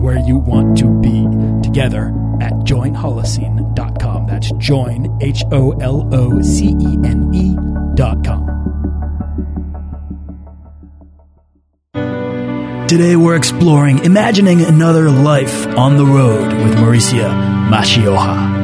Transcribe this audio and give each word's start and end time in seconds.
where 0.00 0.18
you 0.18 0.38
want 0.38 0.78
to 0.78 0.88
be 1.00 1.26
together 1.62 2.08
at 2.40 2.52
joinholocene.com. 2.64 4.26
That's 4.26 4.50
join, 4.52 5.18
H 5.20 5.44
O 5.52 5.72
L 5.72 6.08
O 6.12 6.40
C 6.40 6.68
E 6.68 6.98
N 7.04 7.30
E.com. 7.34 8.60
Today 12.88 13.14
we're 13.14 13.36
exploring 13.36 14.04
imagining 14.04 14.62
another 14.62 15.10
life 15.10 15.66
on 15.76 15.96
the 15.96 16.04
road 16.04 16.52
with 16.52 16.74
Marysia 16.74 17.30
Maciocha. 17.70 18.58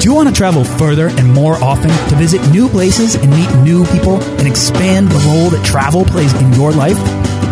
Do 0.00 0.10
you 0.10 0.14
want 0.14 0.28
to 0.28 0.34
travel 0.34 0.64
further 0.64 1.08
and 1.08 1.32
more 1.32 1.54
often 1.64 1.88
to 2.10 2.16
visit 2.16 2.46
new 2.50 2.68
places 2.68 3.14
and 3.14 3.30
meet 3.30 3.50
new 3.62 3.86
people 3.86 4.20
and 4.22 4.46
expand 4.46 5.08
the 5.08 5.18
role 5.30 5.48
that 5.48 5.64
travel 5.64 6.04
plays 6.04 6.34
in 6.42 6.52
your 6.52 6.72
life? 6.72 6.98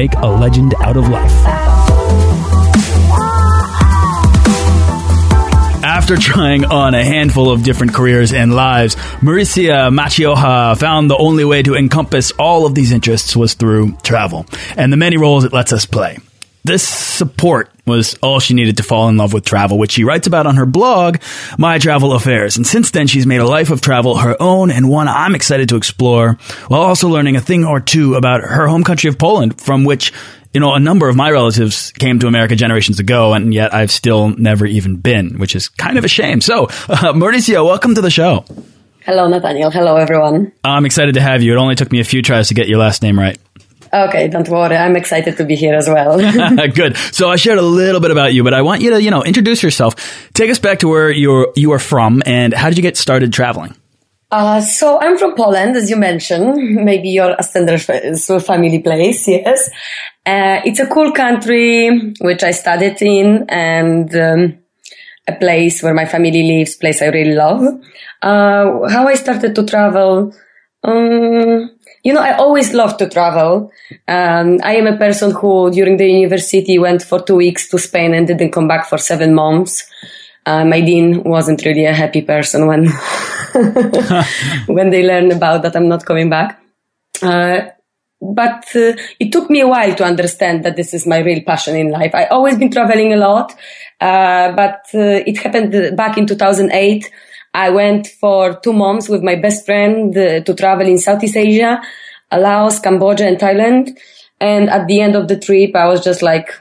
make 0.00 0.14
a 0.14 0.26
legend 0.26 0.74
out 0.80 0.96
of 0.96 1.06
life. 1.10 1.30
After 5.84 6.16
trying 6.16 6.64
on 6.64 6.94
a 6.94 7.04
handful 7.04 7.50
of 7.50 7.62
different 7.62 7.92
careers 7.92 8.32
and 8.32 8.54
lives, 8.54 8.96
Marysia 9.20 9.92
Maciocha 9.92 10.78
found 10.78 11.10
the 11.10 11.18
only 11.18 11.44
way 11.44 11.62
to 11.62 11.74
encompass 11.74 12.32
all 12.38 12.64
of 12.64 12.74
these 12.74 12.92
interests 12.92 13.36
was 13.36 13.52
through 13.52 13.92
travel 14.02 14.46
and 14.74 14.90
the 14.90 14.96
many 14.96 15.18
roles 15.18 15.44
it 15.44 15.52
lets 15.52 15.70
us 15.70 15.84
play. 15.84 16.16
This 16.62 16.86
support 16.86 17.70
was 17.86 18.16
all 18.22 18.38
she 18.38 18.52
needed 18.54 18.76
to 18.76 18.82
fall 18.82 19.08
in 19.08 19.16
love 19.16 19.32
with 19.32 19.44
travel, 19.44 19.78
which 19.78 19.92
she 19.92 20.04
writes 20.04 20.26
about 20.26 20.46
on 20.46 20.56
her 20.56 20.66
blog, 20.66 21.16
My 21.56 21.78
Travel 21.78 22.12
Affairs. 22.12 22.56
And 22.56 22.66
since 22.66 22.90
then, 22.90 23.06
she's 23.06 23.26
made 23.26 23.40
a 23.40 23.46
life 23.46 23.70
of 23.70 23.80
travel 23.80 24.18
her 24.18 24.36
own 24.40 24.70
and 24.70 24.88
one 24.88 25.08
I'm 25.08 25.34
excited 25.34 25.70
to 25.70 25.76
explore, 25.76 26.34
while 26.68 26.82
also 26.82 27.08
learning 27.08 27.36
a 27.36 27.40
thing 27.40 27.64
or 27.64 27.80
two 27.80 28.14
about 28.14 28.42
her 28.42 28.66
home 28.66 28.84
country 28.84 29.08
of 29.08 29.18
Poland, 29.18 29.58
from 29.60 29.84
which, 29.84 30.12
you 30.52 30.60
know, 30.60 30.74
a 30.74 30.80
number 30.80 31.08
of 31.08 31.16
my 31.16 31.30
relatives 31.30 31.92
came 31.92 32.18
to 32.18 32.26
America 32.26 32.54
generations 32.56 33.00
ago, 33.00 33.32
and 33.32 33.54
yet 33.54 33.72
I've 33.72 33.90
still 33.90 34.28
never 34.28 34.66
even 34.66 34.96
been, 34.96 35.38
which 35.38 35.56
is 35.56 35.68
kind 35.68 35.96
of 35.96 36.04
a 36.04 36.08
shame. 36.08 36.42
So, 36.42 36.64
uh, 36.88 37.14
Mauricio, 37.14 37.64
welcome 37.64 37.94
to 37.94 38.02
the 38.02 38.10
show. 38.10 38.44
Hello, 39.00 39.26
Nathaniel. 39.28 39.70
Hello, 39.70 39.96
everyone. 39.96 40.52
I'm 40.62 40.84
excited 40.84 41.14
to 41.14 41.22
have 41.22 41.42
you. 41.42 41.54
It 41.54 41.56
only 41.56 41.74
took 41.74 41.90
me 41.90 42.00
a 42.00 42.04
few 42.04 42.20
tries 42.20 42.48
to 42.48 42.54
get 42.54 42.68
your 42.68 42.78
last 42.78 43.02
name 43.02 43.18
right. 43.18 43.38
Okay, 43.92 44.28
don't 44.28 44.48
worry. 44.48 44.76
I'm 44.76 44.96
excited 44.96 45.36
to 45.36 45.44
be 45.44 45.56
here 45.56 45.74
as 45.74 45.88
well. 45.88 46.18
Good. 46.74 46.96
So 46.96 47.28
I 47.28 47.36
shared 47.36 47.58
a 47.58 47.62
little 47.62 48.00
bit 48.00 48.10
about 48.10 48.32
you, 48.32 48.44
but 48.44 48.54
I 48.54 48.62
want 48.62 48.82
you 48.82 48.90
to, 48.90 49.02
you 49.02 49.10
know, 49.10 49.24
introduce 49.24 49.62
yourself. 49.62 49.94
Take 50.32 50.50
us 50.50 50.58
back 50.58 50.80
to 50.80 50.88
where 50.88 51.10
you're 51.10 51.52
you 51.56 51.72
are 51.72 51.78
from 51.78 52.22
and 52.26 52.54
how 52.54 52.68
did 52.68 52.78
you 52.78 52.82
get 52.82 52.96
started 52.96 53.32
traveling? 53.32 53.74
Uh, 54.30 54.60
so 54.60 55.00
I'm 55.00 55.18
from 55.18 55.34
Poland, 55.34 55.76
as 55.76 55.90
you 55.90 55.96
mentioned. 55.96 56.54
Maybe 56.84 57.10
your 57.10 57.36
standard 57.42 57.82
family 57.82 58.78
place, 58.78 59.26
yes. 59.26 59.68
Uh, 60.24 60.60
it's 60.64 60.78
a 60.78 60.86
cool 60.86 61.10
country 61.12 62.14
which 62.20 62.44
I 62.44 62.52
studied 62.52 63.02
in 63.02 63.46
and 63.48 64.14
um, 64.14 64.58
a 65.26 65.34
place 65.34 65.82
where 65.82 65.94
my 65.94 66.06
family 66.06 66.42
lives, 66.42 66.76
place 66.76 67.02
I 67.02 67.06
really 67.06 67.34
love. 67.34 67.62
Uh, 68.22 68.88
how 68.88 69.08
I 69.08 69.14
started 69.14 69.54
to 69.56 69.64
travel. 69.64 70.32
Um, 70.84 71.70
you 72.02 72.12
know, 72.12 72.20
I 72.20 72.36
always 72.36 72.72
love 72.72 72.96
to 72.98 73.08
travel. 73.08 73.72
Um, 74.08 74.58
I 74.62 74.76
am 74.76 74.86
a 74.86 74.96
person 74.96 75.32
who, 75.32 75.70
during 75.70 75.96
the 75.96 76.06
university, 76.06 76.78
went 76.78 77.02
for 77.02 77.20
two 77.20 77.36
weeks 77.36 77.68
to 77.68 77.78
Spain 77.78 78.14
and 78.14 78.26
didn't 78.26 78.52
come 78.52 78.68
back 78.68 78.86
for 78.86 78.98
seven 78.98 79.34
months. 79.34 79.84
Uh, 80.46 80.64
my 80.64 80.80
dean 80.80 81.22
wasn't 81.22 81.64
really 81.64 81.84
a 81.84 81.92
happy 81.92 82.22
person 82.22 82.66
when 82.66 82.86
when 84.66 84.88
they 84.90 85.06
learned 85.06 85.32
about 85.32 85.62
that 85.62 85.76
I'm 85.76 85.88
not 85.88 86.06
coming 86.06 86.30
back. 86.30 86.58
Uh, 87.22 87.68
but 88.22 88.64
uh, 88.74 88.92
it 89.18 89.32
took 89.32 89.50
me 89.50 89.60
a 89.60 89.68
while 89.68 89.94
to 89.94 90.04
understand 90.04 90.64
that 90.64 90.76
this 90.76 90.94
is 90.94 91.06
my 91.06 91.18
real 91.18 91.42
passion 91.42 91.76
in 91.76 91.90
life. 91.90 92.14
I 92.14 92.26
always 92.26 92.56
been 92.56 92.70
traveling 92.70 93.12
a 93.12 93.16
lot, 93.16 93.52
uh, 94.00 94.52
but 94.52 94.86
uh, 94.94 95.22
it 95.26 95.38
happened 95.38 95.96
back 95.96 96.16
in 96.16 96.26
2008 96.26 97.10
I 97.52 97.70
went 97.70 98.06
for 98.06 98.60
two 98.60 98.72
months 98.72 99.08
with 99.08 99.22
my 99.22 99.34
best 99.34 99.66
friend 99.66 100.16
uh, 100.16 100.40
to 100.40 100.54
travel 100.54 100.86
in 100.86 100.98
Southeast 100.98 101.36
Asia, 101.36 101.82
Laos, 102.32 102.78
Cambodia, 102.78 103.26
and 103.26 103.38
Thailand. 103.38 103.98
And 104.40 104.70
at 104.70 104.86
the 104.86 105.00
end 105.00 105.16
of 105.16 105.28
the 105.28 105.38
trip, 105.38 105.74
I 105.74 105.86
was 105.86 106.02
just 106.02 106.22
like, 106.22 106.54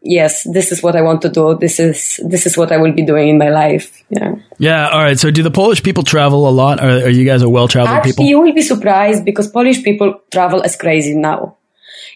yes, 0.00 0.44
this 0.44 0.70
is 0.70 0.82
what 0.82 0.94
I 0.94 1.02
want 1.02 1.20
to 1.22 1.28
do. 1.28 1.58
This 1.58 1.80
is, 1.80 2.20
this 2.24 2.46
is 2.46 2.56
what 2.56 2.70
I 2.70 2.76
will 2.76 2.92
be 2.92 3.04
doing 3.04 3.28
in 3.28 3.38
my 3.38 3.48
life. 3.48 4.04
Yeah. 4.08 4.36
Yeah. 4.58 4.88
All 4.88 5.02
right. 5.02 5.18
So 5.18 5.32
do 5.32 5.42
the 5.42 5.50
Polish 5.50 5.82
people 5.82 6.04
travel 6.04 6.48
a 6.48 6.50
lot? 6.50 6.80
Or 6.80 6.88
are 6.88 7.10
you 7.10 7.24
guys 7.24 7.42
a 7.42 7.48
well-traveled 7.48 7.96
Actually, 7.96 8.12
people? 8.12 8.26
you 8.26 8.40
will 8.40 8.54
be 8.54 8.62
surprised 8.62 9.24
because 9.24 9.50
Polish 9.50 9.82
people 9.82 10.20
travel 10.30 10.62
as 10.62 10.76
crazy 10.76 11.14
now. 11.14 11.56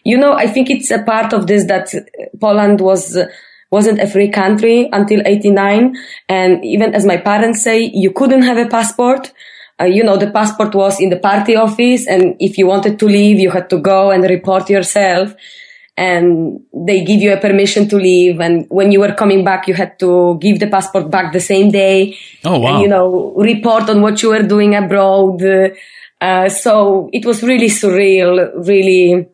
You 0.04 0.16
know, 0.16 0.32
I 0.32 0.46
think 0.46 0.70
it's 0.70 0.90
a 0.90 1.02
part 1.02 1.32
of 1.32 1.46
this 1.48 1.66
that 1.66 1.92
Poland 2.40 2.80
was, 2.80 3.18
wasn't 3.70 4.00
a 4.00 4.06
free 4.06 4.28
country 4.28 4.88
until 4.92 5.22
89. 5.24 5.96
And 6.28 6.64
even 6.64 6.94
as 6.94 7.06
my 7.06 7.16
parents 7.16 7.62
say, 7.62 7.90
you 7.92 8.12
couldn't 8.12 8.42
have 8.42 8.58
a 8.58 8.66
passport. 8.66 9.32
Uh, 9.80 9.84
you 9.84 10.02
know, 10.04 10.16
the 10.16 10.30
passport 10.30 10.74
was 10.74 11.00
in 11.00 11.08
the 11.08 11.18
party 11.18 11.56
office. 11.56 12.06
And 12.06 12.36
if 12.40 12.58
you 12.58 12.66
wanted 12.66 12.98
to 12.98 13.06
leave, 13.06 13.38
you 13.38 13.50
had 13.50 13.70
to 13.70 13.78
go 13.78 14.10
and 14.10 14.24
report 14.24 14.68
yourself. 14.68 15.34
And 15.96 16.60
they 16.74 17.04
give 17.04 17.20
you 17.20 17.32
a 17.32 17.36
permission 17.36 17.88
to 17.90 17.96
leave. 17.96 18.40
And 18.40 18.66
when 18.70 18.90
you 18.90 19.00
were 19.00 19.14
coming 19.14 19.44
back, 19.44 19.68
you 19.68 19.74
had 19.74 19.98
to 20.00 20.38
give 20.40 20.58
the 20.58 20.66
passport 20.66 21.10
back 21.10 21.32
the 21.32 21.40
same 21.40 21.70
day. 21.70 22.16
Oh, 22.44 22.58
wow. 22.58 22.74
And, 22.74 22.82
you 22.82 22.88
know, 22.88 23.34
report 23.36 23.88
on 23.88 24.00
what 24.00 24.22
you 24.22 24.30
were 24.30 24.42
doing 24.42 24.74
abroad. 24.74 25.42
Uh, 26.20 26.48
so 26.48 27.08
it 27.12 27.24
was 27.24 27.42
really 27.42 27.68
surreal, 27.68 28.50
really 28.66 29.28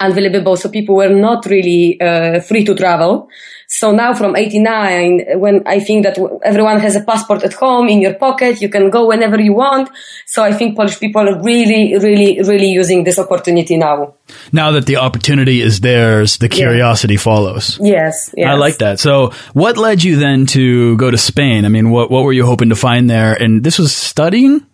unbelievable. 0.00 0.56
So 0.56 0.68
people 0.68 0.96
were 0.96 1.08
not 1.08 1.46
really 1.46 2.00
uh, 2.00 2.40
free 2.40 2.64
to 2.64 2.74
travel. 2.74 3.28
So 3.68 3.90
now 3.90 4.14
from 4.14 4.36
89, 4.36 5.40
when 5.40 5.62
I 5.66 5.80
think 5.80 6.04
that 6.04 6.18
everyone 6.44 6.78
has 6.80 6.94
a 6.94 7.02
passport 7.02 7.42
at 7.42 7.52
home 7.52 7.88
in 7.88 8.00
your 8.00 8.14
pocket, 8.14 8.60
you 8.62 8.68
can 8.68 8.90
go 8.90 9.06
whenever 9.06 9.40
you 9.40 9.54
want. 9.54 9.90
So 10.26 10.44
I 10.44 10.52
think 10.52 10.76
Polish 10.76 11.00
people 11.00 11.28
are 11.28 11.42
really, 11.42 11.98
really, 11.98 12.40
really 12.42 12.68
using 12.68 13.02
this 13.04 13.18
opportunity 13.18 13.76
now. 13.76 14.14
Now 14.52 14.70
that 14.72 14.86
the 14.86 14.96
opportunity 14.96 15.60
is 15.60 15.80
theirs, 15.80 16.38
the 16.38 16.48
curiosity 16.48 17.14
yeah. 17.14 17.20
follows. 17.20 17.78
Yes, 17.82 18.32
yes. 18.36 18.48
I 18.48 18.54
like 18.54 18.78
that. 18.78 19.00
So 19.00 19.32
what 19.52 19.76
led 19.76 20.04
you 20.04 20.16
then 20.16 20.46
to 20.46 20.96
go 20.96 21.10
to 21.10 21.18
Spain? 21.18 21.64
I 21.64 21.68
mean, 21.68 21.90
what, 21.90 22.10
what 22.10 22.22
were 22.22 22.32
you 22.32 22.46
hoping 22.46 22.68
to 22.68 22.76
find 22.76 23.10
there? 23.10 23.34
And 23.34 23.64
this 23.64 23.78
was 23.78 23.94
studying? 23.94 24.64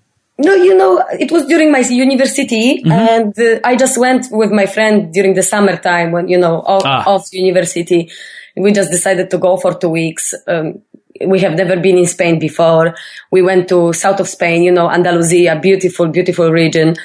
No, 0.45 0.55
you 0.55 0.77
know, 0.77 1.05
it 1.19 1.31
was 1.31 1.47
during 1.47 1.71
my 1.71 1.81
university, 1.81 2.83
mm-hmm. 2.83 2.91
and 2.91 3.39
uh, 3.39 3.61
I 3.65 3.77
just 3.77 3.99
went 3.99 4.27
with 4.31 4.51
my 4.51 4.67
friend 4.67 5.13
during 5.13 5.35
the 5.35 5.43
summertime 5.43 6.13
when 6.13 6.29
you 6.29 6.39
know 6.39 6.57
off, 6.61 6.83
ah. 6.85 7.05
off 7.07 7.33
university 7.33 8.11
we 8.57 8.73
just 8.73 8.91
decided 8.91 9.31
to 9.31 9.39
go 9.39 9.57
for 9.57 9.75
two 9.75 9.89
weeks. 9.89 10.35
Um, 10.47 10.83
we 11.27 11.41
have 11.41 11.55
never 11.55 11.77
been 11.77 11.99
in 11.99 12.07
Spain 12.07 12.39
before. 12.39 12.95
We 13.31 13.43
went 13.43 13.69
to 13.69 13.93
south 13.93 14.21
of 14.21 14.29
Spain, 14.29 14.63
you 14.63 14.73
know, 14.73 14.91
Andalusia, 14.91 15.59
beautiful, 15.61 16.09
beautiful 16.09 16.51
region. 16.51 16.97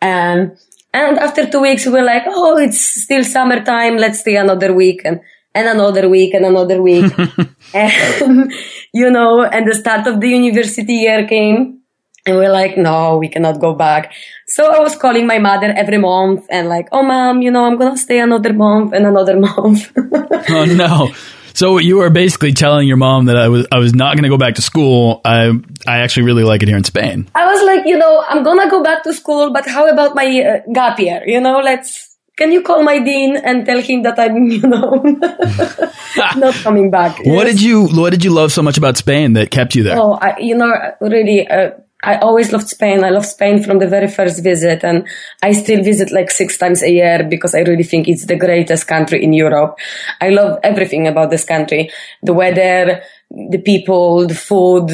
And, 0.00 0.56
and 0.92 1.18
after 1.18 1.48
two 1.48 1.60
weeks, 1.60 1.86
we 1.86 1.92
were 1.92 2.04
like, 2.04 2.24
oh, 2.26 2.58
it's 2.58 3.02
still 3.02 3.24
summertime. 3.24 3.96
Let's 3.96 4.20
stay 4.20 4.36
another 4.36 4.72
week. 4.72 5.02
And 5.04 5.20
and 5.54 5.68
another 5.68 6.08
week 6.08 6.32
and 6.32 6.46
another 6.46 6.80
week. 6.80 7.12
and, 7.74 8.52
you 8.94 9.10
know, 9.10 9.42
and 9.42 9.70
the 9.70 9.74
start 9.74 10.06
of 10.06 10.18
the 10.18 10.28
university 10.28 10.94
year 10.94 11.26
came 11.26 11.81
and 12.26 12.36
we're 12.36 12.52
like, 12.52 12.76
no, 12.76 13.18
we 13.18 13.28
cannot 13.28 13.60
go 13.60 13.74
back. 13.74 14.12
So 14.46 14.70
I 14.70 14.80
was 14.80 14.96
calling 14.96 15.26
my 15.26 15.38
mother 15.38 15.72
every 15.76 15.98
month 15.98 16.46
and 16.50 16.68
like, 16.68 16.88
oh 16.92 17.02
mom, 17.02 17.42
you 17.42 17.50
know, 17.50 17.64
I'm 17.64 17.76
going 17.76 17.92
to 17.92 17.98
stay 17.98 18.20
another 18.20 18.52
month 18.52 18.92
and 18.92 19.06
another 19.06 19.38
month. 19.48 19.92
oh 19.96 20.64
no. 20.64 21.10
So 21.54 21.78
you 21.78 21.98
were 21.98 22.10
basically 22.10 22.52
telling 22.52 22.88
your 22.88 22.96
mom 22.96 23.26
that 23.26 23.36
I 23.36 23.48
was 23.48 23.66
I 23.70 23.78
was 23.78 23.94
not 23.94 24.14
going 24.14 24.22
to 24.22 24.28
go 24.30 24.38
back 24.38 24.54
to 24.54 24.62
school. 24.62 25.20
I 25.24 25.50
I 25.86 25.98
actually 25.98 26.24
really 26.24 26.44
like 26.44 26.62
it 26.62 26.68
here 26.68 26.78
in 26.78 26.84
Spain. 26.84 27.28
I 27.34 27.44
was 27.46 27.62
like, 27.64 27.86
you 27.86 27.98
know, 27.98 28.24
I'm 28.26 28.42
gonna 28.42 28.70
go 28.70 28.82
back 28.82 29.02
to 29.04 29.12
school, 29.12 29.52
but 29.52 29.66
how 29.68 29.86
about 29.88 30.14
my 30.14 30.26
uh, 30.26 30.72
gap 30.72 30.98
year? 30.98 31.22
You 31.26 31.40
know, 31.40 31.58
let's. 31.58 32.08
Can 32.38 32.50
you 32.50 32.62
call 32.62 32.82
my 32.82 32.98
dean 32.98 33.36
and 33.36 33.66
tell 33.66 33.82
him 33.82 34.04
that 34.04 34.18
I'm, 34.18 34.46
you 34.50 34.62
know, 34.62 35.02
not 36.36 36.54
coming 36.64 36.90
back? 36.90 37.18
What 37.18 37.46
yes? 37.46 37.56
did 37.56 37.62
you 37.62 37.88
What 37.88 38.10
did 38.10 38.24
you 38.24 38.32
love 38.32 38.52
so 38.52 38.62
much 38.62 38.78
about 38.78 38.96
Spain 38.96 39.34
that 39.34 39.50
kept 39.50 39.74
you 39.74 39.82
there? 39.82 39.98
Oh, 39.98 40.12
I, 40.14 40.38
you 40.38 40.56
know, 40.56 40.72
really. 41.02 41.46
Uh, 41.46 41.72
I 42.02 42.16
always 42.16 42.52
loved 42.52 42.68
Spain. 42.68 43.04
I 43.04 43.10
love 43.10 43.24
Spain 43.24 43.62
from 43.62 43.78
the 43.78 43.86
very 43.86 44.08
first 44.08 44.42
visit 44.42 44.82
and 44.82 45.06
I 45.42 45.52
still 45.52 45.82
visit 45.82 46.10
like 46.10 46.30
six 46.30 46.58
times 46.58 46.82
a 46.82 46.90
year 46.90 47.24
because 47.28 47.54
I 47.54 47.60
really 47.60 47.84
think 47.84 48.08
it's 48.08 48.26
the 48.26 48.36
greatest 48.36 48.88
country 48.88 49.22
in 49.22 49.32
Europe. 49.32 49.78
I 50.20 50.30
love 50.30 50.58
everything 50.64 51.06
about 51.06 51.30
this 51.30 51.44
country. 51.44 51.90
The 52.22 52.32
weather, 52.32 53.02
the 53.30 53.58
people, 53.58 54.26
the 54.26 54.34
food, 54.34 54.90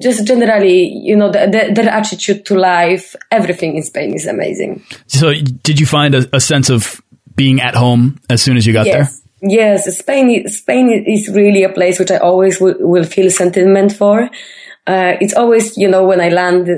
just 0.00 0.26
generally, 0.26 0.88
you 0.88 1.16
know, 1.16 1.30
the, 1.30 1.46
the, 1.46 1.74
their 1.74 1.88
attitude 1.88 2.44
to 2.46 2.54
life, 2.56 3.14
everything 3.30 3.76
in 3.76 3.82
Spain 3.84 4.14
is 4.14 4.26
amazing. 4.26 4.84
So 5.06 5.32
did 5.32 5.78
you 5.78 5.86
find 5.86 6.14
a, 6.14 6.28
a 6.32 6.40
sense 6.40 6.70
of 6.70 7.00
being 7.36 7.60
at 7.60 7.74
home 7.76 8.20
as 8.28 8.42
soon 8.42 8.56
as 8.56 8.66
you 8.66 8.72
got 8.72 8.86
yes. 8.86 9.20
there? 9.40 9.50
Yes, 9.50 9.98
Spain. 9.98 10.46
Spain 10.48 11.04
is 11.06 11.28
really 11.28 11.62
a 11.62 11.72
place 11.72 11.98
which 11.98 12.10
I 12.10 12.18
always 12.18 12.60
will, 12.60 12.76
will 12.78 13.04
feel 13.04 13.30
sentiment 13.30 13.92
for 13.92 14.28
uh, 14.86 15.16
it's 15.20 15.34
always, 15.34 15.76
you 15.76 15.88
know, 15.88 16.04
when 16.04 16.20
I 16.20 16.30
land, 16.30 16.68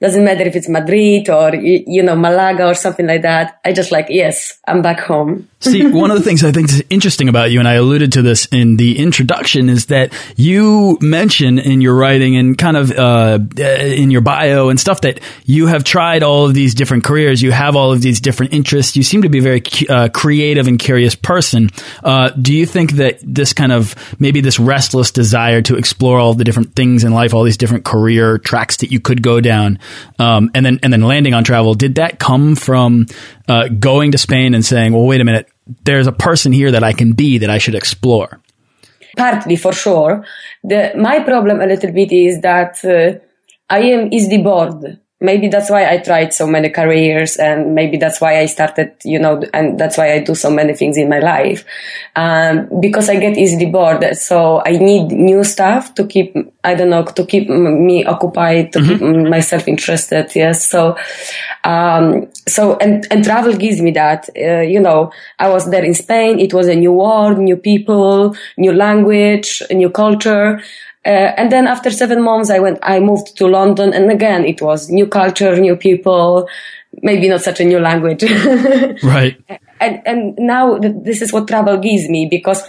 doesn't 0.00 0.24
matter 0.24 0.44
if 0.44 0.56
it's 0.56 0.68
Madrid 0.68 1.28
or, 1.28 1.54
you 1.54 2.02
know, 2.02 2.16
Malaga 2.16 2.66
or 2.66 2.74
something 2.74 3.06
like 3.06 3.22
that. 3.22 3.60
I 3.64 3.72
just 3.72 3.92
like, 3.92 4.06
yes, 4.08 4.58
I'm 4.66 4.80
back 4.80 5.00
home. 5.00 5.48
See, 5.60 5.84
one 5.88 6.12
of 6.12 6.16
the 6.16 6.22
things 6.22 6.44
I 6.44 6.52
think 6.52 6.68
is 6.68 6.84
interesting 6.88 7.28
about 7.28 7.50
you, 7.50 7.58
and 7.58 7.66
I 7.66 7.74
alluded 7.74 8.12
to 8.12 8.22
this 8.22 8.46
in 8.52 8.76
the 8.76 8.96
introduction, 8.96 9.68
is 9.68 9.86
that 9.86 10.12
you 10.36 10.98
mention 11.00 11.58
in 11.58 11.80
your 11.80 11.96
writing 11.96 12.36
and 12.36 12.56
kind 12.56 12.76
of 12.76 12.92
uh, 12.92 13.40
in 13.58 14.12
your 14.12 14.20
bio 14.20 14.68
and 14.68 14.78
stuff 14.78 15.00
that 15.00 15.18
you 15.46 15.66
have 15.66 15.82
tried 15.82 16.22
all 16.22 16.46
of 16.46 16.54
these 16.54 16.74
different 16.74 17.02
careers. 17.02 17.42
You 17.42 17.50
have 17.50 17.74
all 17.74 17.90
of 17.92 18.00
these 18.00 18.20
different 18.20 18.52
interests. 18.52 18.96
You 18.96 19.02
seem 19.02 19.22
to 19.22 19.28
be 19.28 19.38
a 19.38 19.42
very 19.42 19.62
uh, 19.88 20.10
creative 20.10 20.68
and 20.68 20.78
curious 20.78 21.16
person. 21.16 21.70
Uh, 22.04 22.28
do 22.30 22.54
you 22.54 22.64
think 22.64 22.92
that 22.92 23.18
this 23.24 23.52
kind 23.52 23.72
of 23.72 23.96
maybe 24.20 24.40
this 24.40 24.60
restless 24.60 25.10
desire 25.10 25.60
to 25.62 25.74
explore 25.74 26.20
all 26.20 26.34
the 26.34 26.44
different 26.44 26.76
things 26.76 27.02
in 27.02 27.12
life, 27.12 27.34
all 27.34 27.42
these 27.42 27.56
different 27.56 27.84
career 27.84 28.38
tracks 28.38 28.76
that 28.76 28.92
you 28.92 29.00
could 29.00 29.22
go 29.22 29.40
down, 29.40 29.80
um, 30.20 30.52
and 30.54 30.64
then 30.64 30.78
and 30.84 30.92
then 30.92 31.02
landing 31.02 31.34
on 31.34 31.42
travel, 31.42 31.74
did 31.74 31.96
that 31.96 32.20
come 32.20 32.54
from 32.54 33.06
uh, 33.48 33.66
going 33.66 34.12
to 34.12 34.18
Spain 34.18 34.54
and 34.54 34.64
saying, 34.64 34.92
"Well, 34.92 35.04
wait 35.04 35.20
a 35.20 35.24
minute." 35.24 35.48
There's 35.84 36.06
a 36.06 36.12
person 36.12 36.52
here 36.52 36.70
that 36.70 36.84
I 36.84 36.92
can 36.92 37.12
be 37.12 37.38
that 37.38 37.50
I 37.50 37.58
should 37.58 37.74
explore? 37.74 38.40
Partly, 39.16 39.56
for 39.56 39.72
sure. 39.72 40.24
The, 40.62 40.92
my 40.96 41.20
problem 41.20 41.60
a 41.60 41.66
little 41.66 41.92
bit 41.92 42.12
is 42.12 42.40
that 42.40 42.84
uh, 42.84 43.18
I 43.68 43.80
am 43.80 44.12
easily 44.12 44.42
bored 44.42 44.98
maybe 45.20 45.48
that's 45.48 45.68
why 45.68 45.90
I 45.90 45.98
tried 45.98 46.32
so 46.32 46.46
many 46.46 46.70
careers 46.70 47.36
and 47.36 47.74
maybe 47.74 47.96
that's 47.96 48.20
why 48.20 48.38
I 48.38 48.46
started, 48.46 48.94
you 49.04 49.18
know, 49.18 49.42
and 49.52 49.78
that's 49.78 49.98
why 49.98 50.12
I 50.12 50.20
do 50.20 50.34
so 50.34 50.48
many 50.48 50.74
things 50.74 50.96
in 50.96 51.08
my 51.08 51.18
life. 51.18 51.64
Um, 52.14 52.68
because 52.80 53.08
I 53.08 53.16
get 53.16 53.36
easily 53.36 53.66
bored. 53.66 54.04
So 54.16 54.62
I 54.64 54.72
need 54.72 55.10
new 55.10 55.42
stuff 55.42 55.94
to 55.94 56.06
keep, 56.06 56.36
I 56.62 56.74
don't 56.74 56.90
know, 56.90 57.04
to 57.04 57.26
keep 57.26 57.48
me 57.48 58.04
occupied, 58.04 58.72
to 58.74 58.78
mm-hmm. 58.78 59.22
keep 59.22 59.28
myself 59.28 59.66
interested. 59.66 60.30
Yes. 60.36 60.64
So, 60.64 60.96
um, 61.64 62.28
so, 62.46 62.76
and, 62.76 63.04
and 63.10 63.24
travel 63.24 63.54
gives 63.54 63.80
me 63.80 63.90
that, 63.92 64.28
uh, 64.36 64.60
you 64.60 64.78
know, 64.78 65.10
I 65.38 65.48
was 65.48 65.68
there 65.70 65.84
in 65.84 65.94
Spain. 65.94 66.38
It 66.38 66.54
was 66.54 66.68
a 66.68 66.76
new 66.76 66.92
world, 66.92 67.38
new 67.38 67.56
people, 67.56 68.36
new 68.56 68.72
language, 68.72 69.62
new 69.70 69.90
culture. 69.90 70.60
Uh, 71.04 71.32
and 71.36 71.50
then 71.50 71.66
after 71.66 71.90
seven 71.90 72.22
months, 72.22 72.50
I 72.50 72.58
went, 72.58 72.78
I 72.82 73.00
moved 73.00 73.36
to 73.38 73.46
London 73.46 73.94
and 73.94 74.10
again, 74.10 74.44
it 74.44 74.60
was 74.60 74.90
new 74.90 75.06
culture, 75.06 75.56
new 75.56 75.76
people, 75.76 76.48
maybe 77.02 77.28
not 77.28 77.42
such 77.42 77.60
a 77.60 77.64
new 77.64 77.78
language. 77.78 78.22
right. 79.02 79.40
And, 79.80 80.02
and 80.04 80.38
now 80.38 80.78
this 80.78 81.22
is 81.22 81.32
what 81.32 81.48
travel 81.48 81.78
gives 81.78 82.08
me 82.08 82.26
because 82.28 82.62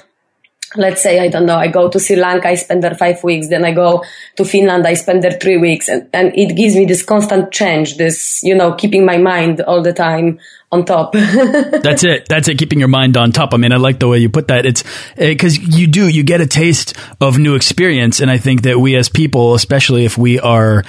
let's 0.76 1.02
say, 1.02 1.20
I 1.20 1.30
don't 1.30 1.46
know, 1.46 1.58
I 1.58 1.68
go 1.68 1.90
to 1.90 2.00
Sri 2.00 2.16
Lanka, 2.16 2.50
I 2.50 2.56
spend 2.56 2.84
there 2.84 2.96
five 2.96 3.24
weeks, 3.24 3.50
then 3.50 3.66
I 3.66 3.74
go 3.74 4.04
to 4.36 4.46
Finland, 4.46 4.86
I 4.86 4.94
spend 4.94 5.24
there 5.24 5.32
three 5.32 5.58
weeks 5.58 5.90
and, 5.90 6.08
and 6.14 6.32
it 6.36 6.56
gives 6.56 6.76
me 6.76 6.86
this 6.86 7.04
constant 7.04 7.52
change, 7.52 7.98
this, 7.98 8.42
you 8.44 8.56
know, 8.56 8.74
keeping 8.74 9.06
my 9.06 9.18
mind 9.18 9.62
all 9.62 9.82
the 9.82 9.94
time 9.94 10.40
on 10.72 10.86
top. 10.86 11.14
That's 11.14 12.04
it. 12.04 12.28
That's 12.30 12.48
it. 12.48 12.60
Keeping 12.60 12.80
your 12.80 12.88
mind 12.88 13.18
on 13.18 13.32
top. 13.32 13.54
I 13.54 13.58
mean, 13.58 13.72
I 13.72 13.78
like 13.78 14.00
the 14.00 14.08
way 14.08 14.20
you 14.20 14.30
put 14.30 14.50
that. 14.50 14.66
It's 14.66 14.84
because 15.18 15.58
eh, 15.58 15.64
you 15.66 15.88
do, 15.88 16.08
you 16.08 16.24
get 16.24 16.42
a 16.42 16.48
taste 16.48 16.96
of 17.20 17.40
new 17.40 17.56
experience. 17.56 18.20
And 18.20 18.30
I 18.30 18.38
think 18.38 18.64
that 18.64 18.80
we 18.80 18.96
as 18.96 19.10
people, 19.10 19.56
especially 19.56 20.06
if 20.06 20.18
we 20.18 20.40
are 20.40 20.84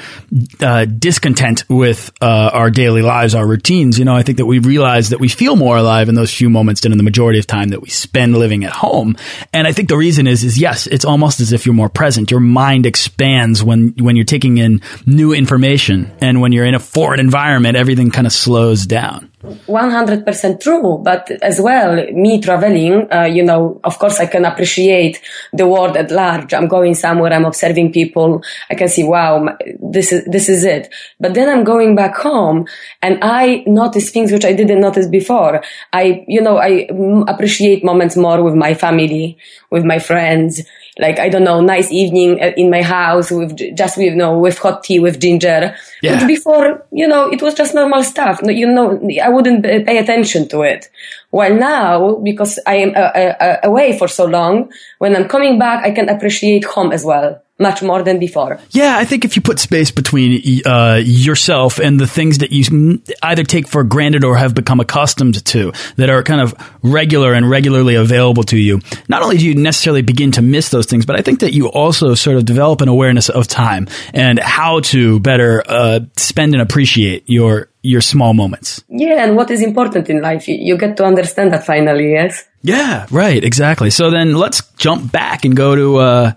uh, 0.60 0.84
discontent 0.84 1.64
with 1.70 2.12
uh, 2.20 2.50
our 2.52 2.70
daily 2.70 3.00
lives, 3.00 3.34
our 3.34 3.46
routines, 3.46 3.98
you 3.98 4.04
know, 4.04 4.14
I 4.14 4.22
think 4.22 4.38
that 4.38 4.46
we 4.46 4.58
realize 4.58 5.10
that 5.10 5.20
we 5.20 5.28
feel 5.28 5.56
more 5.56 5.78
alive 5.78 6.08
in 6.08 6.14
those 6.14 6.32
few 6.32 6.50
moments 6.50 6.82
than 6.82 6.92
in 6.92 6.98
the 6.98 7.04
majority 7.04 7.38
of 7.38 7.46
time 7.46 7.68
that 7.68 7.80
we 7.80 7.88
spend 7.88 8.36
living 8.36 8.64
at 8.64 8.72
home. 8.72 9.16
And 9.54 9.66
I 9.66 9.72
think 9.72 9.88
the 9.88 9.96
reason 9.96 10.26
is, 10.26 10.44
is 10.44 10.58
yes, 10.58 10.86
it's 10.86 11.06
almost 11.06 11.40
as 11.40 11.52
if 11.52 11.64
you're 11.64 11.74
more 11.74 11.88
present. 11.88 12.30
Your 12.30 12.40
mind 12.40 12.84
expands 12.84 13.64
when, 13.64 13.94
when 13.98 14.14
you're 14.14 14.26
taking 14.26 14.58
in 14.58 14.82
new 15.06 15.32
information. 15.32 16.12
And 16.20 16.42
when 16.42 16.52
you're 16.52 16.66
in 16.66 16.74
a 16.74 16.78
foreign 16.78 17.20
environment, 17.20 17.78
everything 17.78 18.10
kind 18.10 18.26
of 18.26 18.32
slows 18.32 18.84
down. 18.84 19.29
100% 19.42 20.60
true, 20.60 20.98
but 21.02 21.30
as 21.42 21.60
well, 21.60 21.96
me 22.12 22.40
traveling, 22.42 23.10
uh, 23.10 23.22
you 23.22 23.42
know, 23.42 23.80
of 23.84 23.98
course 23.98 24.20
I 24.20 24.26
can 24.26 24.44
appreciate 24.44 25.18
the 25.54 25.66
world 25.66 25.96
at 25.96 26.10
large. 26.10 26.52
I'm 26.52 26.68
going 26.68 26.94
somewhere, 26.94 27.32
I'm 27.32 27.46
observing 27.46 27.92
people, 27.92 28.42
I 28.70 28.74
can 28.74 28.88
see, 28.88 29.02
wow, 29.02 29.56
this 29.80 30.12
is, 30.12 30.26
this 30.26 30.50
is 30.50 30.64
it. 30.64 30.92
But 31.18 31.32
then 31.32 31.48
I'm 31.48 31.64
going 31.64 31.96
back 31.96 32.16
home 32.16 32.66
and 33.00 33.18
I 33.22 33.64
notice 33.66 34.10
things 34.10 34.30
which 34.30 34.44
I 34.44 34.52
didn't 34.52 34.80
notice 34.80 35.06
before. 35.06 35.62
I, 35.92 36.22
you 36.28 36.42
know, 36.42 36.58
I 36.58 36.88
appreciate 37.26 37.82
moments 37.82 38.16
more 38.16 38.42
with 38.42 38.54
my 38.54 38.74
family, 38.74 39.38
with 39.70 39.84
my 39.84 39.98
friends, 40.00 40.60
like 40.98 41.18
I 41.18 41.28
don't 41.28 41.44
know, 41.44 41.60
nice 41.60 41.90
evening 41.90 42.42
uh, 42.42 42.52
in 42.56 42.70
my 42.70 42.82
house 42.82 43.30
with 43.30 43.56
just 43.76 43.96
with 43.96 44.06
you 44.06 44.16
know 44.16 44.38
with 44.38 44.58
hot 44.58 44.82
tea 44.82 44.98
with 44.98 45.20
ginger. 45.20 45.74
Yeah. 46.02 46.18
Which 46.18 46.26
before, 46.26 46.86
you 46.92 47.06
know, 47.06 47.30
it 47.30 47.42
was 47.42 47.54
just 47.54 47.74
normal 47.74 48.02
stuff. 48.02 48.40
You 48.42 48.66
know, 48.66 49.00
I 49.22 49.28
wouldn't 49.28 49.64
pay 49.64 49.98
attention 49.98 50.48
to 50.48 50.62
it. 50.62 50.90
While 51.30 51.54
now, 51.54 52.16
because 52.16 52.58
I 52.66 52.76
am 52.76 52.90
uh, 52.90 53.12
uh, 53.14 53.36
uh, 53.40 53.56
away 53.62 53.96
for 53.98 54.08
so 54.08 54.24
long, 54.24 54.72
when 54.98 55.14
I'm 55.14 55.28
coming 55.28 55.58
back, 55.58 55.84
I 55.84 55.90
can 55.92 56.08
appreciate 56.08 56.64
home 56.64 56.92
as 56.92 57.04
well 57.04 57.42
much 57.60 57.82
more 57.82 58.02
than 58.02 58.18
before. 58.18 58.58
Yeah, 58.70 58.96
I 58.96 59.04
think 59.04 59.24
if 59.24 59.36
you 59.36 59.42
put 59.42 59.58
space 59.58 59.90
between 59.90 60.62
uh, 60.66 61.00
yourself 61.02 61.78
and 61.78 62.00
the 62.00 62.06
things 62.06 62.38
that 62.38 62.50
you 62.50 63.00
either 63.22 63.44
take 63.44 63.68
for 63.68 63.84
granted 63.84 64.24
or 64.24 64.36
have 64.36 64.54
become 64.54 64.80
accustomed 64.80 65.44
to, 65.46 65.72
that 65.96 66.10
are 66.10 66.22
kind 66.22 66.40
of 66.40 66.54
regular 66.82 67.34
and 67.34 67.48
regularly 67.48 67.94
available 67.94 68.42
to 68.44 68.58
you, 68.58 68.80
not 69.08 69.22
only 69.22 69.36
do 69.36 69.46
you 69.46 69.54
necessarily 69.54 70.02
begin 70.02 70.32
to 70.32 70.42
miss 70.42 70.70
those 70.70 70.86
things, 70.86 71.06
but 71.06 71.16
I 71.16 71.22
think 71.22 71.40
that 71.40 71.52
you 71.52 71.68
also 71.68 72.14
sort 72.14 72.36
of 72.36 72.44
develop 72.44 72.80
an 72.80 72.88
awareness 72.88 73.28
of 73.28 73.46
time 73.46 73.86
and 74.14 74.38
how 74.38 74.80
to 74.80 75.20
better 75.20 75.62
uh, 75.68 76.00
spend 76.16 76.54
and 76.54 76.62
appreciate 76.62 77.24
your 77.26 77.68
your 77.82 78.02
small 78.02 78.34
moments. 78.34 78.84
Yeah, 78.90 79.24
and 79.24 79.36
what 79.36 79.50
is 79.50 79.62
important 79.62 80.10
in 80.10 80.20
life, 80.20 80.46
you 80.46 80.76
get 80.76 80.98
to 80.98 81.04
understand 81.04 81.50
that 81.52 81.64
finally. 81.64 82.12
Yes. 82.12 82.44
Yeah, 82.60 83.06
right, 83.10 83.42
exactly. 83.42 83.88
So 83.88 84.10
then 84.10 84.34
let's 84.34 84.60
jump 84.76 85.10
back 85.10 85.46
and 85.46 85.56
go 85.56 85.74
to. 85.74 85.96
Uh, 85.96 86.32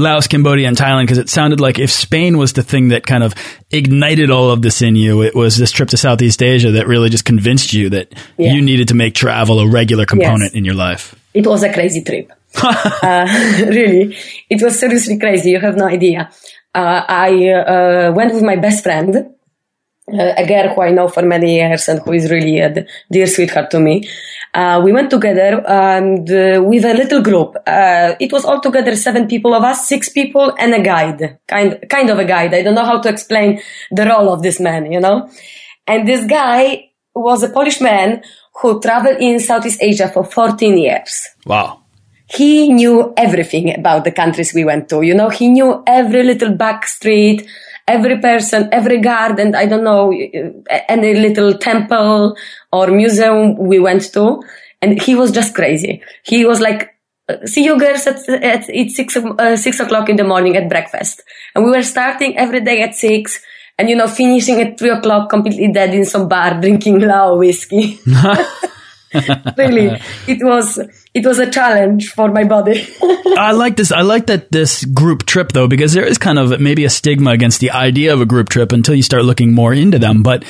Laos, 0.00 0.26
Cambodia, 0.26 0.68
and 0.68 0.76
Thailand 0.76 1.02
because 1.04 1.18
it 1.18 1.28
sounded 1.28 1.60
like 1.60 1.78
if 1.78 1.90
Spain 1.90 2.38
was 2.38 2.52
the 2.52 2.62
thing 2.62 2.88
that 2.88 3.06
kind 3.06 3.22
of 3.22 3.34
ignited 3.70 4.30
all 4.30 4.50
of 4.50 4.62
this 4.62 4.82
in 4.82 4.96
you, 4.96 5.22
it 5.22 5.34
was 5.34 5.56
this 5.56 5.70
trip 5.70 5.88
to 5.90 5.96
Southeast 5.96 6.42
Asia 6.42 6.72
that 6.72 6.86
really 6.86 7.08
just 7.08 7.24
convinced 7.24 7.72
you 7.72 7.90
that 7.90 8.12
yeah. 8.36 8.52
you 8.52 8.62
needed 8.62 8.88
to 8.88 8.94
make 8.94 9.14
travel 9.14 9.60
a 9.60 9.68
regular 9.68 10.06
component 10.06 10.52
yes. 10.52 10.54
in 10.54 10.64
your 10.64 10.74
life. 10.74 11.14
It 11.34 11.46
was 11.46 11.62
a 11.62 11.72
crazy 11.72 12.02
trip. 12.02 12.32
uh, 12.62 13.26
really, 13.66 14.16
it 14.48 14.62
was 14.62 14.78
seriously 14.78 15.18
crazy. 15.18 15.50
You 15.50 15.60
have 15.60 15.76
no 15.76 15.86
idea. 15.86 16.30
Uh, 16.74 17.04
I 17.08 17.48
uh, 17.48 18.12
went 18.12 18.34
with 18.34 18.42
my 18.42 18.56
best 18.56 18.82
friend, 18.82 19.34
uh, 20.12 20.34
a 20.36 20.46
girl 20.46 20.74
who 20.74 20.82
I 20.82 20.90
know 20.90 21.08
for 21.08 21.22
many 21.22 21.56
years 21.56 21.88
and 21.88 22.00
who 22.00 22.12
is 22.12 22.30
really 22.30 22.58
a 22.58 22.86
dear 23.10 23.26
sweetheart 23.26 23.70
to 23.70 23.80
me. 23.80 24.08
Uh, 24.52 24.80
we 24.84 24.92
went 24.92 25.10
together 25.10 25.64
and 25.68 26.28
uh, 26.30 26.62
with 26.64 26.84
a 26.84 26.94
little 26.94 27.22
group. 27.22 27.56
Uh, 27.66 28.14
it 28.18 28.32
was 28.32 28.44
altogether 28.44 28.96
seven 28.96 29.28
people 29.28 29.54
of 29.54 29.62
us, 29.62 29.86
six 29.86 30.08
people 30.08 30.54
and 30.58 30.74
a 30.74 30.82
guide, 30.82 31.38
kind, 31.46 31.84
kind 31.88 32.10
of 32.10 32.18
a 32.18 32.24
guide. 32.24 32.52
I 32.52 32.62
don't 32.62 32.74
know 32.74 32.84
how 32.84 33.00
to 33.00 33.08
explain 33.08 33.60
the 33.92 34.06
role 34.06 34.32
of 34.32 34.42
this 34.42 34.58
man, 34.58 34.90
you 34.90 35.00
know? 35.00 35.30
And 35.86 36.06
this 36.06 36.24
guy 36.26 36.90
was 37.14 37.42
a 37.42 37.48
Polish 37.48 37.80
man 37.80 38.22
who 38.60 38.80
traveled 38.80 39.18
in 39.20 39.40
Southeast 39.40 39.80
Asia 39.80 40.08
for 40.08 40.24
14 40.24 40.76
years. 40.76 41.28
Wow. 41.46 41.80
He 42.26 42.72
knew 42.72 43.12
everything 43.16 43.74
about 43.74 44.04
the 44.04 44.12
countries 44.12 44.54
we 44.54 44.64
went 44.64 44.88
to. 44.90 45.02
You 45.02 45.14
know, 45.14 45.30
he 45.30 45.48
knew 45.48 45.82
every 45.86 46.22
little 46.22 46.54
back 46.54 46.86
street, 46.86 47.48
every 47.90 48.18
person, 48.20 48.68
every 48.72 48.98
garden, 48.98 49.54
I 49.54 49.66
don't 49.66 49.84
know, 49.84 50.12
any 50.88 51.14
little 51.14 51.58
temple 51.58 52.36
or 52.72 52.86
museum 52.88 53.56
we 53.56 53.78
went 53.78 54.12
to. 54.14 54.42
And 54.82 55.00
he 55.02 55.14
was 55.14 55.30
just 55.30 55.54
crazy. 55.54 56.02
He 56.22 56.44
was 56.44 56.60
like, 56.60 56.94
see 57.44 57.64
you 57.64 57.78
girls 57.78 58.06
at, 58.06 58.28
at, 58.28 58.70
at 58.70 58.90
six, 58.90 59.16
uh, 59.16 59.56
six 59.56 59.80
o'clock 59.80 60.08
in 60.08 60.16
the 60.16 60.24
morning 60.24 60.56
at 60.56 60.68
breakfast. 60.68 61.22
And 61.54 61.64
we 61.64 61.70
were 61.70 61.82
starting 61.82 62.38
every 62.38 62.60
day 62.60 62.80
at 62.82 62.94
six 62.94 63.42
and, 63.78 63.88
you 63.88 63.96
know, 63.96 64.06
finishing 64.06 64.60
at 64.60 64.78
three 64.78 64.90
o'clock 64.90 65.28
completely 65.30 65.72
dead 65.72 65.94
in 65.94 66.04
some 66.04 66.28
bar 66.28 66.60
drinking 66.60 67.00
Lao 67.10 67.36
whiskey. 67.36 67.98
really, 69.56 70.00
it 70.26 70.38
was, 70.42 70.78
it 71.14 71.26
was 71.26 71.38
a 71.38 71.50
challenge 71.50 72.12
for 72.12 72.30
my 72.30 72.44
body. 72.44 72.86
I 73.36 73.52
like 73.52 73.76
this. 73.76 73.92
I 73.92 74.02
like 74.02 74.26
that 74.26 74.52
this 74.52 74.84
group 74.84 75.26
trip 75.26 75.52
though, 75.52 75.68
because 75.68 75.92
there 75.92 76.06
is 76.06 76.18
kind 76.18 76.38
of 76.38 76.60
maybe 76.60 76.84
a 76.84 76.90
stigma 76.90 77.30
against 77.30 77.60
the 77.60 77.70
idea 77.70 78.12
of 78.12 78.20
a 78.20 78.26
group 78.26 78.48
trip 78.48 78.72
until 78.72 78.94
you 78.94 79.02
start 79.02 79.24
looking 79.24 79.52
more 79.52 79.72
into 79.72 79.98
them. 79.98 80.22
But 80.22 80.44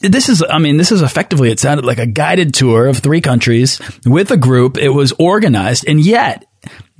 this 0.00 0.28
is, 0.28 0.44
I 0.48 0.58
mean, 0.58 0.76
this 0.76 0.92
is 0.92 1.02
effectively, 1.02 1.50
it 1.50 1.60
sounded 1.60 1.84
like 1.84 1.98
a 1.98 2.06
guided 2.06 2.54
tour 2.54 2.86
of 2.86 2.98
three 2.98 3.20
countries 3.20 3.80
with 4.04 4.30
a 4.30 4.36
group. 4.36 4.76
It 4.76 4.90
was 4.90 5.12
organized 5.18 5.86
and 5.88 6.00
yet 6.00 6.46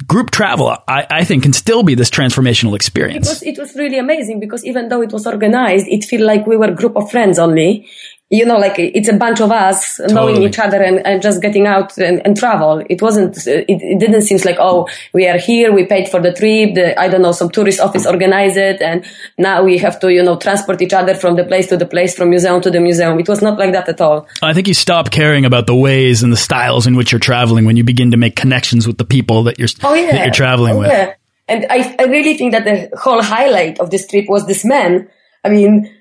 group 0.07 0.31
travel, 0.31 0.77
I, 0.89 1.07
I 1.11 1.25
think, 1.25 1.43
can 1.45 1.53
still 1.53 1.83
be 1.83 1.95
this 1.95 2.11
transformational 2.11 2.75
experience. 2.75 3.27
It 3.27 3.31
was, 3.31 3.43
it 3.43 3.59
was 3.59 3.75
really 3.75 3.99
amazing 3.99 4.41
because 4.41 4.65
even 4.65 4.89
though 4.89 5.03
it 5.03 5.13
was 5.13 5.27
organized, 5.27 5.87
it 5.89 6.05
felt 6.05 6.23
like 6.23 6.47
we 6.47 6.57
were 6.57 6.67
a 6.67 6.75
group 6.75 6.97
of 6.97 7.11
friends 7.11 7.39
only 7.39 7.89
you 8.31 8.45
know, 8.45 8.57
like 8.57 8.79
it's 8.79 9.09
a 9.09 9.13
bunch 9.13 9.41
of 9.41 9.53
us 9.53 9.99
totally. 9.99 10.15
knowing 10.15 10.43
each 10.43 10.59
other 10.59 10.83
and, 10.83 11.07
and 11.07 11.23
just 11.23 11.43
getting 11.43 11.67
out 11.67 11.97
and, 11.99 12.25
and 12.27 12.37
travel. 12.37 12.83
It 12.89 13.03
wasn't, 13.03 13.47
it, 13.47 13.67
it, 13.69 14.01
didn't 14.01 14.23
seem 14.23 14.39
like, 14.45 14.57
oh, 14.59 14.89
we 15.13 15.29
are 15.29 15.37
here, 15.37 15.73
we 15.73 15.85
paid 15.85 16.09
for 16.09 16.21
the 16.21 16.33
trip, 16.33 16.75
the, 16.75 16.99
I 16.99 17.09
don't 17.09 17.23
know, 17.23 17.33
some 17.33 17.51
tourist 17.51 17.81
office 17.81 18.07
organized 18.07 18.57
it, 18.57 18.81
and 18.81 19.05
now 19.39 19.63
we 19.63 19.79
have 19.79 20.01
to, 20.01 20.13
you 20.13 20.23
know, 20.23 20.37
transport 20.37 20.81
each 20.81 20.95
other 20.95 21.15
from 21.15 21.37
the 21.37 21.45
place 21.45 21.69
to 21.69 21.77
the 21.77 21.87
place, 21.87 22.17
from 22.17 22.31
museum 22.31 22.61
to 22.63 22.71
the 22.71 22.81
museum. 22.81 23.21
It 23.21 23.29
was 23.29 23.43
not 23.43 23.59
like 23.59 23.73
that 23.73 23.89
at 23.89 24.01
all. 24.01 24.27
I 24.43 24.55
think 24.55 24.69
you 24.69 24.75
stop 24.75 25.11
caring 25.11 25.45
about 25.45 25.67
the 25.67 25.77
ways 25.77 26.23
and 26.23 26.33
the 26.33 26.37
styles 26.37 26.87
in 26.87 26.97
which 26.97 27.13
you're 27.13 27.19
traveling 27.21 27.67
when 27.67 27.77
you 27.77 27.85
begin 27.85 28.11
to 28.13 28.17
make 28.17 28.37
connections 28.37 28.87
with 28.87 28.97
the 28.97 29.05
people 29.05 29.45
that 29.45 29.59
you're, 29.59 29.69
oh, 29.83 29.95
yeah. 29.95 30.13
that 30.13 30.25
you're 30.25 30.35
traveling 30.35 30.77
oh, 30.77 30.79
with. 30.81 30.89
Yeah. 30.89 31.15
And 31.47 31.67
I, 31.69 31.95
I 31.99 32.05
really 32.05 32.39
think 32.39 32.53
that 32.53 32.65
the 32.65 32.97
whole 32.97 33.23
highlight 33.23 33.79
of 33.79 33.91
this 33.91 34.07
trip 34.07 34.29
was 34.29 34.47
this 34.47 34.65
man. 34.65 35.09
I 35.45 35.51
mean, 35.51 35.95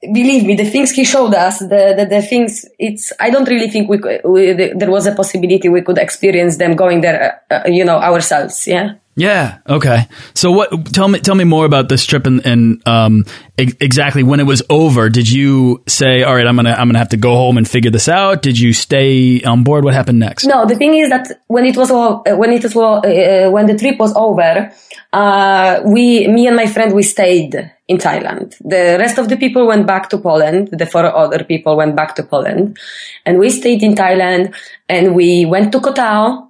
believe 0.00 0.44
me, 0.44 0.54
the 0.54 0.68
things 0.68 0.90
he 0.90 1.04
showed 1.04 1.34
us, 1.34 1.58
the, 1.58 1.94
the, 1.96 2.06
the 2.08 2.22
things, 2.22 2.64
it's, 2.78 3.12
I 3.18 3.30
don't 3.30 3.48
really 3.48 3.68
think 3.68 3.88
we, 3.88 3.98
we 4.24 4.52
there 4.52 4.90
was 4.90 5.06
a 5.06 5.14
possibility 5.14 5.68
we 5.68 5.82
could 5.82 5.98
experience 5.98 6.56
them 6.56 6.76
going 6.76 7.00
there, 7.00 7.42
uh, 7.50 7.62
you 7.66 7.84
know, 7.84 7.98
ourselves. 7.98 8.66
Yeah. 8.66 8.94
Yeah. 9.18 9.58
Okay. 9.68 10.06
So 10.34 10.52
what? 10.52 10.86
Tell 10.94 11.08
me. 11.08 11.18
Tell 11.18 11.34
me 11.34 11.42
more 11.42 11.66
about 11.66 11.88
this 11.88 12.06
trip 12.06 12.24
and, 12.24 12.46
and 12.46 12.86
um, 12.86 13.24
exactly 13.58 14.22
when 14.22 14.38
it 14.38 14.46
was 14.46 14.62
over. 14.70 15.10
Did 15.10 15.28
you 15.28 15.82
say, 15.88 16.22
"All 16.22 16.36
right, 16.36 16.46
I'm 16.46 16.54
gonna 16.54 16.70
I'm 16.70 16.88
gonna 16.88 17.00
have 17.00 17.08
to 17.08 17.16
go 17.16 17.34
home 17.34 17.58
and 17.58 17.68
figure 17.68 17.90
this 17.90 18.08
out"? 18.08 18.42
Did 18.42 18.60
you 18.60 18.72
stay 18.72 19.42
on 19.42 19.64
board? 19.64 19.84
What 19.84 19.94
happened 19.94 20.20
next? 20.20 20.44
No. 20.46 20.66
The 20.66 20.76
thing 20.76 20.94
is 20.94 21.10
that 21.10 21.26
when 21.48 21.66
it 21.66 21.76
was 21.76 21.90
when 21.90 22.52
it 22.52 22.62
was 22.62 22.76
uh, 22.76 23.50
when 23.50 23.66
the 23.66 23.76
trip 23.76 23.98
was 23.98 24.14
over, 24.14 24.72
uh, 25.12 25.80
we 25.84 26.28
me 26.28 26.46
and 26.46 26.54
my 26.54 26.66
friend 26.66 26.94
we 26.94 27.02
stayed 27.02 27.72
in 27.88 27.98
Thailand. 27.98 28.56
The 28.60 28.98
rest 29.00 29.18
of 29.18 29.28
the 29.28 29.36
people 29.36 29.66
went 29.66 29.84
back 29.84 30.10
to 30.10 30.18
Poland. 30.18 30.68
The 30.70 30.86
four 30.86 31.04
other 31.04 31.42
people 31.42 31.76
went 31.76 31.96
back 31.96 32.14
to 32.16 32.22
Poland, 32.22 32.78
and 33.26 33.40
we 33.40 33.50
stayed 33.50 33.82
in 33.82 33.96
Thailand. 33.96 34.54
And 34.88 35.14
we 35.14 35.44
went 35.44 35.72
to 35.72 35.80
Koh 35.80 35.92
Tao 35.92 36.47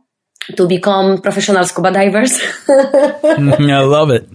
to 0.57 0.66
become 0.66 1.21
professional 1.21 1.64
scuba 1.64 1.90
divers. 1.90 2.40
I 2.68 3.80
love 3.83 4.11
it. 4.11 4.28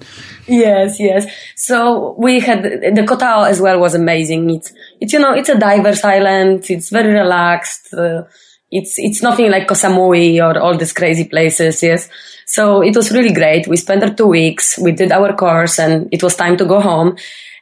Yes, 0.48 1.00
yes. 1.00 1.26
So 1.56 2.16
we 2.18 2.40
had 2.40 2.64
the 2.64 3.06
Koh 3.08 3.18
Tao 3.18 3.44
as 3.44 3.62
well 3.62 3.80
was 3.80 3.96
amazing. 3.96 4.50
It's 4.50 4.74
it's 5.00 5.14
you 5.14 5.20
know 5.20 5.34
it's 5.34 5.50
a 5.50 5.58
divers 5.58 6.04
island. 6.04 6.70
It's 6.70 6.90
very 6.90 7.14
relaxed. 7.14 7.94
Uh, 7.94 8.24
it's 8.70 8.96
it's 8.98 9.24
nothing 9.24 9.50
like 9.50 9.68
Koh 9.68 9.76
Samui 9.76 10.40
or 10.44 10.60
all 10.60 10.78
these 10.78 10.94
crazy 10.94 11.26
places. 11.26 11.82
Yes. 11.82 12.10
So 12.46 12.82
it 12.82 12.96
was 12.96 13.12
really 13.12 13.34
great. 13.34 13.68
We 13.68 13.78
spent 13.78 14.02
there 14.02 14.14
two 14.14 14.28
weeks. 14.28 14.78
We 14.78 14.92
did 14.92 15.12
our 15.12 15.34
course, 15.34 15.80
and 15.80 16.10
it 16.12 16.22
was 16.22 16.36
time 16.36 16.58
to 16.58 16.66
go 16.66 16.82
home. 16.82 17.16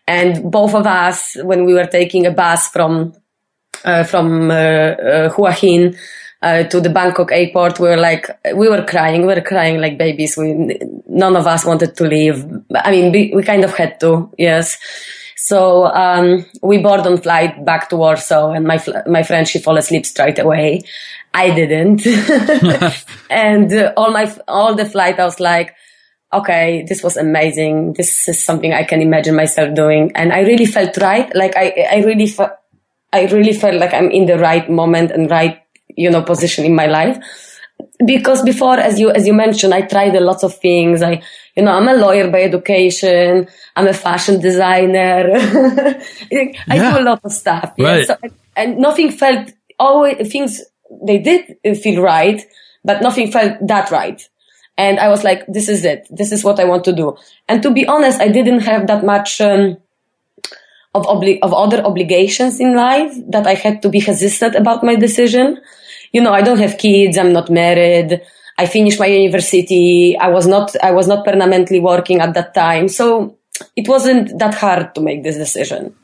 And 0.08 0.52
both 0.52 0.74
of 0.74 0.88
us, 0.88 1.38
when 1.44 1.66
we 1.66 1.74
were 1.74 1.86
taking 1.86 2.26
a 2.26 2.32
bus 2.32 2.68
from 2.68 3.14
uh, 3.86 4.04
from 4.04 4.50
uh, 4.50 4.54
uh 4.54 5.30
Hua 5.30 5.52
Hin 5.52 5.96
uh, 6.42 6.64
to 6.64 6.82
the 6.82 6.90
Bangkok 6.90 7.32
airport. 7.32 7.80
We 7.80 7.90
were 7.90 7.98
like, 7.98 8.28
we 8.56 8.70
were 8.70 8.84
crying, 8.84 9.22
we 9.22 9.34
were 9.34 9.42
crying 9.42 9.80
like 9.80 9.98
babies. 9.98 10.38
We, 10.38 10.80
none 11.08 11.36
of 11.36 11.48
us 11.48 11.66
wanted 11.66 11.96
to 11.96 12.04
leave. 12.06 12.46
I 12.76 12.92
mean, 12.92 13.12
we, 13.12 13.32
we 13.34 13.44
kind 13.44 13.64
of 13.64 13.74
had 13.76 14.00
to, 14.00 14.32
yes. 14.38 14.78
So, 15.38 15.86
um, 15.86 16.46
we 16.62 16.78
boarded 16.78 17.08
on 17.08 17.18
flight 17.22 17.66
back 17.66 17.90
to 17.90 17.98
Warsaw 17.98 18.52
and 18.52 18.66
my, 18.66 18.78
fl- 18.78 19.08
my 19.08 19.24
friend, 19.24 19.48
she 19.48 19.60
fell 19.60 19.78
asleep 19.78 20.06
straight 20.06 20.40
away. 20.40 20.82
I 21.34 21.54
didn't. 21.54 22.06
and 23.30 23.72
uh, 23.74 23.94
all 23.98 24.12
my, 24.12 24.32
all 24.48 24.76
the 24.76 24.86
flight, 24.86 25.20
I 25.20 25.26
was 25.26 25.40
like, 25.40 25.76
okay, 26.34 26.86
this 26.88 27.04
was 27.04 27.18
amazing. 27.18 27.94
This 27.94 28.28
is 28.28 28.44
something 28.44 28.74
I 28.74 28.84
can 28.84 29.02
imagine 29.02 29.36
myself 29.36 29.76
doing. 29.76 30.12
And 30.16 30.32
I 30.32 30.42
really 30.42 30.66
felt 30.66 30.98
right. 30.98 31.34
Like 31.36 31.56
I, 31.58 31.88
I 31.92 32.04
really 32.04 32.28
felt, 32.28 32.52
I 33.12 33.26
really 33.26 33.54
felt 33.54 33.76
like 33.76 33.94
I'm 33.94 34.10
in 34.10 34.26
the 34.26 34.38
right 34.38 34.70
moment 34.70 35.12
and 35.12 35.30
right 35.30 35.62
you 35.98 36.10
know, 36.10 36.22
position 36.22 36.66
in 36.66 36.76
my 36.76 36.88
life. 36.88 37.18
Because 38.06 38.44
before, 38.44 38.80
as 38.80 39.00
you, 39.00 39.10
as 39.10 39.26
you 39.26 39.34
mentioned, 39.34 39.74
I 39.74 39.82
tried 39.82 40.16
a 40.16 40.20
lot 40.20 40.44
of 40.44 40.56
things. 40.56 41.02
I, 41.02 41.22
you 41.56 41.64
know, 41.64 41.72
I'm 41.72 41.88
a 41.88 41.96
lawyer 41.96 42.30
by 42.30 42.44
education. 42.44 43.48
I'm 43.76 43.88
a 43.88 43.94
fashion 43.94 44.40
designer. 44.40 45.32
I 45.36 46.06
yeah. 46.70 46.92
do 46.92 47.00
a 47.00 47.04
lot 47.04 47.22
of 47.24 47.32
stuff. 47.32 47.74
Yeah? 47.78 47.86
Right. 47.86 48.08
So, 48.08 48.18
and 48.56 48.78
nothing 48.78 49.12
felt, 49.12 49.52
always 49.80 50.32
things, 50.32 50.62
they 51.04 51.18
did 51.18 51.58
feel 51.82 52.02
right, 52.02 52.42
but 52.84 53.02
nothing 53.02 53.32
felt 53.32 53.58
that 53.68 53.90
right. 53.92 54.22
And 54.78 55.00
I 55.00 55.10
was 55.10 55.24
like, 55.24 55.46
this 55.48 55.70
is 55.70 55.86
it. 55.86 56.08
This 56.10 56.32
is 56.32 56.44
what 56.44 56.60
I 56.60 56.64
want 56.64 56.84
to 56.86 56.94
do. 56.94 57.16
And 57.48 57.62
to 57.64 57.72
be 57.72 57.86
honest, 57.86 58.20
I 58.20 58.30
didn't 58.30 58.62
have 58.62 58.88
that 58.88 59.04
much, 59.04 59.42
um, 59.42 59.78
of, 60.94 61.06
obli- 61.06 61.40
of 61.42 61.54
other 61.54 61.84
obligations 61.84 62.60
in 62.60 62.76
life 62.76 63.14
that 63.30 63.48
I 63.48 63.54
had 63.54 63.82
to 63.82 63.90
be 63.90 64.00
hesitant 64.00 64.56
about 64.56 64.84
my 64.84 64.96
decision 64.96 65.62
you 66.12 66.22
know, 66.22 66.34
I 66.34 66.42
don't 66.42 66.60
have 66.60 66.78
kids. 66.78 67.18
I'm 67.18 67.34
not 67.34 67.50
married. 67.50 68.22
I 68.58 68.66
finished 68.66 69.00
my 69.00 69.08
university. 69.08 70.18
I 70.18 70.28
was 70.28 70.46
not, 70.46 70.76
I 70.84 70.92
was 70.92 71.08
not 71.08 71.26
permanently 71.26 71.80
working 71.80 72.20
at 72.20 72.34
that 72.34 72.54
time. 72.54 72.88
So 72.88 73.38
it 73.76 73.88
wasn't 73.88 74.38
that 74.40 74.54
hard 74.54 74.94
to 74.96 75.02
make 75.02 75.24
this 75.24 75.38
decision. 75.38 75.96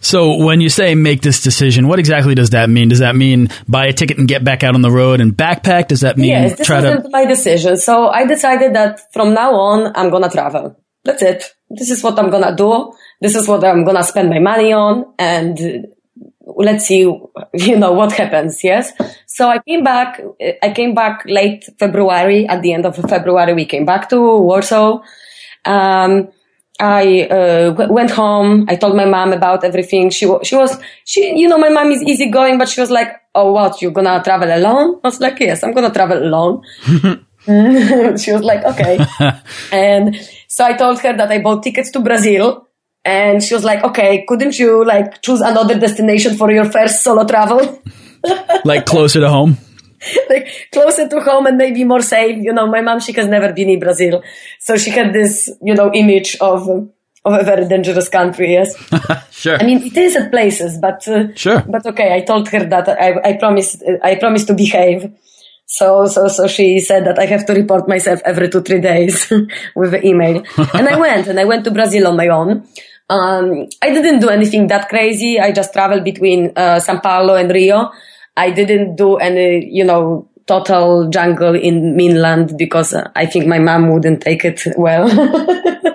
So 0.00 0.36
when 0.44 0.60
you 0.60 0.68
say 0.68 0.94
make 0.94 1.22
this 1.22 1.42
decision, 1.42 1.88
what 1.88 1.98
exactly 1.98 2.34
does 2.34 2.50
that 2.50 2.68
mean? 2.68 2.90
Does 2.90 2.98
that 2.98 3.16
mean 3.16 3.48
buy 3.66 3.86
a 3.86 3.92
ticket 3.92 4.18
and 4.18 4.28
get 4.28 4.44
back 4.44 4.62
out 4.62 4.74
on 4.74 4.82
the 4.82 4.90
road 4.90 5.22
and 5.22 5.32
backpack? 5.32 5.88
Does 5.88 6.02
that 6.02 6.18
mean 6.18 6.28
yes, 6.28 6.58
this 6.58 6.66
try 6.66 6.82
wasn't 6.82 7.04
to 7.04 7.10
my 7.10 7.24
decision. 7.24 7.78
So 7.78 8.08
I 8.08 8.26
decided 8.26 8.74
that 8.74 9.10
from 9.14 9.32
now 9.32 9.54
on, 9.54 9.92
I'm 9.96 10.10
gonna 10.10 10.28
travel. 10.28 10.76
That's 11.04 11.22
it. 11.22 11.54
This 11.76 11.90
is 11.90 12.02
what 12.02 12.18
I'm 12.18 12.30
gonna 12.30 12.54
do. 12.54 12.92
This 13.20 13.34
is 13.34 13.48
what 13.48 13.64
I'm 13.64 13.84
gonna 13.84 14.02
spend 14.02 14.30
my 14.30 14.38
money 14.38 14.72
on, 14.72 15.06
and 15.18 15.86
let's 16.46 16.86
see, 16.86 17.00
you 17.54 17.76
know, 17.76 17.92
what 17.92 18.12
happens. 18.12 18.62
Yes. 18.62 18.92
So 19.26 19.48
I 19.48 19.58
came 19.60 19.82
back, 19.82 20.20
I 20.62 20.70
came 20.70 20.94
back 20.94 21.24
late 21.26 21.64
February. 21.78 22.46
At 22.46 22.62
the 22.62 22.72
end 22.72 22.86
of 22.86 22.96
February, 22.96 23.54
we 23.54 23.64
came 23.64 23.84
back 23.84 24.08
to 24.10 24.18
Warsaw. 24.18 25.00
Um, 25.64 26.28
I 26.80 27.28
uh, 27.30 27.70
w- 27.70 27.92
went 27.92 28.10
home. 28.10 28.66
I 28.68 28.76
told 28.76 28.96
my 28.96 29.04
mom 29.04 29.32
about 29.32 29.64
everything. 29.64 30.10
She 30.10 30.26
she 30.42 30.56
was 30.56 30.76
she 31.04 31.38
you 31.38 31.48
know 31.48 31.58
my 31.58 31.68
mom 31.68 31.92
is 31.92 32.02
easygoing, 32.02 32.58
but 32.58 32.68
she 32.68 32.80
was 32.80 32.90
like, 32.90 33.14
"Oh, 33.34 33.52
what? 33.52 33.80
You're 33.80 33.92
gonna 33.92 34.20
travel 34.24 34.52
alone?" 34.52 35.00
I 35.04 35.08
was 35.08 35.20
like, 35.20 35.38
"Yes, 35.38 35.62
I'm 35.62 35.72
gonna 35.72 35.92
travel 35.92 36.18
alone." 36.18 36.62
she 37.46 38.32
was 38.32 38.42
like, 38.42 38.64
"Okay," 38.64 38.98
and 39.72 40.16
so 40.54 40.64
I 40.64 40.74
told 40.74 41.00
her 41.00 41.16
that 41.16 41.32
I 41.32 41.40
bought 41.40 41.64
tickets 41.64 41.90
to 41.90 41.98
Brazil 41.98 42.68
and 43.04 43.42
she 43.42 43.54
was 43.54 43.64
like, 43.64 43.82
okay, 43.82 44.24
couldn't 44.28 44.56
you 44.56 44.84
like 44.84 45.20
choose 45.20 45.40
another 45.40 45.76
destination 45.76 46.36
for 46.36 46.48
your 46.52 46.66
first 46.66 47.02
solo 47.02 47.24
travel? 47.24 47.82
like 48.64 48.86
closer 48.86 49.18
to 49.18 49.28
home? 49.28 49.58
like 50.30 50.46
closer 50.72 51.08
to 51.08 51.20
home 51.22 51.46
and 51.46 51.58
maybe 51.58 51.82
more 51.82 52.02
safe. 52.02 52.38
You 52.40 52.52
know, 52.52 52.68
my 52.68 52.82
mom, 52.82 53.00
she 53.00 53.12
has 53.14 53.26
never 53.26 53.52
been 53.52 53.68
in 53.68 53.80
Brazil. 53.80 54.22
So 54.60 54.76
she 54.76 54.90
had 54.90 55.12
this, 55.12 55.50
you 55.60 55.74
know, 55.74 55.92
image 55.92 56.36
of, 56.40 56.68
of 56.68 57.32
a 57.32 57.42
very 57.42 57.66
dangerous 57.66 58.08
country. 58.08 58.52
Yes. 58.52 58.76
sure. 59.32 59.56
I 59.60 59.64
mean, 59.64 59.82
it 59.82 59.96
is 59.96 60.14
at 60.14 60.30
places, 60.30 60.78
but, 60.78 61.08
uh, 61.08 61.34
sure. 61.34 61.64
But 61.66 61.84
okay, 61.84 62.14
I 62.14 62.20
told 62.20 62.46
her 62.50 62.64
that 62.64 62.88
I, 62.90 63.30
I 63.30 63.32
promised, 63.38 63.82
I 64.04 64.14
promised 64.14 64.46
to 64.46 64.54
behave. 64.54 65.12
So, 65.66 66.06
so, 66.06 66.28
so 66.28 66.46
she 66.46 66.78
said 66.80 67.06
that 67.06 67.18
I 67.18 67.26
have 67.26 67.46
to 67.46 67.54
report 67.54 67.88
myself 67.88 68.20
every 68.24 68.48
two, 68.48 68.60
three 68.60 68.80
days 68.80 69.32
with 69.74 70.04
email. 70.04 70.42
and 70.74 70.88
I 70.88 70.98
went 70.98 71.26
and 71.26 71.40
I 71.40 71.44
went 71.44 71.64
to 71.64 71.70
Brazil 71.70 72.06
on 72.06 72.16
my 72.16 72.28
own. 72.28 72.66
Um, 73.08 73.68
I 73.82 73.92
didn't 73.92 74.20
do 74.20 74.28
anything 74.28 74.68
that 74.68 74.88
crazy. 74.88 75.38
I 75.40 75.52
just 75.52 75.72
traveled 75.72 76.04
between 76.04 76.52
uh, 76.56 76.80
Sao 76.80 77.00
Paulo 77.00 77.34
and 77.34 77.50
Rio. 77.50 77.90
I 78.36 78.50
didn't 78.50 78.96
do 78.96 79.16
any, 79.16 79.66
you 79.70 79.84
know, 79.84 80.28
total 80.46 81.08
jungle 81.08 81.54
in 81.54 81.96
mainland 81.96 82.56
because 82.58 82.92
uh, 82.92 83.10
I 83.14 83.26
think 83.26 83.46
my 83.46 83.58
mom 83.58 83.90
wouldn't 83.90 84.22
take 84.22 84.44
it 84.44 84.62
well. 84.76 85.08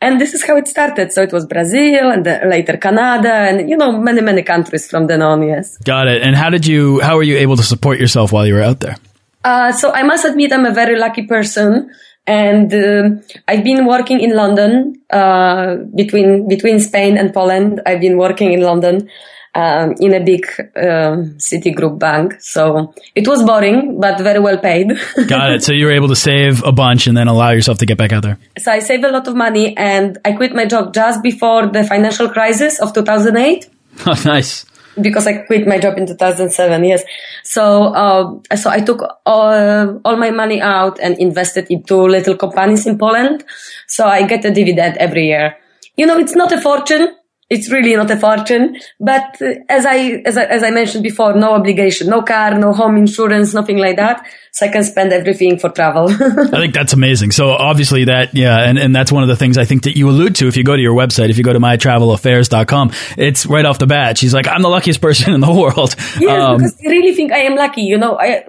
and 0.00 0.20
this 0.20 0.34
is 0.34 0.44
how 0.44 0.56
it 0.56 0.66
started. 0.66 1.12
So 1.12 1.22
it 1.22 1.32
was 1.32 1.46
Brazil 1.46 2.10
and 2.10 2.24
later 2.24 2.76
Canada 2.76 3.32
and, 3.32 3.68
you 3.68 3.76
know, 3.76 3.92
many, 3.92 4.22
many 4.22 4.42
countries 4.42 4.88
from 4.88 5.06
then 5.06 5.22
on. 5.22 5.42
Yes. 5.42 5.76
Got 5.78 6.08
it. 6.08 6.22
And 6.22 6.34
how 6.34 6.50
did 6.50 6.66
you, 6.66 7.00
how 7.00 7.16
were 7.16 7.22
you 7.22 7.36
able 7.36 7.56
to 7.56 7.62
support 7.62 8.00
yourself 8.00 8.32
while 8.32 8.46
you 8.46 8.54
were 8.54 8.62
out 8.62 8.80
there? 8.80 8.96
Uh, 9.44 9.72
so 9.72 9.92
I 9.92 10.02
must 10.02 10.24
admit 10.24 10.52
I'm 10.52 10.66
a 10.66 10.72
very 10.72 10.98
lucky 10.98 11.26
person. 11.26 11.92
And 12.30 12.72
uh, 12.72 13.10
I've 13.48 13.64
been 13.64 13.86
working 13.86 14.20
in 14.20 14.36
London 14.36 15.02
uh, 15.10 15.76
between 16.00 16.46
between 16.46 16.78
Spain 16.78 17.18
and 17.18 17.34
Poland. 17.34 17.80
I've 17.86 18.00
been 18.00 18.16
working 18.16 18.52
in 18.52 18.60
London 18.60 19.10
um, 19.54 19.94
in 19.98 20.14
a 20.14 20.20
big 20.20 20.46
uh, 20.76 21.16
Citigroup 21.38 21.98
bank. 21.98 22.34
So 22.40 22.94
it 23.14 23.26
was 23.26 23.42
boring, 23.42 24.00
but 24.00 24.20
very 24.20 24.38
well 24.38 24.58
paid. 24.58 24.92
Got 25.26 25.52
it. 25.52 25.64
So 25.64 25.72
you 25.72 25.86
were 25.86 25.92
able 25.92 26.08
to 26.08 26.16
save 26.16 26.62
a 26.62 26.72
bunch 26.72 27.08
and 27.08 27.16
then 27.16 27.28
allow 27.28 27.50
yourself 27.50 27.78
to 27.78 27.86
get 27.86 27.98
back 27.98 28.12
out 28.12 28.22
there. 28.22 28.38
So 28.58 28.70
I 28.70 28.78
saved 28.78 29.04
a 29.04 29.10
lot 29.10 29.26
of 29.26 29.34
money 29.34 29.76
and 29.76 30.18
I 30.24 30.32
quit 30.32 30.54
my 30.54 30.66
job 30.66 30.94
just 30.94 31.22
before 31.22 31.66
the 31.66 31.84
financial 31.84 32.28
crisis 32.28 32.80
of 32.80 32.92
2008. 32.92 33.68
Oh, 34.06 34.14
nice. 34.24 34.64
Because 35.00 35.26
I 35.26 35.44
quit 35.44 35.66
my 35.66 35.78
job 35.78 35.98
in 35.98 36.06
2007, 36.06 36.84
yes. 36.84 37.04
So, 37.44 37.94
uh, 37.94 38.56
so 38.56 38.70
I 38.70 38.80
took 38.80 39.02
all, 39.24 40.00
all 40.04 40.16
my 40.16 40.30
money 40.30 40.60
out 40.60 40.98
and 41.00 41.16
invested 41.18 41.66
into 41.70 41.96
little 41.96 42.36
companies 42.36 42.86
in 42.86 42.98
Poland. 42.98 43.44
So 43.86 44.06
I 44.06 44.26
get 44.26 44.44
a 44.44 44.50
dividend 44.50 44.96
every 44.98 45.26
year. 45.26 45.56
You 45.96 46.06
know, 46.06 46.18
it's 46.18 46.34
not 46.34 46.50
a 46.52 46.60
fortune, 46.60 47.14
it's 47.50 47.68
really 47.68 47.96
not 47.96 48.10
a 48.10 48.16
fortune. 48.16 48.78
But 49.00 49.42
uh, 49.42 49.54
as 49.68 49.84
I, 49.84 50.22
as 50.24 50.36
I, 50.36 50.44
as 50.44 50.62
I 50.62 50.70
mentioned 50.70 51.02
before, 51.02 51.34
no 51.34 51.52
obligation, 51.54 52.08
no 52.08 52.22
car, 52.22 52.56
no 52.56 52.72
home 52.72 52.96
insurance, 52.96 53.52
nothing 53.52 53.76
like 53.76 53.96
that. 53.96 54.24
So 54.52 54.66
I 54.66 54.68
can 54.68 54.84
spend 54.84 55.12
everything 55.12 55.58
for 55.58 55.68
travel. 55.68 56.08
I 56.10 56.60
think 56.60 56.74
that's 56.74 56.92
amazing. 56.92 57.32
So 57.32 57.50
obviously 57.50 58.04
that, 58.04 58.34
yeah, 58.34 58.58
and, 58.58 58.78
and 58.78 58.94
that's 58.94 59.10
one 59.10 59.22
of 59.24 59.28
the 59.28 59.36
things 59.36 59.58
I 59.58 59.64
think 59.64 59.82
that 59.82 59.96
you 59.96 60.08
allude 60.08 60.36
to 60.36 60.48
if 60.48 60.56
you 60.56 60.64
go 60.64 60.76
to 60.76 60.82
your 60.82 60.94
website, 60.94 61.30
if 61.30 61.38
you 61.38 61.44
go 61.44 61.52
to 61.52 61.58
mytravelaffairs.com, 61.58 62.92
it's 63.18 63.46
right 63.46 63.64
off 63.64 63.78
the 63.78 63.86
bat. 63.86 64.18
She's 64.18 64.32
like, 64.32 64.46
I'm 64.46 64.62
the 64.62 64.68
luckiest 64.68 65.00
person 65.00 65.34
in 65.34 65.40
the 65.40 65.52
world. 65.60 65.96
Yes, 66.20 66.42
um, 66.42 66.56
because 66.58 66.76
I 66.84 66.88
really 66.88 67.14
think 67.14 67.32
I 67.32 67.40
am 67.40 67.56
lucky, 67.56 67.82
you 67.82 67.98
know, 67.98 68.16
I, 68.18 68.44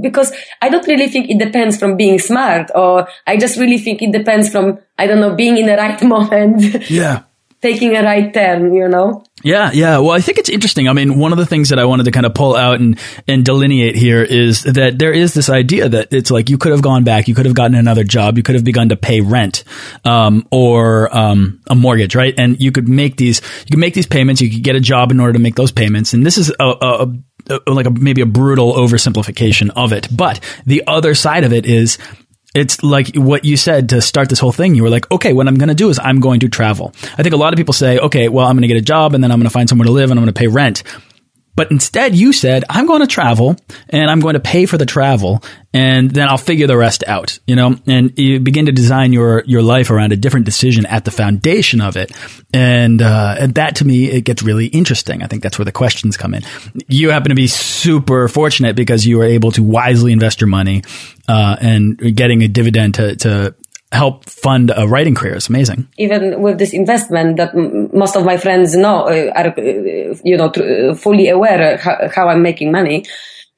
because 0.00 0.32
I 0.60 0.68
don't 0.68 0.86
really 0.86 1.08
think 1.08 1.30
it 1.30 1.38
depends 1.38 1.78
from 1.78 1.96
being 1.96 2.18
smart 2.18 2.70
or 2.74 3.08
I 3.26 3.36
just 3.36 3.58
really 3.58 3.78
think 3.78 4.02
it 4.02 4.12
depends 4.12 4.50
from, 4.50 4.78
I 4.98 5.06
don't 5.06 5.20
know, 5.20 5.34
being 5.34 5.56
in 5.56 5.66
the 5.66 5.76
right 5.76 6.02
moment. 6.14 6.90
Yeah 6.90 7.22
taking 7.60 7.96
a 7.96 8.02
right 8.02 8.32
turn, 8.32 8.74
you 8.74 8.88
know? 8.88 9.24
Yeah, 9.42 9.70
yeah. 9.72 9.98
Well, 9.98 10.10
I 10.10 10.20
think 10.20 10.38
it's 10.38 10.48
interesting. 10.48 10.88
I 10.88 10.92
mean, 10.92 11.18
one 11.18 11.32
of 11.32 11.38
the 11.38 11.46
things 11.46 11.70
that 11.70 11.78
I 11.78 11.84
wanted 11.84 12.04
to 12.04 12.10
kind 12.10 12.26
of 12.26 12.34
pull 12.34 12.56
out 12.56 12.80
and, 12.80 12.98
and 13.26 13.44
delineate 13.44 13.96
here 13.96 14.22
is 14.22 14.64
that 14.64 14.98
there 14.98 15.12
is 15.12 15.32
this 15.34 15.48
idea 15.48 15.88
that 15.88 16.12
it's 16.12 16.30
like 16.30 16.50
you 16.50 16.58
could 16.58 16.72
have 16.72 16.82
gone 16.82 17.04
back, 17.04 17.28
you 17.28 17.34
could 17.34 17.46
have 17.46 17.54
gotten 17.54 17.74
another 17.74 18.04
job, 18.04 18.36
you 18.36 18.42
could 18.42 18.54
have 18.54 18.64
begun 18.64 18.90
to 18.90 18.96
pay 18.96 19.20
rent, 19.20 19.64
um, 20.04 20.46
or, 20.50 21.14
um, 21.16 21.60
a 21.68 21.74
mortgage, 21.74 22.14
right? 22.14 22.34
And 22.36 22.60
you 22.60 22.72
could 22.72 22.88
make 22.88 23.16
these, 23.16 23.40
you 23.60 23.70
could 23.70 23.78
make 23.78 23.94
these 23.94 24.06
payments, 24.06 24.40
you 24.40 24.50
could 24.50 24.62
get 24.62 24.76
a 24.76 24.80
job 24.80 25.10
in 25.10 25.20
order 25.20 25.34
to 25.34 25.38
make 25.38 25.54
those 25.54 25.72
payments. 25.72 26.12
And 26.12 26.24
this 26.24 26.36
is 26.36 26.52
a, 26.60 26.64
a, 26.64 27.02
a 27.02 27.16
like 27.66 27.86
a, 27.86 27.90
maybe 27.90 28.22
a 28.22 28.26
brutal 28.26 28.74
oversimplification 28.74 29.70
of 29.74 29.92
it. 29.92 30.08
But 30.14 30.40
the 30.66 30.84
other 30.86 31.14
side 31.14 31.44
of 31.44 31.52
it 31.52 31.66
is 31.66 31.98
it's 32.54 32.82
like 32.82 33.14
what 33.14 33.44
you 33.44 33.56
said 33.56 33.90
to 33.90 34.00
start 34.00 34.28
this 34.28 34.38
whole 34.38 34.52
thing. 34.52 34.74
You 34.74 34.82
were 34.82 34.90
like, 34.90 35.10
okay, 35.10 35.32
what 35.32 35.46
I'm 35.46 35.56
going 35.56 35.68
to 35.68 35.74
do 35.74 35.88
is 35.88 35.98
I'm 35.98 36.20
going 36.20 36.40
to 36.40 36.48
travel. 36.48 36.92
I 37.16 37.22
think 37.22 37.34
a 37.34 37.38
lot 37.38 37.52
of 37.52 37.56
people 37.56 37.74
say, 37.74 37.98
okay, 37.98 38.28
well, 38.28 38.46
I'm 38.46 38.56
going 38.56 38.62
to 38.62 38.68
get 38.68 38.76
a 38.76 38.82
job 38.82 39.14
and 39.14 39.22
then 39.22 39.30
I'm 39.30 39.38
going 39.38 39.48
to 39.48 39.52
find 39.52 39.68
somewhere 39.68 39.86
to 39.86 39.92
live 39.92 40.10
and 40.10 40.18
I'm 40.18 40.24
going 40.24 40.34
to 40.34 40.38
pay 40.38 40.48
rent. 40.48 40.82
But 41.60 41.70
instead, 41.70 42.14
you 42.14 42.32
said, 42.32 42.64
I'm 42.70 42.86
going 42.86 43.02
to 43.02 43.06
travel 43.06 43.54
and 43.90 44.10
I'm 44.10 44.20
going 44.20 44.32
to 44.32 44.40
pay 44.40 44.64
for 44.64 44.78
the 44.78 44.86
travel 44.86 45.44
and 45.74 46.10
then 46.10 46.26
I'll 46.26 46.38
figure 46.38 46.66
the 46.66 46.74
rest 46.74 47.04
out, 47.06 47.38
you 47.46 47.54
know, 47.54 47.76
and 47.86 48.18
you 48.18 48.40
begin 48.40 48.64
to 48.64 48.72
design 48.72 49.12
your, 49.12 49.44
your 49.44 49.60
life 49.60 49.90
around 49.90 50.12
a 50.12 50.16
different 50.16 50.46
decision 50.46 50.86
at 50.86 51.04
the 51.04 51.10
foundation 51.10 51.82
of 51.82 51.98
it. 51.98 52.12
And, 52.54 53.02
uh, 53.02 53.36
and 53.38 53.54
that 53.56 53.76
to 53.76 53.84
me, 53.84 54.10
it 54.10 54.22
gets 54.22 54.42
really 54.42 54.68
interesting. 54.68 55.22
I 55.22 55.26
think 55.26 55.42
that's 55.42 55.58
where 55.58 55.66
the 55.66 55.70
questions 55.70 56.16
come 56.16 56.32
in. 56.32 56.44
You 56.88 57.10
happen 57.10 57.28
to 57.28 57.34
be 57.34 57.46
super 57.46 58.26
fortunate 58.28 58.74
because 58.74 59.06
you 59.06 59.18
were 59.18 59.26
able 59.26 59.52
to 59.52 59.62
wisely 59.62 60.12
invest 60.12 60.40
your 60.40 60.48
money, 60.48 60.82
uh, 61.28 61.56
and 61.60 62.16
getting 62.16 62.42
a 62.42 62.48
dividend 62.48 62.94
to, 62.94 63.16
to 63.16 63.54
help 63.92 64.24
fund 64.28 64.72
a 64.76 64.86
writing 64.86 65.14
career 65.14 65.34
is 65.34 65.48
amazing. 65.48 65.88
Even 65.98 66.40
with 66.42 66.58
this 66.58 66.72
investment 66.72 67.36
that 67.38 67.54
m- 67.54 67.90
most 67.92 68.16
of 68.16 68.24
my 68.24 68.36
friends 68.36 68.76
know, 68.76 69.08
uh, 69.08 69.32
are, 69.34 69.48
uh, 69.48 70.14
you 70.22 70.36
know, 70.36 70.50
tr- 70.50 70.94
fully 70.94 71.28
aware 71.28 71.76
how, 71.76 72.08
how, 72.14 72.28
I'm 72.28 72.42
making 72.42 72.70
money. 72.70 73.04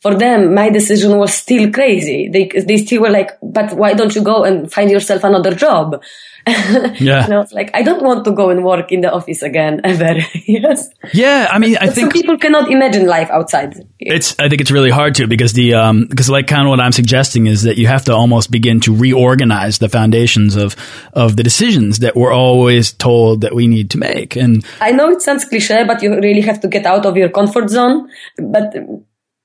For 0.02 0.16
them, 0.16 0.52
my 0.52 0.68
decision 0.68 1.16
was 1.16 1.32
still 1.32 1.70
crazy. 1.70 2.28
They, 2.28 2.48
they 2.48 2.78
still 2.78 3.02
were 3.02 3.10
like, 3.10 3.30
but 3.40 3.72
why 3.74 3.94
don't 3.94 4.12
you 4.16 4.22
go 4.22 4.42
and 4.42 4.70
find 4.70 4.90
yourself 4.90 5.22
another 5.22 5.54
job? 5.54 6.02
yeah. 6.46 7.24
And 7.24 7.32
I 7.32 7.38
was 7.38 7.52
like, 7.52 7.70
I 7.72 7.82
don't 7.82 8.02
want 8.02 8.24
to 8.24 8.32
go 8.32 8.50
and 8.50 8.64
work 8.64 8.90
in 8.90 9.00
the 9.00 9.12
office 9.12 9.42
again 9.42 9.80
ever. 9.84 10.18
yes. 10.44 10.88
Yeah. 11.14 11.46
I 11.48 11.60
mean, 11.60 11.76
I 11.76 11.86
but 11.86 11.94
think 11.94 12.12
some 12.12 12.20
people 12.20 12.36
cannot 12.36 12.68
imagine 12.68 13.06
life 13.06 13.30
outside. 13.30 13.74
It's, 14.00 14.34
I 14.40 14.48
think 14.48 14.60
it's 14.60 14.72
really 14.72 14.90
hard 14.90 15.14
to 15.16 15.28
because 15.28 15.52
the, 15.52 15.74
um, 15.74 16.06
because 16.08 16.28
like 16.28 16.48
kind 16.48 16.62
of 16.64 16.70
what 16.70 16.80
I'm 16.80 16.90
suggesting 16.90 17.46
is 17.46 17.62
that 17.62 17.78
you 17.78 17.86
have 17.86 18.04
to 18.06 18.12
almost 18.12 18.50
begin 18.50 18.80
to 18.80 18.96
reorganize 18.96 19.78
the 19.78 19.88
foundations 19.88 20.56
of, 20.56 20.74
of 21.12 21.36
the 21.36 21.44
decisions 21.44 22.00
that 22.00 22.16
we're 22.16 22.32
always 22.32 22.92
told 22.92 23.42
that 23.42 23.54
we 23.54 23.68
need 23.68 23.90
to 23.90 23.98
make. 23.98 24.34
And 24.34 24.64
I 24.80 24.90
know 24.90 25.10
it 25.10 25.22
sounds 25.22 25.44
cliche, 25.44 25.84
but 25.84 26.02
you 26.02 26.12
really 26.16 26.40
have 26.40 26.58
to 26.62 26.66
get 26.68 26.86
out 26.86 27.06
of 27.06 27.16
your 27.16 27.28
comfort 27.28 27.70
zone. 27.70 28.10
But 28.36 28.74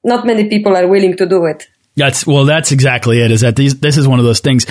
not 0.08 0.26
many 0.26 0.50
people 0.50 0.76
are 0.76 0.88
willing 0.88 1.16
to 1.18 1.26
do 1.26 1.46
it. 1.46 1.68
That's 1.96 2.26
well. 2.26 2.46
That's 2.46 2.72
exactly 2.72 3.22
it. 3.22 3.32
Is 3.32 3.42
that 3.42 3.56
these? 3.56 3.80
This 3.80 3.98
is 3.98 4.08
one 4.08 4.20
of 4.20 4.26
those 4.26 4.40
things 4.40 4.66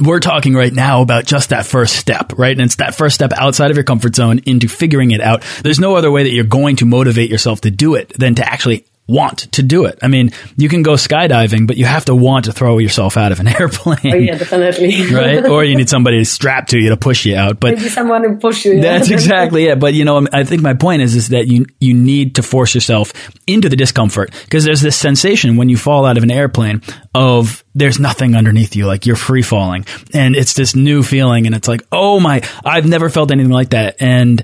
we're 0.00 0.20
talking 0.20 0.54
right 0.54 0.72
now 0.72 1.00
about 1.00 1.24
just 1.24 1.50
that 1.50 1.64
first 1.64 1.96
step, 1.96 2.32
right? 2.38 2.52
And 2.52 2.62
it's 2.62 2.76
that 2.76 2.94
first 2.94 3.14
step 3.14 3.32
outside 3.32 3.70
of 3.70 3.76
your 3.76 3.84
comfort 3.84 4.16
zone 4.16 4.40
into 4.46 4.68
figuring 4.68 5.10
it 5.10 5.20
out. 5.20 5.44
There's 5.62 5.78
no 5.78 5.96
other 5.96 6.10
way 6.10 6.24
that 6.24 6.32
you're 6.32 6.44
going 6.44 6.76
to 6.76 6.86
motivate 6.86 7.30
yourself 7.30 7.62
to 7.62 7.70
do 7.70 7.94
it 7.94 8.12
than 8.18 8.34
to 8.36 8.44
actually 8.46 8.86
want 9.08 9.52
to 9.52 9.62
do 9.62 9.84
it. 9.84 9.98
I 10.02 10.08
mean, 10.08 10.30
you 10.56 10.68
can 10.68 10.82
go 10.82 10.94
skydiving, 10.94 11.66
but 11.66 11.76
you 11.76 11.84
have 11.84 12.06
to 12.06 12.14
want 12.14 12.46
to 12.46 12.52
throw 12.52 12.78
yourself 12.78 13.16
out 13.16 13.32
of 13.32 13.40
an 13.40 13.48
airplane. 13.60 13.98
Oh, 14.04 14.16
yeah, 14.16 14.36
definitely. 14.36 15.06
right? 15.14 15.46
Or 15.46 15.64
you 15.64 15.76
need 15.76 15.88
somebody 15.88 16.18
to 16.18 16.24
strap 16.24 16.68
to 16.68 16.78
you 16.78 16.90
to 16.90 16.96
push 16.96 17.24
you 17.24 17.36
out. 17.36 17.60
But 17.60 17.76
maybe 17.76 17.88
someone 17.88 18.22
to 18.22 18.36
push 18.36 18.64
you. 18.64 18.80
That's 18.80 19.10
exactly 19.10 19.66
it. 19.66 19.78
But 19.78 19.94
you 19.94 20.04
know, 20.04 20.26
I 20.32 20.44
think 20.44 20.62
my 20.62 20.74
point 20.74 21.02
is 21.02 21.14
is 21.14 21.28
that 21.28 21.46
you 21.46 21.66
you 21.80 21.94
need 21.94 22.36
to 22.36 22.42
force 22.42 22.74
yourself 22.74 23.12
into 23.46 23.68
the 23.68 23.76
discomfort 23.76 24.32
because 24.44 24.64
there's 24.64 24.80
this 24.80 24.96
sensation 24.96 25.56
when 25.56 25.68
you 25.68 25.76
fall 25.76 26.04
out 26.04 26.16
of 26.16 26.22
an 26.22 26.30
airplane 26.30 26.82
of 27.14 27.64
there's 27.74 28.00
nothing 28.00 28.34
underneath 28.34 28.74
you, 28.74 28.86
like 28.86 29.06
you're 29.06 29.16
free 29.16 29.42
falling, 29.42 29.86
and 30.12 30.34
it's 30.34 30.54
this 30.54 30.74
new 30.74 31.02
feeling, 31.02 31.46
and 31.46 31.54
it's 31.54 31.68
like, 31.68 31.82
oh 31.92 32.18
my, 32.18 32.42
I've 32.64 32.86
never 32.86 33.08
felt 33.08 33.30
anything 33.30 33.52
like 33.52 33.70
that, 33.70 33.96
and 34.00 34.42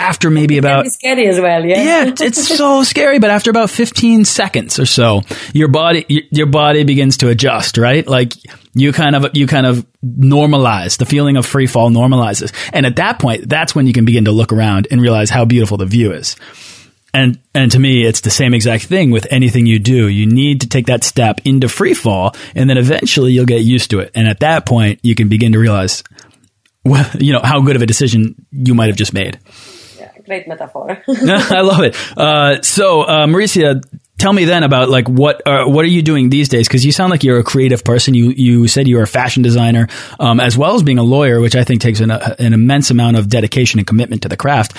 after 0.00 0.30
maybe 0.30 0.56
about 0.56 0.86
scary 0.86 1.28
as 1.28 1.38
well. 1.38 1.64
Yeah, 1.64 2.04
yeah, 2.04 2.14
it's 2.20 2.48
so 2.48 2.82
scary. 2.82 3.18
But 3.18 3.30
after 3.30 3.50
about 3.50 3.70
15 3.70 4.24
seconds 4.24 4.78
or 4.78 4.86
so, 4.86 5.22
your 5.52 5.68
body 5.68 6.26
your 6.32 6.46
body 6.46 6.84
begins 6.84 7.18
to 7.18 7.28
adjust. 7.28 7.76
Right, 7.76 8.06
like 8.06 8.32
you 8.74 8.92
kind 8.92 9.14
of 9.14 9.36
you 9.36 9.46
kind 9.46 9.66
of 9.66 9.86
normalize 10.02 10.96
the 10.96 11.06
feeling 11.06 11.36
of 11.36 11.44
free 11.44 11.66
fall 11.66 11.90
normalizes, 11.90 12.52
and 12.72 12.86
at 12.86 12.96
that 12.96 13.18
point, 13.18 13.48
that's 13.48 13.74
when 13.74 13.86
you 13.86 13.92
can 13.92 14.06
begin 14.06 14.24
to 14.24 14.32
look 14.32 14.52
around 14.52 14.88
and 14.90 15.00
realize 15.02 15.28
how 15.28 15.44
beautiful 15.44 15.76
the 15.76 15.86
view 15.86 16.12
is. 16.12 16.34
And 17.12 17.38
and 17.54 17.70
to 17.72 17.78
me, 17.78 18.06
it's 18.06 18.22
the 18.22 18.30
same 18.30 18.54
exact 18.54 18.84
thing 18.84 19.10
with 19.10 19.26
anything 19.30 19.66
you 19.66 19.78
do. 19.78 20.08
You 20.08 20.26
need 20.26 20.62
to 20.62 20.68
take 20.68 20.86
that 20.86 21.04
step 21.04 21.40
into 21.44 21.68
free 21.68 21.94
fall, 21.94 22.34
and 22.54 22.70
then 22.70 22.78
eventually 22.78 23.32
you'll 23.32 23.44
get 23.44 23.62
used 23.62 23.90
to 23.90 23.98
it. 23.98 24.12
And 24.14 24.26
at 24.26 24.40
that 24.40 24.64
point, 24.64 25.00
you 25.02 25.14
can 25.14 25.28
begin 25.28 25.52
to 25.52 25.58
realize, 25.58 26.04
well, 26.84 27.08
you 27.18 27.32
know, 27.34 27.40
how 27.42 27.60
good 27.60 27.76
of 27.76 27.82
a 27.82 27.86
decision 27.86 28.46
you 28.50 28.74
might 28.74 28.86
have 28.86 28.96
just 28.96 29.12
made 29.12 29.38
great 30.24 30.48
metaphor. 30.48 31.02
I 31.08 31.60
love 31.60 31.82
it. 31.82 31.96
Uh, 32.16 32.62
so, 32.62 33.02
uh, 33.02 33.26
Marysia, 33.26 33.82
tell 34.18 34.32
me 34.32 34.44
then 34.44 34.62
about 34.62 34.88
like 34.88 35.08
what 35.08 35.46
uh, 35.46 35.64
what 35.64 35.84
are 35.84 35.88
you 35.88 36.02
doing 36.02 36.30
these 36.30 36.48
days? 36.48 36.68
Because 36.68 36.84
you 36.84 36.92
sound 36.92 37.10
like 37.10 37.24
you're 37.24 37.38
a 37.38 37.44
creative 37.44 37.84
person. 37.84 38.14
You 38.14 38.30
you 38.30 38.68
said 38.68 38.88
you're 38.88 39.02
a 39.02 39.06
fashion 39.08 39.42
designer 39.42 39.88
um, 40.18 40.40
as 40.40 40.56
well 40.56 40.74
as 40.74 40.82
being 40.82 40.98
a 40.98 41.02
lawyer, 41.02 41.40
which 41.40 41.56
I 41.56 41.64
think 41.64 41.80
takes 41.80 42.00
an, 42.00 42.10
an 42.10 42.52
immense 42.52 42.90
amount 42.90 43.16
of 43.16 43.28
dedication 43.28 43.80
and 43.80 43.86
commitment 43.86 44.22
to 44.22 44.28
the 44.28 44.36
craft. 44.36 44.76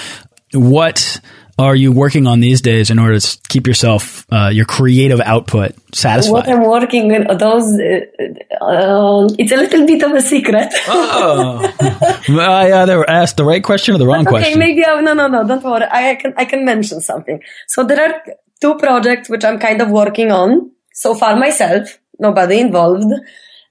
What 0.53 1.21
are 1.57 1.75
you 1.75 1.91
working 1.91 2.27
on 2.27 2.39
these 2.39 2.61
days 2.61 2.89
in 2.89 2.99
order 2.99 3.19
to 3.19 3.37
keep 3.49 3.67
yourself 3.67 4.25
uh, 4.31 4.49
your 4.51 4.65
creative 4.65 5.19
output 5.21 5.75
satisfied? 5.93 6.31
What 6.31 6.49
I'm 6.49 6.63
working 6.65 7.13
on 7.13 7.37
those, 7.37 7.65
uh, 7.79 8.63
uh, 8.63 9.29
it's 9.37 9.51
a 9.51 9.57
little 9.57 9.85
bit 9.85 10.03
of 10.03 10.11
a 10.11 10.21
secret. 10.21 10.73
oh, 10.87 11.73
I 12.39 12.73
either 12.81 13.07
asked 13.09 13.37
the 13.37 13.45
right 13.45 13.63
question 13.63 13.95
or 13.95 13.97
the 13.97 14.07
wrong 14.07 14.21
okay, 14.21 14.29
question. 14.29 14.51
Okay, 14.53 14.59
maybe 14.59 14.85
I, 14.85 15.01
no, 15.01 15.13
no, 15.13 15.27
no, 15.27 15.45
don't 15.45 15.63
worry. 15.63 15.83
I, 15.83 16.11
I 16.11 16.15
can 16.15 16.33
I 16.37 16.45
can 16.45 16.65
mention 16.65 17.01
something. 17.01 17.41
So 17.67 17.83
there 17.83 18.01
are 18.01 18.23
two 18.59 18.75
projects 18.77 19.29
which 19.29 19.43
I'm 19.43 19.59
kind 19.59 19.81
of 19.81 19.89
working 19.89 20.31
on 20.31 20.71
so 20.93 21.15
far 21.15 21.35
myself. 21.35 21.99
Nobody 22.19 22.59
involved. 22.59 23.11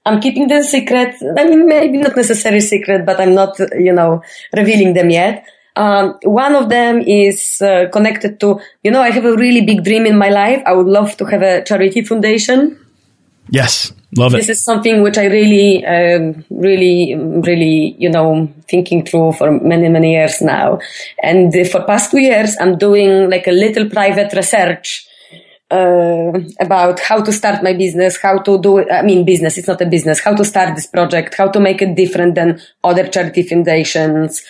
I'm 0.05 0.19
keeping 0.19 0.47
them 0.47 0.63
secret. 0.63 1.15
I 1.37 1.45
mean, 1.45 1.67
maybe 1.67 1.97
not 1.97 2.15
necessarily 2.15 2.61
secret, 2.61 3.05
but 3.05 3.19
I'm 3.19 3.35
not, 3.35 3.57
you 3.77 3.93
know, 3.93 4.23
revealing 4.55 4.93
them 4.93 5.09
yet. 5.09 5.45
Um, 5.75 6.17
one 6.23 6.55
of 6.55 6.69
them 6.69 6.99
is 7.01 7.61
uh, 7.61 7.87
connected 7.91 8.39
to, 8.41 8.59
you 8.83 8.91
know, 8.91 9.01
I 9.01 9.11
have 9.11 9.25
a 9.25 9.35
really 9.35 9.61
big 9.61 9.83
dream 9.83 10.05
in 10.05 10.17
my 10.17 10.29
life. 10.29 10.61
I 10.65 10.73
would 10.73 10.87
love 10.87 11.15
to 11.17 11.25
have 11.25 11.41
a 11.41 11.63
charity 11.63 12.01
foundation. 12.01 12.77
Yes, 13.49 13.91
love 14.15 14.33
it. 14.33 14.37
This 14.37 14.49
is 14.49 14.63
something 14.63 15.01
which 15.01 15.17
I 15.17 15.25
really, 15.25 15.85
um, 15.85 16.45
really, 16.49 17.15
really, 17.15 17.95
you 17.97 18.09
know, 18.09 18.49
thinking 18.69 19.05
through 19.05 19.33
for 19.33 19.59
many, 19.59 19.89
many 19.89 20.13
years 20.13 20.41
now. 20.41 20.79
And 21.21 21.53
for 21.67 21.83
past 21.83 22.11
two 22.11 22.19
years, 22.19 22.55
I'm 22.59 22.77
doing 22.77 23.29
like 23.29 23.47
a 23.47 23.51
little 23.51 23.89
private 23.89 24.33
research 24.33 25.07
uh, 25.71 26.31
about 26.59 26.99
how 26.99 27.21
to 27.21 27.31
start 27.31 27.63
my 27.63 27.73
business, 27.73 28.21
how 28.21 28.37
to 28.39 28.61
do 28.61 28.79
it. 28.79 28.87
I 28.91 29.01
mean, 29.01 29.25
business, 29.25 29.57
it's 29.57 29.67
not 29.67 29.81
a 29.81 29.85
business, 29.85 30.19
how 30.19 30.35
to 30.35 30.43
start 30.43 30.75
this 30.75 30.87
project, 30.87 31.35
how 31.35 31.47
to 31.49 31.59
make 31.59 31.81
it 31.81 31.95
different 31.95 32.35
than 32.35 32.61
other 32.83 33.07
charity 33.07 33.43
foundations. 33.43 34.43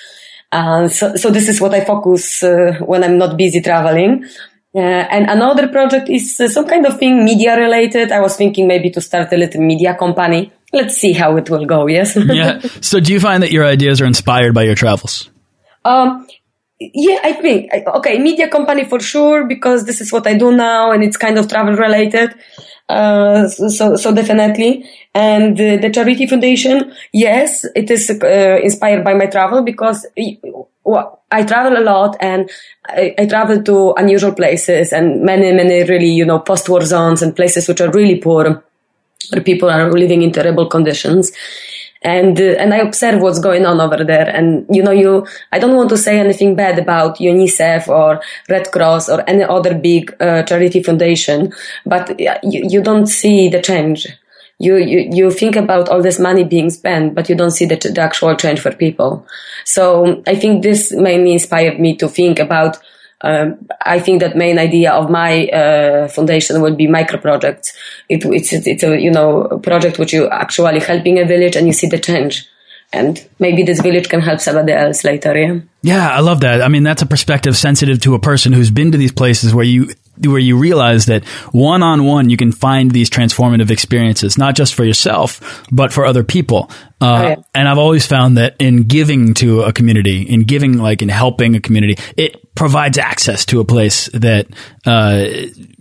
Uh, 0.51 0.87
so, 0.87 1.15
so 1.15 1.29
this 1.29 1.47
is 1.47 1.61
what 1.61 1.73
I 1.73 1.83
focus 1.85 2.43
uh, 2.43 2.77
when 2.85 3.03
I'm 3.03 3.17
not 3.17 3.37
busy 3.37 3.61
traveling. 3.61 4.25
Uh, 4.73 4.79
and 4.79 5.29
another 5.29 5.67
project 5.67 6.09
is 6.09 6.39
uh, 6.39 6.47
some 6.47 6.67
kind 6.67 6.85
of 6.85 6.97
thing 6.97 7.25
media 7.25 7.57
related. 7.57 8.11
I 8.11 8.21
was 8.21 8.35
thinking 8.37 8.67
maybe 8.67 8.89
to 8.91 9.01
start 9.01 9.31
a 9.33 9.37
little 9.37 9.61
media 9.61 9.95
company. 9.95 10.51
Let's 10.71 10.95
see 10.95 11.13
how 11.13 11.35
it 11.37 11.49
will 11.49 11.65
go. 11.65 11.87
Yes. 11.87 12.15
yeah. 12.25 12.59
So 12.79 12.99
do 12.99 13.11
you 13.11 13.19
find 13.19 13.43
that 13.43 13.51
your 13.51 13.65
ideas 13.65 13.99
are 14.01 14.05
inspired 14.05 14.53
by 14.53 14.63
your 14.63 14.75
travels? 14.75 15.29
Um, 15.83 16.27
yeah, 16.79 17.19
I 17.23 17.33
think 17.33 17.71
okay, 17.87 18.17
media 18.17 18.47
company 18.47 18.85
for 18.85 18.99
sure 18.99 19.45
because 19.45 19.85
this 19.85 20.01
is 20.01 20.11
what 20.11 20.25
I 20.25 20.37
do 20.37 20.55
now 20.55 20.91
and 20.91 21.03
it's 21.03 21.17
kind 21.17 21.37
of 21.37 21.47
travel 21.47 21.75
related. 21.75 22.33
Uh, 22.91 23.47
so, 23.47 23.95
so 23.95 24.13
definitely. 24.13 24.85
And 25.15 25.55
the 25.55 25.89
charity 25.93 26.27
foundation, 26.27 26.93
yes, 27.13 27.65
it 27.73 27.89
is 27.89 28.09
uh, 28.09 28.59
inspired 28.61 29.05
by 29.05 29.13
my 29.13 29.27
travel 29.27 29.61
because 29.61 30.05
I 30.15 31.43
travel 31.43 31.77
a 31.77 31.83
lot 31.83 32.17
and 32.19 32.49
I, 32.87 33.15
I, 33.17 33.25
travel 33.27 33.63
to 33.63 33.93
unusual 33.93 34.33
places 34.33 34.91
and 34.91 35.21
many, 35.21 35.53
many 35.53 35.85
really, 35.85 36.09
you 36.09 36.25
know, 36.25 36.39
post-war 36.39 36.81
zones 36.81 37.21
and 37.21 37.33
places 37.33 37.69
which 37.69 37.79
are 37.79 37.91
really 37.91 38.19
poor 38.19 38.61
where 39.29 39.41
people 39.41 39.69
are 39.69 39.89
living 39.91 40.21
in 40.21 40.33
terrible 40.33 40.65
conditions 40.65 41.31
and 42.01 42.39
uh, 42.39 42.55
and 42.59 42.73
I 42.73 42.77
observe 42.77 43.21
what's 43.21 43.39
going 43.39 43.65
on 43.65 43.79
over 43.79 44.03
there. 44.03 44.27
And 44.27 44.65
you 44.69 44.81
know, 44.83 44.91
you 44.91 45.27
I 45.51 45.59
don't 45.59 45.75
want 45.75 45.89
to 45.89 45.97
say 45.97 46.19
anything 46.19 46.55
bad 46.55 46.79
about 46.79 47.17
UNICEF 47.17 47.87
or 47.87 48.21
Red 48.49 48.71
Cross 48.71 49.09
or 49.09 49.23
any 49.29 49.43
other 49.43 49.75
big 49.75 50.15
uh, 50.19 50.43
charity 50.43 50.81
foundation, 50.81 51.53
but 51.85 52.19
you, 52.19 52.63
you 52.69 52.81
don't 52.81 53.07
see 53.07 53.49
the 53.49 53.61
change. 53.61 54.07
You, 54.57 54.77
you 54.77 55.09
you 55.11 55.31
think 55.31 55.55
about 55.55 55.89
all 55.89 56.03
this 56.03 56.19
money 56.19 56.43
being 56.43 56.69
spent, 56.69 57.15
but 57.15 57.29
you 57.29 57.35
don't 57.35 57.51
see 57.51 57.65
the, 57.65 57.77
the 57.77 58.01
actual 58.01 58.35
change 58.35 58.59
for 58.59 58.71
people. 58.71 59.25
So 59.65 60.21
I 60.27 60.35
think 60.35 60.61
this 60.61 60.91
mainly 60.91 61.33
inspired 61.33 61.79
me 61.79 61.95
to 61.97 62.07
think 62.07 62.37
about 62.37 62.77
um, 63.23 63.67
I 63.85 63.99
think 63.99 64.21
that 64.21 64.35
main 64.35 64.57
idea 64.57 64.91
of 64.91 65.09
my 65.09 65.47
uh, 65.47 66.07
foundation 66.07 66.61
would 66.61 66.77
be 66.77 66.87
micro 66.87 67.19
projects. 67.19 67.73
It, 68.09 68.25
it's 68.25 68.53
it's 68.53 68.83
a 68.83 68.99
you 68.99 69.11
know 69.11 69.59
project 69.63 69.99
which 69.99 70.13
you 70.13 70.29
actually 70.29 70.79
helping 70.79 71.19
a 71.19 71.25
village 71.25 71.55
and 71.55 71.67
you 71.67 71.73
see 71.73 71.87
the 71.87 71.99
change, 71.99 72.47
and 72.91 73.25
maybe 73.39 73.63
this 73.63 73.81
village 73.81 74.09
can 74.09 74.21
help 74.21 74.39
somebody 74.39 74.73
else 74.73 75.03
later. 75.03 75.37
Yeah. 75.37 75.59
Yeah, 75.83 76.09
I 76.09 76.19
love 76.19 76.41
that. 76.41 76.61
I 76.61 76.67
mean, 76.67 76.83
that's 76.83 77.01
a 77.01 77.07
perspective 77.07 77.57
sensitive 77.57 77.99
to 78.01 78.13
a 78.13 78.19
person 78.19 78.53
who's 78.53 78.69
been 78.69 78.91
to 78.91 78.97
these 78.97 79.11
places 79.11 79.53
where 79.53 79.65
you 79.65 79.93
where 80.17 80.39
you 80.39 80.57
realize 80.57 81.05
that 81.05 81.25
one 81.51 81.83
on 81.83 82.03
one 82.03 82.29
you 82.29 82.37
can 82.37 82.51
find 82.51 82.91
these 82.91 83.09
transformative 83.09 83.71
experiences, 83.71 84.37
not 84.37 84.55
just 84.55 84.73
for 84.75 84.83
yourself, 84.83 85.65
but 85.71 85.91
for 85.91 86.05
other 86.05 86.23
people. 86.23 86.69
Uh, 86.99 87.05
oh, 87.05 87.27
yeah. 87.27 87.35
And 87.55 87.67
I've 87.67 87.77
always 87.77 88.05
found 88.05 88.37
that 88.37 88.55
in 88.59 88.83
giving 88.83 89.33
to 89.35 89.61
a 89.63 89.73
community, 89.73 90.21
in 90.21 90.43
giving, 90.43 90.77
like 90.77 91.01
in 91.01 91.09
helping 91.09 91.55
a 91.55 91.59
community, 91.59 91.95
it 92.15 92.53
provides 92.55 92.97
access 92.97 93.45
to 93.45 93.59
a 93.59 93.65
place 93.65 94.07
that 94.13 94.47
uh, 94.85 95.25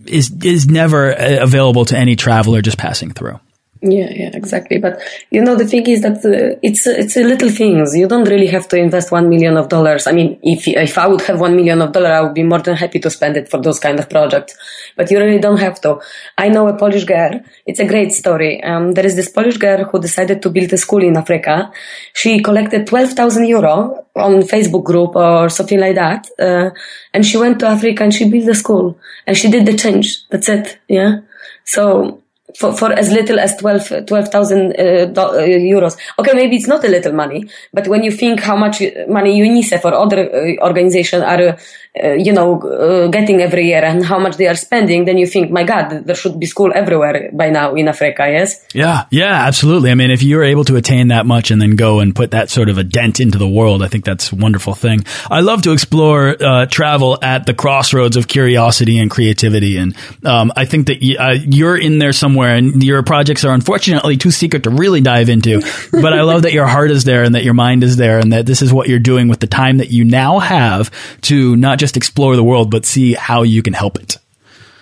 is 0.07 0.33
is 0.43 0.67
never 0.67 1.11
available 1.13 1.85
to 1.87 1.97
any 1.97 2.17
traveler 2.17 2.63
just 2.63 2.79
passing 2.79 3.11
through. 3.11 3.39
Yeah, 3.83 4.11
yeah, 4.11 4.31
exactly. 4.35 4.77
But 4.77 5.01
you 5.31 5.43
know, 5.43 5.57
the 5.57 5.65
thing 5.67 5.87
is 5.87 6.03
that 6.03 6.19
uh, 6.23 6.59
it's 6.63 6.87
it's 6.87 7.17
a 7.17 7.23
little 7.23 7.49
things. 7.49 7.97
You 7.97 8.07
don't 8.07 8.29
really 8.29 8.49
have 8.49 8.69
to 8.69 8.77
invest 8.77 9.11
one 9.11 9.31
million 9.31 9.57
of 9.57 9.71
dollars. 9.71 10.07
I 10.07 10.13
mean, 10.13 10.39
if 10.43 10.69
if 10.69 10.99
I 10.99 11.07
would 11.07 11.23
have 11.23 11.41
one 11.41 11.57
million 11.57 11.81
of 11.81 11.93
dollars, 11.93 12.11
I 12.11 12.21
would 12.21 12.35
be 12.35 12.43
more 12.43 12.59
than 12.59 12.77
happy 12.77 12.99
to 12.99 13.09
spend 13.09 13.39
it 13.39 13.49
for 13.49 13.59
those 13.59 13.79
kind 13.81 13.99
of 13.99 14.11
projects. 14.11 14.55
But 14.97 15.11
you 15.11 15.19
really 15.19 15.39
don't 15.39 15.57
have 15.61 15.81
to. 15.81 15.99
I 16.37 16.51
know 16.51 16.69
a 16.69 16.77
Polish 16.77 17.05
girl. 17.05 17.41
It's 17.65 17.81
a 17.81 17.87
great 17.87 18.13
story. 18.13 18.63
Um, 18.63 18.93
there 18.93 19.07
is 19.07 19.17
this 19.17 19.31
Polish 19.31 19.57
girl 19.57 19.85
who 19.85 19.99
decided 19.99 20.43
to 20.43 20.51
build 20.51 20.71
a 20.75 20.77
school 20.77 21.03
in 21.03 21.17
Africa. 21.17 21.73
She 22.13 22.41
collected 22.41 22.87
twelve 22.87 23.15
thousand 23.15 23.47
euro 23.47 24.05
on 24.15 24.43
Facebook 24.43 24.85
group 24.85 25.17
or 25.17 25.49
something 25.49 25.81
like 25.81 25.95
that, 25.95 26.29
uh, 26.39 26.69
and 27.15 27.25
she 27.25 27.39
went 27.39 27.59
to 27.61 27.67
Africa 27.67 28.05
and 28.05 28.13
she 28.13 28.29
built 28.29 28.47
a 28.47 28.55
school 28.55 28.99
and 29.27 29.39
she 29.39 29.51
did 29.51 29.65
the 29.65 29.75
change. 29.75 30.29
That's 30.29 30.51
it. 30.51 30.79
Yeah. 30.87 31.21
So 31.65 32.20
for, 32.59 32.73
for 32.73 32.93
as 32.93 33.11
little 33.11 33.39
as 33.39 33.57
12,000 33.57 34.07
12, 34.07 34.79
uh, 35.17 35.21
uh, 35.21 35.41
euros. 35.43 35.97
Okay, 36.19 36.33
maybe 36.35 36.57
it's 36.57 36.67
not 36.67 36.85
a 36.85 36.89
little 36.89 37.13
money, 37.13 37.49
but 37.73 37.89
when 37.89 38.03
you 38.03 38.11
think 38.11 38.41
how 38.41 38.57
much 38.57 38.83
money 39.09 39.41
UNICEF 39.41 39.85
or 39.85 39.95
other 39.95 40.31
uh, 40.31 40.67
organizations 40.67 41.23
are 41.23 41.57
uh, 42.01 42.13
you 42.13 42.33
know, 42.33 42.61
uh, 42.63 43.09
getting 43.09 43.41
every 43.41 43.67
year 43.67 43.85
and 43.85 44.05
how 44.05 44.17
much 44.17 44.37
they 44.37 44.47
are 44.47 44.55
spending, 44.55 45.07
then 45.07 45.19
you 45.19 45.27
think, 45.27 45.51
my 45.51 45.65
God, 45.65 46.05
there 46.05 46.15
should 46.15 46.39
be 46.39 46.47
school 46.47 46.71
everywhere 46.73 47.31
by 47.33 47.51
now 47.51 47.75
in 47.75 47.89
Africa, 47.89 48.31
yes? 48.31 48.65
Yeah, 48.73 49.07
yeah, 49.11 49.45
absolutely. 49.47 49.91
I 49.91 49.97
mean, 49.97 50.13
if 50.13 50.23
you're 50.23 50.45
able 50.45 50.63
to 50.67 50.77
attain 50.77 51.09
that 51.09 51.27
much 51.27 51.51
and 51.51 51.61
then 51.61 51.75
go 51.75 51.99
and 51.99 52.15
put 52.15 52.31
that 52.31 52.49
sort 52.49 52.69
of 52.69 52.79
a 52.79 52.85
dent 52.85 53.19
into 53.19 53.39
the 53.39 53.49
world, 53.49 53.83
I 53.83 53.89
think 53.89 54.05
that's 54.05 54.31
a 54.31 54.37
wonderful 54.37 54.73
thing. 54.73 55.05
I 55.29 55.41
love 55.41 55.63
to 55.63 55.73
explore 55.73 56.37
uh, 56.41 56.67
travel 56.67 57.19
at 57.23 57.47
the 57.47 57.55
crossroads 57.55 58.17
of 58.17 58.29
curiosity 58.29 59.01
and 59.01 59.11
creativity. 59.11 59.77
And 59.77 59.97
um, 60.25 60.53
I 60.55 60.67
think 60.67 60.87
that 60.87 61.17
uh, 61.19 61.43
you're 61.45 61.77
in 61.77 61.99
there 61.99 62.13
somewhere 62.13 62.55
and 62.55 62.85
your 62.85 63.03
projects 63.03 63.45
are 63.45 63.53
unfortunately 63.53 64.17
too 64.17 64.31
secret 64.31 64.63
to 64.63 64.71
really 64.71 65.01
dive 65.01 65.29
into. 65.29 65.61
but 65.91 66.13
I 66.13 66.23
love 66.23 66.43
that 66.43 66.53
your 66.53 66.69
heart 66.69 66.93
is 66.93 67.03
there 67.03 67.25
and 67.25 67.35
that 67.35 67.43
your 67.43 67.55
mind 67.55 67.83
is 67.83 67.97
there 67.97 68.21
and 68.21 68.33
that 68.33 68.47
this 68.47 68.63
is 68.63 68.73
what 68.73 68.89
you're 68.89 69.01
doing 69.01 69.27
with 69.27 69.41
the 69.41 69.49
time 69.49 69.79
that 69.79 69.91
you 69.91 70.05
now 70.05 70.39
have 70.39 70.93
to 71.23 71.57
not 71.57 71.80
just 71.81 71.97
explore 71.97 72.37
the 72.37 72.45
world, 72.45 72.71
but 72.71 72.87
see 72.87 73.15
how 73.15 73.43
you 73.43 73.63
can 73.63 73.73
help 73.73 73.99
it. 73.99 74.17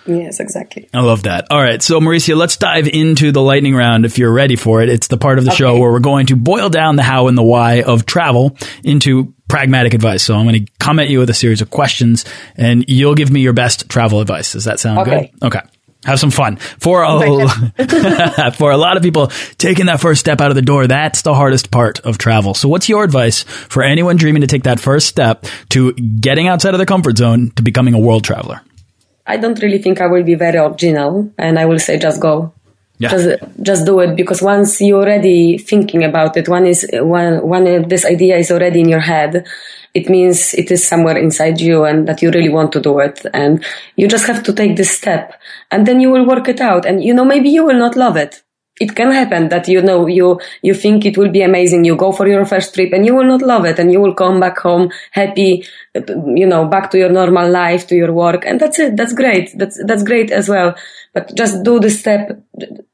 Yes, 0.05 0.39
exactly. 0.39 0.89
I 0.93 1.01
love 1.01 1.23
that. 1.23 1.47
All 1.51 1.61
right. 1.61 1.81
So, 1.81 1.99
Marysia, 1.99 2.35
let's 2.35 2.57
dive 2.57 2.87
into 2.87 3.31
the 3.31 3.41
lightning 3.41 3.75
round 3.75 4.05
if 4.05 4.17
you're 4.17 4.31
ready 4.31 4.55
for 4.55 4.81
it. 4.81 4.89
It's 4.89 5.07
the 5.07 5.17
part 5.17 5.37
of 5.37 5.45
the 5.45 5.51
okay. 5.51 5.57
show 5.57 5.77
where 5.77 5.91
we're 5.91 5.99
going 5.99 6.27
to 6.27 6.35
boil 6.35 6.69
down 6.69 6.95
the 6.95 7.03
how 7.03 7.27
and 7.27 7.37
the 7.37 7.43
why 7.43 7.83
of 7.83 8.05
travel 8.05 8.57
into 8.83 9.33
pragmatic 9.47 9.93
advice. 9.93 10.23
So, 10.23 10.35
I'm 10.35 10.45
going 10.45 10.65
to 10.65 10.71
come 10.79 10.99
at 10.99 11.09
you 11.09 11.19
with 11.19 11.29
a 11.29 11.33
series 11.33 11.61
of 11.61 11.69
questions 11.69 12.25
and 12.55 12.85
you'll 12.87 13.15
give 13.15 13.29
me 13.29 13.41
your 13.41 13.53
best 13.53 13.87
travel 13.89 14.19
advice. 14.19 14.53
Does 14.53 14.65
that 14.65 14.79
sound 14.79 14.99
okay. 14.99 15.31
good? 15.39 15.47
Okay 15.47 15.61
have 16.05 16.19
some 16.19 16.31
fun. 16.31 16.55
For 16.57 17.03
a, 17.03 18.51
for 18.57 18.71
a 18.71 18.77
lot 18.77 18.97
of 18.97 19.03
people, 19.03 19.27
taking 19.57 19.87
that 19.87 19.99
first 19.99 20.19
step 20.19 20.41
out 20.41 20.49
of 20.49 20.55
the 20.55 20.61
door, 20.61 20.87
that's 20.87 21.21
the 21.23 21.33
hardest 21.33 21.71
part 21.71 21.99
of 22.01 22.17
travel. 22.17 22.53
So 22.53 22.69
what's 22.69 22.87
your 22.87 23.03
advice 23.03 23.43
for 23.43 23.83
anyone 23.83 24.15
dreaming 24.15 24.41
to 24.41 24.47
take 24.47 24.63
that 24.63 24.79
first 24.79 25.07
step 25.07 25.45
to 25.69 25.93
getting 25.93 26.47
outside 26.47 26.73
of 26.73 26.79
their 26.79 26.85
comfort 26.85 27.17
zone 27.17 27.51
to 27.51 27.63
becoming 27.63 27.93
a 27.93 27.99
world 27.99 28.23
traveler? 28.23 28.61
I 29.27 29.37
don't 29.37 29.61
really 29.61 29.77
think 29.77 30.01
I 30.01 30.07
will 30.07 30.23
be 30.23 30.35
very 30.35 30.57
original 30.57 31.31
and 31.37 31.59
I 31.59 31.65
will 31.65 31.79
say 31.79 31.99
just 31.99 32.19
go. 32.19 32.53
Yeah. 32.99 33.09
Just, 33.09 33.43
just 33.61 33.85
do 33.85 33.99
it 34.01 34.15
because 34.15 34.41
once 34.41 34.81
you're 34.81 35.01
already 35.01 35.57
thinking 35.57 36.03
about 36.03 36.35
it, 36.35 36.49
one 36.49 36.65
is 36.65 36.85
when, 36.93 37.41
when 37.47 37.87
this 37.87 38.05
idea 38.05 38.35
is 38.37 38.51
already 38.51 38.81
in 38.81 38.89
your 38.89 38.99
head, 38.99 39.45
it 39.93 40.09
means 40.09 40.53
it 40.53 40.69
is 40.69 40.85
somewhere 40.85 41.17
inside 41.17 41.61
you 41.61 41.85
and 41.85 42.07
that 42.07 42.21
you 42.21 42.29
really 42.31 42.49
want 42.49 42.71
to 42.73 42.81
do 42.81 42.99
it. 42.99 43.25
And 43.33 43.63
you 43.95 44.07
just 44.07 44.27
have 44.27 44.43
to 44.43 44.53
take 44.53 44.75
this 44.75 44.91
step 44.91 45.33
and 45.71 45.87
then 45.87 46.01
you 46.01 46.11
will 46.11 46.27
work 46.27 46.49
it 46.49 46.59
out. 46.61 46.85
And 46.85 47.01
you 47.03 47.13
know, 47.13 47.25
maybe 47.25 47.49
you 47.49 47.65
will 47.65 47.79
not 47.79 47.95
love 47.95 48.17
it. 48.17 48.43
It 48.81 48.95
can 48.95 49.11
happen 49.11 49.49
that 49.49 49.67
you 49.67 49.81
know 49.81 50.07
you 50.07 50.39
you 50.61 50.73
think 50.73 51.05
it 51.05 51.17
will 51.17 51.29
be 51.29 51.41
amazing. 51.41 51.83
You 51.83 51.97
go 51.97 52.13
for 52.13 52.29
your 52.29 52.45
first 52.45 52.73
trip 52.73 52.93
and 52.93 53.05
you 53.05 53.13
will 53.13 53.25
not 53.25 53.41
love 53.41 53.65
it, 53.65 53.77
and 53.77 53.91
you 53.91 53.99
will 53.99 54.13
come 54.13 54.39
back 54.39 54.57
home 54.59 54.89
happy, 55.11 55.65
you 55.93 56.47
know, 56.47 56.65
back 56.65 56.89
to 56.91 56.97
your 56.97 57.09
normal 57.09 57.49
life, 57.51 57.87
to 57.87 57.95
your 57.95 58.13
work, 58.13 58.45
and 58.45 58.57
that's 58.57 58.79
it. 58.79 58.95
That's 58.95 59.11
great. 59.11 59.51
That's 59.57 59.77
that's 59.85 60.03
great 60.03 60.31
as 60.31 60.47
well. 60.47 60.75
But 61.13 61.35
just 61.35 61.63
do 61.63 61.79
the 61.79 61.89
step, 61.89 62.41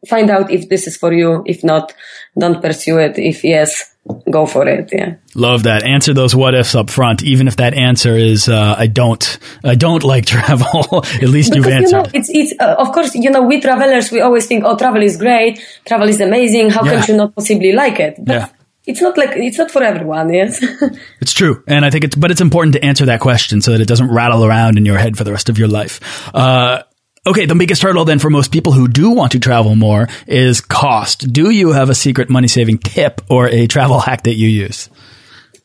find 0.08 0.30
out 0.30 0.52
if 0.52 0.70
this 0.70 0.88
is 0.88 0.96
for 0.98 1.12
you. 1.12 1.44
If 1.46 1.64
not, 1.64 1.94
don't 2.38 2.62
pursue 2.62 2.98
it. 3.00 3.18
If 3.18 3.44
yes, 3.44 3.96
go 4.30 4.46
for 4.46 4.68
it. 4.68 4.90
Yeah. 4.92 5.16
Love 5.34 5.64
that. 5.64 5.84
Answer 5.84 6.14
those 6.14 6.36
what 6.36 6.56
ifs 6.56 6.76
up 6.76 6.90
front, 6.90 7.24
even 7.24 7.48
if 7.48 7.58
that 7.58 7.74
answer 7.74 8.16
is 8.16 8.48
uh, 8.48 8.76
I 8.78 8.88
don't 8.88 9.38
I 9.64 9.76
don't 9.76 10.04
like 10.14 10.26
travel. 10.26 11.04
At 11.04 11.24
least 11.24 11.52
because, 11.52 11.56
you've 11.56 11.68
answered. 11.68 11.98
You 11.98 12.04
know, 12.04 12.10
it's 12.14 12.30
it's 12.30 12.54
uh, 12.60 12.76
of 12.78 12.92
course 12.92 13.16
you 13.16 13.30
know 13.30 13.44
we 13.44 13.60
travelers 13.60 14.12
we 14.12 14.22
always 14.22 14.46
think 14.46 14.64
oh 14.64 14.78
travel 14.78 15.02
is 15.02 15.18
great, 15.18 15.60
travel 15.86 16.08
is 16.08 16.22
amazing. 16.22 16.70
How 16.70 16.84
yeah. 16.86 17.02
can 17.02 17.16
you 17.16 17.18
not 17.18 17.36
possibly 17.36 17.72
like 17.72 18.00
it? 18.00 18.16
But 18.18 18.34
yeah. 18.34 18.50
It's 18.88 19.02
not 19.02 19.18
like 19.18 19.32
it's 19.36 19.58
not 19.58 19.72
for 19.72 19.82
everyone, 19.82 20.32
yes. 20.32 20.64
it's 21.20 21.34
true, 21.34 21.64
and 21.68 21.84
I 21.84 21.90
think 21.90 22.04
it's 22.04 22.14
but 22.14 22.30
it's 22.30 22.42
important 22.42 22.74
to 22.74 22.86
answer 22.86 23.08
that 23.08 23.20
question 23.20 23.60
so 23.62 23.72
that 23.72 23.82
it 23.82 23.88
doesn't 23.88 24.12
rattle 24.12 24.46
around 24.46 24.78
in 24.78 24.86
your 24.86 25.00
head 25.00 25.18
for 25.18 25.24
the 25.24 25.32
rest 25.32 25.50
of 25.50 25.58
your 25.58 25.68
life. 25.68 26.30
Uh, 26.36 26.84
Okay, 27.28 27.48
the 27.48 27.56
biggest 27.56 27.82
hurdle 27.82 28.06
then 28.06 28.20
for 28.20 28.30
most 28.30 28.52
people 28.52 28.72
who 28.72 28.88
do 28.88 29.10
want 29.10 29.32
to 29.32 29.40
travel 29.40 29.76
more 29.76 30.08
is 30.28 30.62
cost. 30.62 31.34
Do 31.34 31.50
you 31.50 31.72
have 31.72 31.90
a 31.90 31.96
secret 31.96 32.30
money 32.30 32.48
saving 32.48 32.78
tip 32.78 33.20
or 33.30 33.48
a 33.48 33.66
travel 33.66 34.00
hack 34.00 34.24
that 34.26 34.36
you 34.36 34.48
use? 34.48 34.90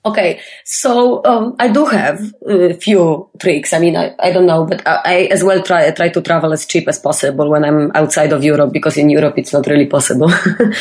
Okay, 0.03 0.41
so 0.65 1.23
um, 1.27 1.57
I 1.59 1.69
do 1.69 1.85
have 1.85 2.33
a 2.47 2.73
few 2.73 3.29
tricks. 3.39 3.75
I 3.75 3.79
mean, 3.79 3.97
I, 3.97 4.15
I 4.19 4.33
don't 4.33 4.47
know, 4.47 4.65
but 4.65 4.87
I, 4.87 5.01
I 5.05 5.15
as 5.31 5.45
well 5.45 5.63
try 5.63 5.91
try 5.91 6.09
to 6.09 6.23
travel 6.23 6.55
as 6.55 6.65
cheap 6.65 6.89
as 6.89 6.99
possible 6.99 7.51
when 7.51 7.67
I'm 7.67 7.93
outside 7.95 8.33
of 8.33 8.43
Europe 8.43 8.73
because 8.73 8.97
in 8.97 9.11
Europe 9.11 9.35
it's 9.37 9.53
not 9.53 9.67
really 9.67 9.85
possible. 9.85 10.31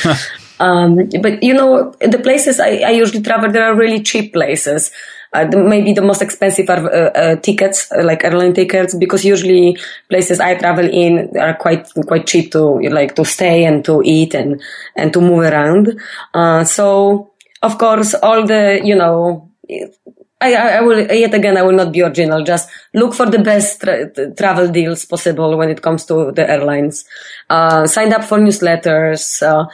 um, 0.62 1.10
but 1.22 1.44
you 1.44 1.54
know, 1.54 1.92
the 2.00 2.20
places 2.20 2.62
I, 2.62 2.78
I 2.78 2.92
usually 2.92 3.22
travel, 3.22 3.52
there 3.52 3.66
are 3.66 3.76
really 3.76 4.02
cheap 4.02 4.32
places. 4.32 4.90
Uh, 5.34 5.46
the, 5.46 5.58
maybe 5.58 5.92
the 5.92 6.02
most 6.02 6.22
expensive 6.22 6.70
are 6.70 6.90
uh, 6.90 7.10
uh, 7.12 7.36
tickets, 7.36 7.92
uh, 7.92 8.02
like 8.04 8.24
airline 8.24 8.54
tickets, 8.54 8.96
because 8.96 9.26
usually 9.26 9.78
places 10.10 10.40
I 10.40 10.56
travel 10.56 10.90
in 10.90 11.38
are 11.38 11.56
quite 11.56 11.90
quite 12.08 12.26
cheap 12.26 12.54
to 12.54 12.80
like 12.90 13.16
to 13.16 13.26
stay 13.26 13.66
and 13.66 13.84
to 13.84 14.02
eat 14.06 14.34
and 14.34 14.62
and 14.96 15.12
to 15.12 15.20
move 15.20 15.44
around. 15.44 16.00
Uh, 16.34 16.64
so 16.64 17.30
of 17.62 17.78
course, 17.78 18.14
all 18.16 18.46
the, 18.46 18.82
you 18.84 18.96
know, 18.96 19.52
I, 20.42 20.56
I, 20.56 20.82
will, 20.82 21.00
yet 21.12 21.34
again, 21.34 21.58
I 21.58 21.64
will 21.64 21.74
not 21.76 21.92
be 21.92 22.02
original. 22.02 22.44
Just 22.44 22.70
look 22.94 23.14
for 23.14 23.26
the 23.26 23.40
best 23.40 23.82
tra- 23.82 24.10
travel 24.36 24.70
deals 24.70 25.04
possible 25.04 25.58
when 25.58 25.70
it 25.70 25.82
comes 25.82 26.06
to 26.06 26.32
the 26.32 26.50
airlines. 26.50 27.04
Uh, 27.50 27.86
sign 27.88 28.14
up 28.14 28.24
for 28.24 28.38
newsletters. 28.38 29.42
Uh, 29.42 29.68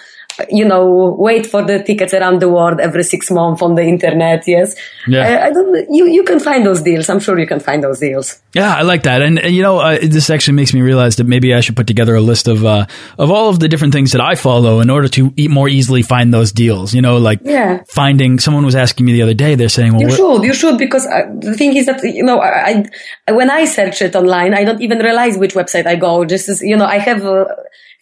you 0.50 0.66
know, 0.66 1.16
wait 1.18 1.46
for 1.46 1.64
the 1.64 1.82
tickets 1.82 2.14
around 2.14 2.42
the 2.42 2.50
world 2.50 2.80
every 2.80 3.04
six 3.04 3.32
months 3.32 3.62
on 3.62 3.76
the 3.76 3.84
internet. 3.84 4.44
Yes. 4.48 4.76
Yeah. 5.08 5.22
I, 5.22 5.48
I, 5.48 5.52
don't, 5.52 5.94
you, 5.94 6.08
you 6.08 6.24
can 6.24 6.40
find 6.40 6.66
those 6.66 6.82
deals. 6.82 7.10
I'm 7.10 7.20
sure 7.20 7.40
you 7.40 7.48
can 7.48 7.60
find 7.60 7.84
those 7.84 8.00
deals. 8.00 8.42
Yeah, 8.54 8.76
I 8.76 8.82
like 8.82 9.04
that. 9.04 9.22
And, 9.22 9.40
and 9.40 9.56
you 9.56 9.62
know, 9.62 9.80
uh, 9.80 9.98
this 10.02 10.30
actually 10.30 10.56
makes 10.56 10.74
me 10.74 10.82
realize 10.82 11.16
that 11.18 11.26
maybe 11.26 11.54
I 11.54 11.62
should 11.62 11.76
put 11.76 11.88
together 11.88 12.16
a 12.16 12.22
list 12.22 12.48
of, 12.48 12.66
uh, 12.66 12.86
of 13.18 13.32
all 13.32 13.50
of 13.50 13.60
the 13.60 13.68
different 13.68 13.94
things 13.94 14.12
that 14.12 14.22
I 14.22 14.36
follow 14.36 14.82
in 14.82 14.90
order 14.90 15.08
to 15.10 15.34
e 15.38 15.48
more 15.48 15.70
easily 15.70 16.02
find 16.02 16.34
those 16.34 16.52
deals. 16.52 16.94
You 16.94 17.02
know, 17.02 17.18
like 17.18 17.40
yeah. 17.44 17.84
finding, 17.88 18.40
someone 18.40 18.66
was 18.66 18.76
asking 18.76 19.06
me 19.06 19.14
the 19.14 19.22
other 19.22 19.34
day, 19.34 19.56
they're 19.56 19.70
saying, 19.70 19.94
well, 19.94 20.02
you 20.02 20.12
should, 20.12 20.44
you 20.44 20.54
should, 20.54 20.78
because 20.78 21.06
uh, 21.08 21.24
the 21.40 21.56
thing 21.56 21.76
is 21.76 21.86
that, 21.86 22.04
you 22.04 22.24
know, 22.24 22.40
I, 22.40 22.86
I, 23.28 23.32
when 23.32 23.50
I 23.50 23.66
search 23.66 24.02
it 24.02 24.16
online, 24.16 24.54
I 24.54 24.64
don't 24.64 24.82
even 24.82 25.00
realize 25.00 25.38
which 25.38 25.54
website 25.54 25.86
I 25.86 25.96
go. 25.96 26.26
Just 26.26 26.50
as, 26.50 26.62
you 26.62 26.76
know, 26.76 26.86
I 26.86 26.98
have, 26.98 27.26
uh, 27.26 27.46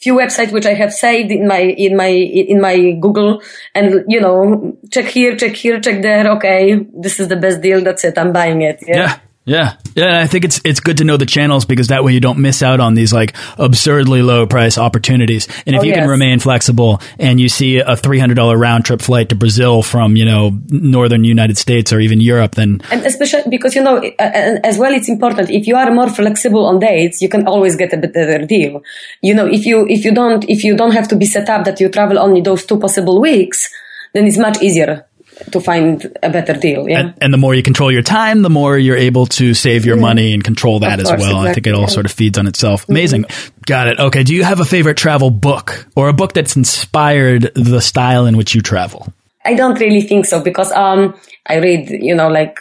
few 0.04 0.16
websites 0.16 0.52
which 0.52 0.66
I 0.66 0.74
have 0.74 0.94
saved 0.94 1.32
in 1.32 1.48
my 1.48 1.60
in 1.60 1.96
my 1.98 2.10
in 2.54 2.62
my 2.62 2.92
Google, 2.92 3.42
and 3.74 4.04
you 4.08 4.20
know, 4.20 4.78
check 4.92 5.06
here, 5.06 5.36
check 5.36 5.56
here, 5.56 5.80
check 5.80 6.02
there. 6.02 6.28
Okay, 6.36 6.86
this 6.94 7.20
is 7.20 7.28
the 7.30 7.38
best 7.38 7.62
deal. 7.62 7.82
That's 7.84 8.04
it. 8.04 8.18
I'm 8.18 8.34
buying 8.34 8.62
it. 8.62 8.84
yeah. 8.88 8.96
yeah. 8.98 9.20
Yeah, 9.46 9.76
yeah. 9.94 10.22
I 10.22 10.28
think 10.28 10.46
it's 10.46 10.62
it's 10.64 10.80
good 10.80 11.00
to 11.00 11.04
know 11.04 11.18
the 11.18 11.26
channels 11.26 11.66
because 11.66 11.88
that 11.88 12.06
way 12.06 12.14
you 12.14 12.22
don't 12.22 12.40
miss 12.40 12.64
out 12.64 12.80
on 12.80 12.94
these 12.94 13.12
like 13.12 13.36
absurdly 13.58 14.22
low 14.22 14.48
price 14.48 14.78
opportunities. 14.78 15.50
And 15.66 15.76
if 15.76 15.82
oh, 15.82 15.84
you 15.84 15.90
yes. 15.90 16.00
can 16.00 16.10
remain 16.10 16.40
flexible 16.40 17.02
and 17.20 17.42
you 17.42 17.50
see 17.50 17.80
a 17.80 17.98
three 17.98 18.20
hundred 18.20 18.36
dollar 18.36 18.58
round 18.58 18.86
trip 18.86 19.02
flight 19.02 19.30
to 19.30 19.36
Brazil 19.36 19.84
from 19.84 20.16
you 20.16 20.24
know 20.24 20.58
northern 20.70 21.26
United 21.26 21.58
States 21.58 21.92
or 21.92 22.00
even 22.00 22.22
Europe, 22.22 22.56
then 22.56 22.82
and 22.90 23.06
especially 23.06 23.50
because 23.50 23.76
you 23.76 23.84
know 23.84 23.98
as 24.18 24.78
well, 24.78 24.94
it's 24.94 25.10
important 25.10 25.50
if 25.50 25.68
you 25.68 25.76
are 25.76 25.92
more 25.92 26.10
flexible 26.10 26.66
on 26.66 26.80
dates, 26.80 27.22
you 27.22 27.28
can 27.28 27.46
always 27.46 27.76
get 27.76 27.92
a 27.92 27.98
better 27.98 28.46
deal. 28.46 28.82
You 29.22 29.34
know, 29.34 29.46
if 29.46 29.66
you 29.66 29.86
if 29.90 30.06
you 30.06 30.14
don't 30.14 30.50
if 30.50 30.64
you 30.64 30.78
don't 30.78 30.94
have 30.94 31.10
to 31.10 31.18
be 31.18 31.26
set 31.26 31.50
up 31.50 31.66
that 31.66 31.82
you 31.82 31.90
travel 31.90 32.18
only 32.18 32.40
those 32.40 32.66
two 32.66 32.80
possible 32.80 33.20
weeks, 33.20 33.70
then 34.14 34.26
it's 34.26 34.38
much 34.38 34.62
easier 34.62 35.06
to 35.52 35.60
find 35.60 36.06
a 36.22 36.30
better 36.30 36.54
deal. 36.54 36.88
Yeah. 36.88 37.00
And, 37.00 37.14
and, 37.22 37.34
the 37.34 37.38
more 37.38 37.56
you 37.56 37.64
control 37.64 37.92
your 37.92 38.02
time, 38.02 38.42
the 38.42 38.50
more 38.50 38.78
you're 38.78 38.98
able 38.98 39.26
to 39.28 39.54
save 39.54 39.86
your 39.86 39.96
yeah. 39.96 40.02
money 40.02 40.34
and 40.34 40.44
control 40.44 40.80
that 40.80 41.00
of 41.00 41.06
as 41.06 41.12
well. 41.12 41.20
Exactly, 41.20 41.50
I 41.50 41.54
think 41.54 41.68
it 41.68 41.74
all 41.74 41.82
yeah. 41.82 41.88
sort 41.88 42.06
of 42.06 42.12
feeds 42.12 42.38
on 42.38 42.48
itself. 42.48 42.84
Mm-hmm. 42.84 42.92
Amazing. 42.92 43.24
Mm-hmm. 43.24 43.62
Got 43.66 43.88
it. 43.88 44.00
Okay. 44.00 44.24
Do 44.24 44.36
you 44.36 44.44
have 44.44 44.60
a 44.60 44.66
favorite 44.66 44.98
travel 44.98 45.32
book 45.32 45.88
or 45.96 46.10
a 46.10 46.14
book 46.14 46.34
that's 46.34 46.56
inspired 46.56 47.52
the 47.56 47.82
style 47.82 48.26
in 48.26 48.38
which 48.38 48.56
you 48.56 48.62
travel? 48.62 49.12
I 49.46 49.56
don't 49.56 49.80
really 49.80 50.02
think 50.02 50.26
so 50.26 50.42
because, 50.42 50.72
um, 50.72 51.20
I 51.46 51.58
read, 51.58 51.90
you 51.90 52.16
know, 52.16 52.30
like 52.30 52.60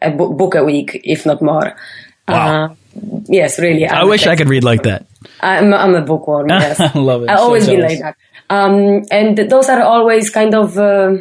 a 0.00 0.10
book 0.10 0.54
a 0.54 0.64
week, 0.64 1.00
if 1.04 1.26
not 1.26 1.42
more. 1.42 1.76
Wow. 2.26 2.64
Uh, 2.64 2.74
yes, 3.26 3.58
really. 3.58 3.86
I'm 3.86 3.94
i 3.94 4.04
wish 4.04 4.26
I 4.26 4.36
could 4.36 4.48
read 4.48 4.64
like 4.64 4.84
that. 4.84 5.06
I'm, 5.40 5.74
I'm 5.74 5.94
a 5.94 6.02
bookworm. 6.02 6.48
Yes. 6.48 6.80
I 6.80 6.98
love 6.98 7.24
it. 7.24 7.28
I 7.28 7.34
always 7.34 7.66
so 7.66 7.72
been 7.72 7.82
like 7.82 7.98
that. 7.98 8.16
Um, 8.48 9.04
and 9.10 9.36
those 9.36 9.68
are 9.68 9.82
always 9.82 10.30
kind 10.30 10.54
of, 10.54 10.78
uh, 10.78 11.16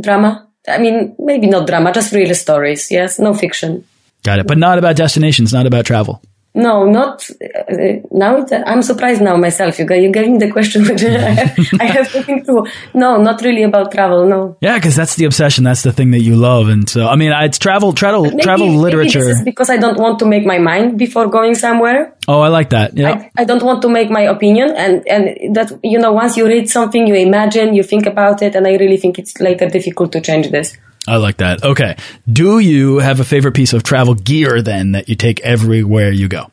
drama. 0.00 0.48
I 0.68 0.78
mean, 0.78 1.14
maybe 1.18 1.46
not 1.46 1.66
drama, 1.66 1.92
just 1.92 2.12
real 2.12 2.34
stories. 2.34 2.90
Yes, 2.90 3.18
no 3.18 3.34
fiction. 3.34 3.84
Got 4.24 4.40
it. 4.40 4.46
But 4.46 4.58
not 4.58 4.78
about 4.78 4.96
destinations, 4.96 5.52
not 5.52 5.66
about 5.66 5.86
travel. 5.86 6.22
No, 6.56 6.86
not 6.86 7.28
uh, 7.42 8.00
now. 8.10 8.46
I'm 8.66 8.80
surprised 8.80 9.20
now 9.20 9.36
myself. 9.36 9.78
You 9.78 9.86
you 9.94 10.10
gave 10.10 10.30
me 10.30 10.38
the 10.38 10.50
question, 10.50 10.84
which 10.88 11.04
I 11.84 11.84
have 11.84 12.10
to 12.12 12.22
think 12.22 12.46
through. 12.46 12.66
No, 12.94 13.18
not 13.20 13.42
really 13.42 13.62
about 13.62 13.92
travel. 13.92 14.26
No. 14.26 14.56
Yeah, 14.62 14.76
because 14.76 14.96
that's 14.96 15.16
the 15.16 15.26
obsession. 15.26 15.64
That's 15.64 15.82
the 15.82 15.92
thing 15.92 16.12
that 16.12 16.22
you 16.22 16.34
love, 16.34 16.68
and 16.68 16.88
so 16.88 17.06
I 17.06 17.16
mean, 17.16 17.30
it's 17.30 17.58
travel, 17.58 17.92
travel, 17.92 18.22
maybe, 18.22 18.42
travel 18.42 18.68
literature. 18.68 19.34
because 19.44 19.68
I 19.68 19.76
don't 19.76 19.98
want 19.98 20.18
to 20.20 20.24
make 20.24 20.46
my 20.46 20.56
mind 20.56 20.98
before 20.98 21.26
going 21.26 21.54
somewhere. 21.54 22.14
Oh, 22.26 22.40
I 22.40 22.48
like 22.48 22.70
that. 22.70 22.96
Yeah. 22.96 23.28
I, 23.36 23.42
I 23.42 23.44
don't 23.44 23.62
want 23.62 23.82
to 23.82 23.90
make 23.90 24.10
my 24.10 24.22
opinion, 24.22 24.70
and 24.76 25.06
and 25.06 25.54
that 25.54 25.78
you 25.84 25.98
know, 25.98 26.12
once 26.12 26.38
you 26.38 26.46
read 26.46 26.70
something, 26.70 27.06
you 27.06 27.16
imagine, 27.16 27.74
you 27.74 27.82
think 27.82 28.06
about 28.06 28.40
it, 28.40 28.54
and 28.54 28.66
I 28.66 28.76
really 28.76 28.96
think 28.96 29.18
it's 29.18 29.38
later 29.40 29.68
difficult 29.68 30.10
to 30.12 30.22
change 30.22 30.50
this. 30.50 30.78
I 31.06 31.16
like 31.16 31.36
that. 31.38 31.62
Okay. 31.62 31.96
Do 32.30 32.58
you 32.58 32.98
have 32.98 33.20
a 33.20 33.24
favorite 33.24 33.54
piece 33.54 33.72
of 33.72 33.82
travel 33.82 34.14
gear 34.14 34.60
then 34.62 34.92
that 34.92 35.08
you 35.08 35.14
take 35.14 35.40
everywhere 35.40 36.10
you 36.10 36.28
go? 36.28 36.50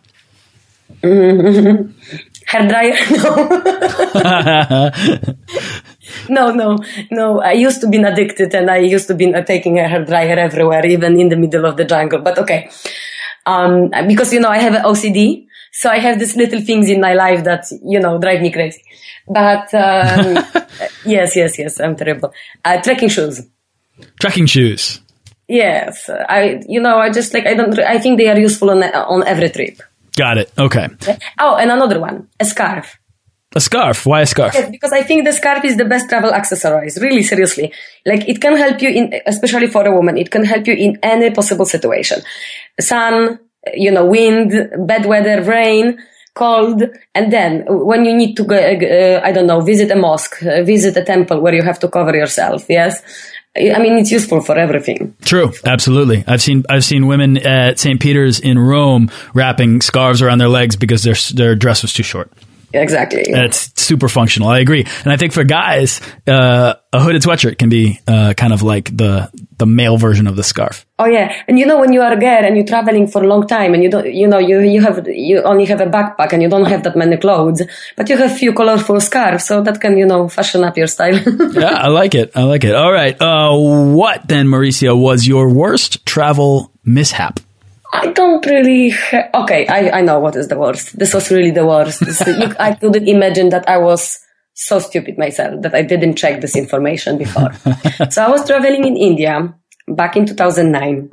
Mm-hmm. 1.02 1.92
Hair 2.46 2.68
dryer? 2.68 2.96
No. 6.30 6.52
no, 6.52 6.52
no, 6.52 6.78
no. 7.10 7.42
I 7.42 7.54
used 7.54 7.82
to 7.82 7.88
be 7.88 7.98
addicted 7.98 8.54
and 8.54 8.70
I 8.70 8.78
used 8.78 9.08
to 9.08 9.16
be 9.16 9.32
taking 9.44 9.80
a 9.80 9.88
hair 9.88 10.06
dryer 10.06 10.38
everywhere, 10.38 10.86
even 10.86 11.20
in 11.20 11.30
the 11.30 11.36
middle 11.36 11.66
of 11.66 11.78
the 11.78 11.86
jungle. 11.86 12.20
But 12.22 12.38
okay. 12.38 12.70
Um, 13.46 13.90
because, 14.08 14.32
you 14.34 14.40
know, 14.40 14.50
I 14.50 14.60
have 14.60 14.76
an 14.76 14.84
OCD. 14.84 15.48
So 15.72 15.90
I 15.90 15.98
have 15.98 16.20
these 16.20 16.36
little 16.36 16.62
things 16.62 16.90
in 16.90 17.02
my 17.02 17.14
life 17.16 17.44
that, 17.46 17.66
you 17.84 18.00
know, 18.00 18.20
drive 18.20 18.42
me 18.42 18.52
crazy. 18.52 18.84
But, 19.28 19.74
um, 19.74 20.46
yes, 21.06 21.36
yes, 21.36 21.58
yes, 21.58 21.80
I'm 21.80 21.96
terrible. 21.96 22.32
Uh, 22.64 22.80
trekking 22.82 23.10
shoes. 23.10 23.42
Trekking 24.20 24.46
shoes. 24.46 25.02
Yes, 25.48 26.10
I 26.10 26.62
you 26.68 26.82
know 26.82 26.98
I 26.98 27.10
just 27.10 27.34
like 27.34 27.46
I 27.46 27.54
don't 27.54 27.78
I 27.80 28.00
think 28.00 28.18
they 28.18 28.30
are 28.30 28.40
useful 28.40 28.72
on 28.72 28.84
on 28.84 29.28
every 29.28 29.50
trip. 29.50 29.82
Got 30.16 30.38
it. 30.38 30.52
Okay. 30.58 30.88
Oh, 31.40 31.56
and 31.56 31.72
another 31.72 32.00
one, 32.00 32.28
a 32.40 32.46
scarf. 32.46 33.00
A 33.56 33.60
scarf? 33.60 34.06
Why 34.06 34.22
a 34.22 34.26
scarf? 34.26 34.54
Yes, 34.56 34.70
because 34.72 34.92
I 34.92 35.04
think 35.04 35.26
the 35.26 35.32
scarf 35.34 35.64
is 35.64 35.78
the 35.78 35.86
best 35.86 36.10
travel 36.10 36.34
accessories. 36.34 36.98
Really, 37.00 37.22
seriously. 37.22 37.72
Like 38.06 38.28
it 38.28 38.42
can 38.42 38.58
help 38.58 38.82
you 38.82 38.90
in, 38.90 39.14
especially 39.28 39.68
for 39.68 39.86
a 39.86 39.92
woman, 39.94 40.18
it 40.18 40.32
can 40.32 40.44
help 40.44 40.66
you 40.66 40.74
in 40.74 40.98
any 41.04 41.30
possible 41.30 41.66
situation. 41.66 42.22
Sun, 42.80 43.40
you 43.76 43.92
know, 43.92 44.06
wind, 44.06 44.72
bad 44.88 45.06
weather, 45.06 45.44
rain, 45.44 46.00
cold, 46.34 46.84
and 47.14 47.32
then 47.32 47.64
when 47.68 48.06
you 48.06 48.16
need 48.16 48.36
to 48.38 48.44
go, 48.44 48.56
uh, 48.56 49.22
I 49.24 49.32
don't 49.32 49.46
know, 49.46 49.62
visit 49.62 49.92
a 49.92 49.96
mosque, 49.96 50.42
uh, 50.44 50.64
visit 50.64 50.98
a 50.98 51.04
temple 51.04 51.40
where 51.40 51.54
you 51.54 51.62
have 51.62 51.80
to 51.80 51.88
cover 51.88 52.16
yourself. 52.16 52.66
Yes. 52.70 53.04
I 53.56 53.78
mean, 53.80 54.00
it's 54.00 54.12
useful 54.12 54.42
for 54.42 54.58
everything. 54.58 55.16
True, 55.22 55.52
absolutely. 55.64 56.24
I've 56.26 56.42
seen 56.42 56.64
I've 56.70 56.84
seen 56.84 57.06
women 57.06 57.38
at 57.38 57.80
St. 57.80 58.00
Peter's 58.00 58.40
in 58.40 58.58
Rome 58.58 59.12
wrapping 59.36 59.82
scarves 59.82 60.24
around 60.24 60.40
their 60.40 60.50
legs 60.50 60.76
because 60.76 61.04
their 61.04 61.16
their 61.34 61.56
dress 61.56 61.84
was 61.84 61.94
too 61.94 62.02
short. 62.04 62.32
Exactly. 62.74 63.24
It's 63.28 63.72
super 63.82 64.10
functional. 64.10 64.50
I 64.50 64.60
agree. 64.60 64.86
And 65.04 65.14
I 65.14 65.18
think 65.18 65.32
for 65.34 65.44
guys, 65.44 66.02
uh, 66.28 66.74
a 66.92 67.00
hooded 67.00 67.22
sweatshirt 67.22 67.58
can 67.58 67.70
be 67.70 68.00
uh, 68.08 68.34
kind 68.36 68.52
of 68.52 68.64
like 68.64 68.96
the 68.96 69.30
the 69.58 69.66
male 69.68 69.98
version 69.98 70.28
of 70.28 70.36
the 70.36 70.44
scarf. 70.44 70.86
Oh 70.98 71.06
yeah, 71.06 71.34
and 71.48 71.60
you 71.60 71.66
know 71.66 71.80
when 71.80 71.94
you 71.94 72.02
are 72.02 72.14
a 72.14 72.20
girl 72.20 72.44
and 72.46 72.56
you're 72.56 72.66
traveling 72.66 73.08
for 73.08 73.24
a 73.24 73.28
long 73.28 73.48
time 73.48 73.74
and 73.74 73.84
you 73.84 73.90
don't, 73.90 74.12
you 74.12 74.28
know, 74.28 74.40
you 74.40 74.60
you 74.62 74.82
have 74.82 75.08
you 75.08 75.42
only 75.44 75.66
have 75.66 75.82
a 75.82 75.86
backpack 75.86 76.34
and 76.34 76.42
you 76.42 76.50
don't 76.50 76.66
have 76.66 76.84
that 76.84 76.96
many 76.96 77.18
clothes, 77.18 77.62
but 77.96 78.10
you 78.10 78.18
have 78.18 78.36
few 78.38 78.54
colorful 78.54 79.00
scarves, 79.00 79.46
so 79.46 79.62
that 79.62 79.80
can 79.80 79.98
you 79.98 80.06
know 80.06 80.28
fashion 80.28 80.64
up 80.64 80.76
your 80.78 80.88
style. 80.88 81.16
yeah, 81.54 81.76
I 81.76 81.90
like 81.90 82.16
it. 82.16 82.32
I 82.36 82.44
like 82.44 82.64
it. 82.64 82.76
All 82.76 82.92
right, 82.92 83.16
uh, 83.22 83.56
what 83.56 84.28
then, 84.28 84.48
Mauricio, 84.48 85.00
was 85.00 85.28
your 85.28 85.50
worst 85.50 86.06
travel 86.06 86.72
mishap? 86.84 87.40
I 87.94 88.08
don't 88.08 88.44
really. 88.46 88.90
Ha- 88.90 89.30
okay, 89.44 89.68
I, 89.68 90.00
I 90.00 90.02
know 90.02 90.20
what 90.20 90.36
is 90.36 90.48
the 90.48 90.58
worst. 90.58 90.98
This 90.98 91.14
was 91.14 91.30
really 91.30 91.52
the 91.52 91.66
worst. 91.66 92.02
You, 92.26 92.56
I 92.60 92.74
couldn't 92.74 93.08
imagine 93.08 93.50
that 93.50 93.70
I 93.70 93.78
was 93.78 94.20
so 94.56 94.80
stupid 94.80 95.18
myself 95.18 95.62
that 95.62 95.76
I 95.76 95.84
didn't 95.84 96.16
check 96.16 96.42
this 96.42 96.56
information 96.56 97.20
before. 97.20 97.54
so 98.10 98.24
I 98.24 98.30
was 98.30 98.46
traveling 98.48 98.86
in 98.86 98.98
India 98.98 99.54
back 99.88 100.18
in 100.18 100.26
2009 100.26 101.10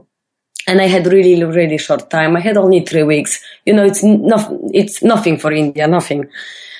and 0.67 0.81
I 0.81 0.87
had 0.87 1.07
really, 1.07 1.43
really 1.45 1.79
short 1.79 2.09
time. 2.11 2.37
I 2.37 2.41
had 2.41 2.57
only 2.57 2.81
three 2.81 3.03
weeks. 3.03 3.43
You 3.67 3.75
know, 3.75 3.85
it's 3.85 4.03
not, 4.03 4.51
it's 4.73 5.03
nothing 5.03 5.39
for 5.39 5.53
India, 5.53 5.87
nothing. 5.87 6.29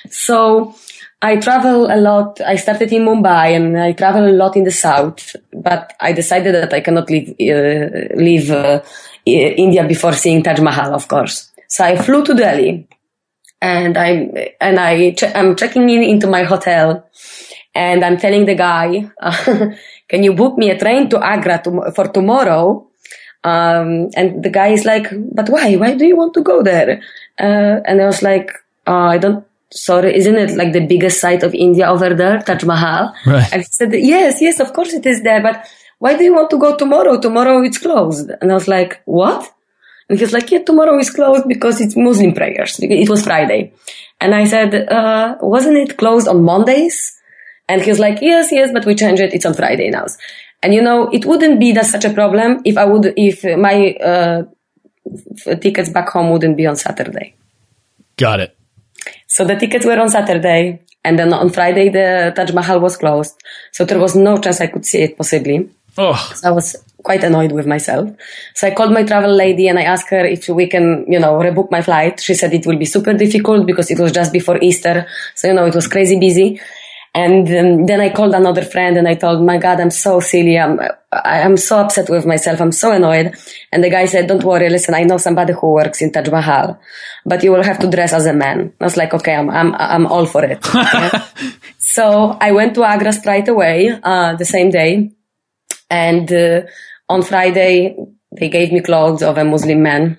So 0.09 0.75
I 1.21 1.35
travel 1.35 1.91
a 1.91 1.97
lot. 1.97 2.41
I 2.41 2.55
started 2.55 2.91
in 2.91 3.05
Mumbai 3.05 3.55
and 3.55 3.79
I 3.79 3.91
travel 3.91 4.27
a 4.27 4.33
lot 4.33 4.55
in 4.55 4.63
the 4.63 4.71
south, 4.71 5.35
but 5.53 5.93
I 5.99 6.13
decided 6.13 6.55
that 6.55 6.73
I 6.73 6.81
cannot 6.81 7.09
leave, 7.09 7.29
uh, 7.39 8.15
leave, 8.15 8.49
uh, 8.49 8.81
India 9.39 9.87
before 9.87 10.13
seeing 10.13 10.43
Taj 10.43 10.59
Mahal, 10.59 10.93
of 10.93 11.07
course. 11.07 11.51
So 11.67 11.83
I 11.83 11.97
flew 11.97 12.23
to 12.25 12.33
Delhi 12.33 12.87
and 13.61 13.97
I, 13.97 14.55
and 14.59 14.79
I, 14.79 15.15
I'm 15.35 15.55
checking 15.55 15.89
in 15.89 16.03
into 16.03 16.27
my 16.27 16.43
hotel 16.43 17.05
And 17.73 18.03
I'm 18.03 18.17
telling 18.17 18.45
the 18.45 18.55
guy, 18.55 19.09
uh, 19.21 19.71
can 20.09 20.23
you 20.23 20.33
book 20.33 20.57
me 20.57 20.69
a 20.71 20.77
train 20.77 21.09
to 21.09 21.23
Agra 21.23 21.61
to, 21.63 21.91
for 21.95 22.07
tomorrow? 22.07 22.87
Um, 23.43 24.09
and 24.15 24.43
the 24.43 24.49
guy 24.49 24.67
is 24.67 24.85
like, 24.85 25.07
but 25.33 25.49
why? 25.49 25.75
Why 25.75 25.95
do 25.95 26.05
you 26.05 26.15
want 26.15 26.33
to 26.35 26.43
go 26.43 26.61
there? 26.61 27.01
Uh, 27.39 27.79
and 27.85 28.01
I 28.01 28.05
was 28.05 28.21
like, 28.21 28.51
oh, 28.85 28.93
I 28.93 29.17
don't, 29.17 29.45
sorry, 29.71 30.15
isn't 30.17 30.35
it 30.35 30.57
like 30.57 30.73
the 30.73 30.85
biggest 30.85 31.21
site 31.21 31.43
of 31.43 31.55
India 31.55 31.89
over 31.89 32.13
there, 32.13 32.41
Taj 32.41 32.63
Mahal? 32.63 33.15
Right. 33.25 33.47
And 33.53 33.61
he 33.61 33.67
said, 33.71 33.93
yes, 33.93 34.41
yes, 34.41 34.59
of 34.59 34.73
course 34.73 34.93
it 34.93 35.05
is 35.05 35.23
there, 35.23 35.41
but 35.41 35.65
why 36.01 36.17
do 36.17 36.23
you 36.23 36.33
want 36.33 36.49
to 36.49 36.57
go 36.57 36.75
tomorrow? 36.75 37.19
Tomorrow 37.19 37.61
it's 37.61 37.77
closed. 37.77 38.31
And 38.41 38.49
I 38.49 38.55
was 38.55 38.67
like, 38.67 39.03
what? 39.05 39.47
And 40.09 40.17
he 40.17 40.25
was 40.25 40.33
like, 40.33 40.49
yeah, 40.49 40.63
tomorrow 40.63 40.97
is 40.97 41.11
closed 41.11 41.47
because 41.47 41.79
it's 41.79 41.95
Muslim 41.95 42.33
prayers. 42.33 42.79
It 42.81 43.07
was 43.07 43.23
Friday. 43.23 43.71
And 44.19 44.33
I 44.33 44.45
said, 44.45 44.89
uh, 44.91 45.37
wasn't 45.41 45.77
it 45.77 45.97
closed 45.97 46.27
on 46.27 46.43
Mondays? 46.43 47.15
And 47.69 47.83
he 47.83 47.91
was 47.91 47.99
like, 47.99 48.17
yes, 48.19 48.51
yes, 48.51 48.71
but 48.73 48.83
we 48.83 48.95
changed 48.95 49.21
it. 49.21 49.31
It's 49.35 49.45
on 49.45 49.53
Friday 49.53 49.91
now. 49.91 50.07
And 50.63 50.73
you 50.73 50.81
know, 50.81 51.07
it 51.09 51.23
wouldn't 51.25 51.59
be 51.59 51.71
that 51.73 51.85
such 51.85 52.03
a 52.03 52.09
problem 52.09 52.61
if 52.65 52.79
I 52.79 52.85
would, 52.85 53.13
if 53.15 53.43
my, 53.43 53.93
uh, 53.93 54.43
tickets 55.61 55.89
back 55.89 56.09
home 56.09 56.31
wouldn't 56.31 56.57
be 56.57 56.65
on 56.65 56.77
Saturday. 56.77 57.35
Got 58.17 58.39
it. 58.39 58.57
So 59.27 59.45
the 59.45 59.55
tickets 59.55 59.85
were 59.85 59.99
on 59.99 60.09
Saturday 60.09 60.81
and 61.03 61.19
then 61.19 61.31
on 61.31 61.51
Friday 61.51 61.89
the 61.89 62.33
Taj 62.35 62.53
Mahal 62.53 62.79
was 62.79 62.97
closed. 62.97 63.39
So 63.71 63.85
there 63.85 63.99
was 63.99 64.15
no 64.15 64.39
chance 64.39 64.61
I 64.61 64.67
could 64.67 64.85
see 64.85 65.03
it 65.03 65.15
possibly. 65.15 65.69
Oh, 65.97 66.15
So 66.35 66.47
I 66.47 66.51
was 66.51 66.75
quite 67.03 67.23
annoyed 67.23 67.51
with 67.51 67.67
myself. 67.67 68.09
So 68.55 68.67
I 68.67 68.71
called 68.71 68.91
my 68.93 69.03
travel 69.03 69.33
lady 69.35 69.67
and 69.67 69.77
I 69.77 69.83
asked 69.83 70.09
her 70.09 70.23
if 70.25 70.47
we 70.49 70.67
can, 70.67 71.05
you 71.07 71.19
know, 71.19 71.33
rebook 71.39 71.69
my 71.71 71.81
flight. 71.81 72.19
She 72.21 72.33
said 72.33 72.53
it 72.53 72.65
will 72.65 72.77
be 72.77 72.85
super 72.85 73.13
difficult 73.13 73.65
because 73.65 73.91
it 73.91 73.99
was 73.99 74.11
just 74.11 74.31
before 74.31 74.57
Easter. 74.61 75.05
So, 75.35 75.47
you 75.47 75.53
know, 75.53 75.65
it 75.65 75.75
was 75.75 75.87
crazy 75.87 76.19
busy. 76.19 76.61
And 77.13 77.45
um, 77.49 77.85
then 77.87 77.99
I 77.99 78.09
called 78.09 78.33
another 78.33 78.61
friend 78.61 78.97
and 78.97 79.05
I 79.05 79.15
told, 79.15 79.43
my 79.45 79.57
God, 79.57 79.81
I'm 79.81 79.89
so 79.89 80.21
silly. 80.21 80.57
I'm, 80.57 80.79
I- 80.79 81.41
I'm 81.41 81.57
so 81.57 81.79
upset 81.79 82.09
with 82.09 82.25
myself. 82.25 82.61
I'm 82.61 82.71
so 82.71 82.93
annoyed. 82.93 83.35
And 83.73 83.83
the 83.83 83.89
guy 83.89 84.05
said, 84.05 84.27
don't 84.27 84.43
worry. 84.45 84.69
Listen, 84.69 84.93
I 84.93 85.03
know 85.03 85.17
somebody 85.17 85.51
who 85.51 85.73
works 85.73 86.01
in 86.01 86.13
Taj 86.13 86.29
Mahal, 86.29 86.79
but 87.25 87.43
you 87.43 87.51
will 87.51 87.63
have 87.63 87.79
to 87.79 87.89
dress 87.89 88.13
as 88.13 88.27
a 88.27 88.33
man. 88.33 88.71
I 88.79 88.83
was 88.85 88.95
like, 88.95 89.13
okay, 89.13 89.35
I'm, 89.35 89.49
I'm, 89.49 89.75
I'm 89.75 90.05
all 90.07 90.25
for 90.25 90.45
it. 90.45 90.65
Yeah. 90.73 91.25
So 91.79 92.37
I 92.39 92.51
went 92.53 92.75
to 92.75 92.83
Agra 92.85 93.11
straight 93.11 93.49
away, 93.49 93.91
uh, 94.01 94.35
the 94.35 94.45
same 94.45 94.69
day. 94.69 95.11
And 95.91 96.31
uh, 96.31 96.61
on 97.09 97.21
Friday, 97.21 97.97
they 98.31 98.49
gave 98.49 98.71
me 98.71 98.81
clothes 98.81 99.21
of 99.21 99.37
a 99.37 99.43
Muslim 99.43 99.83
man. 99.83 100.17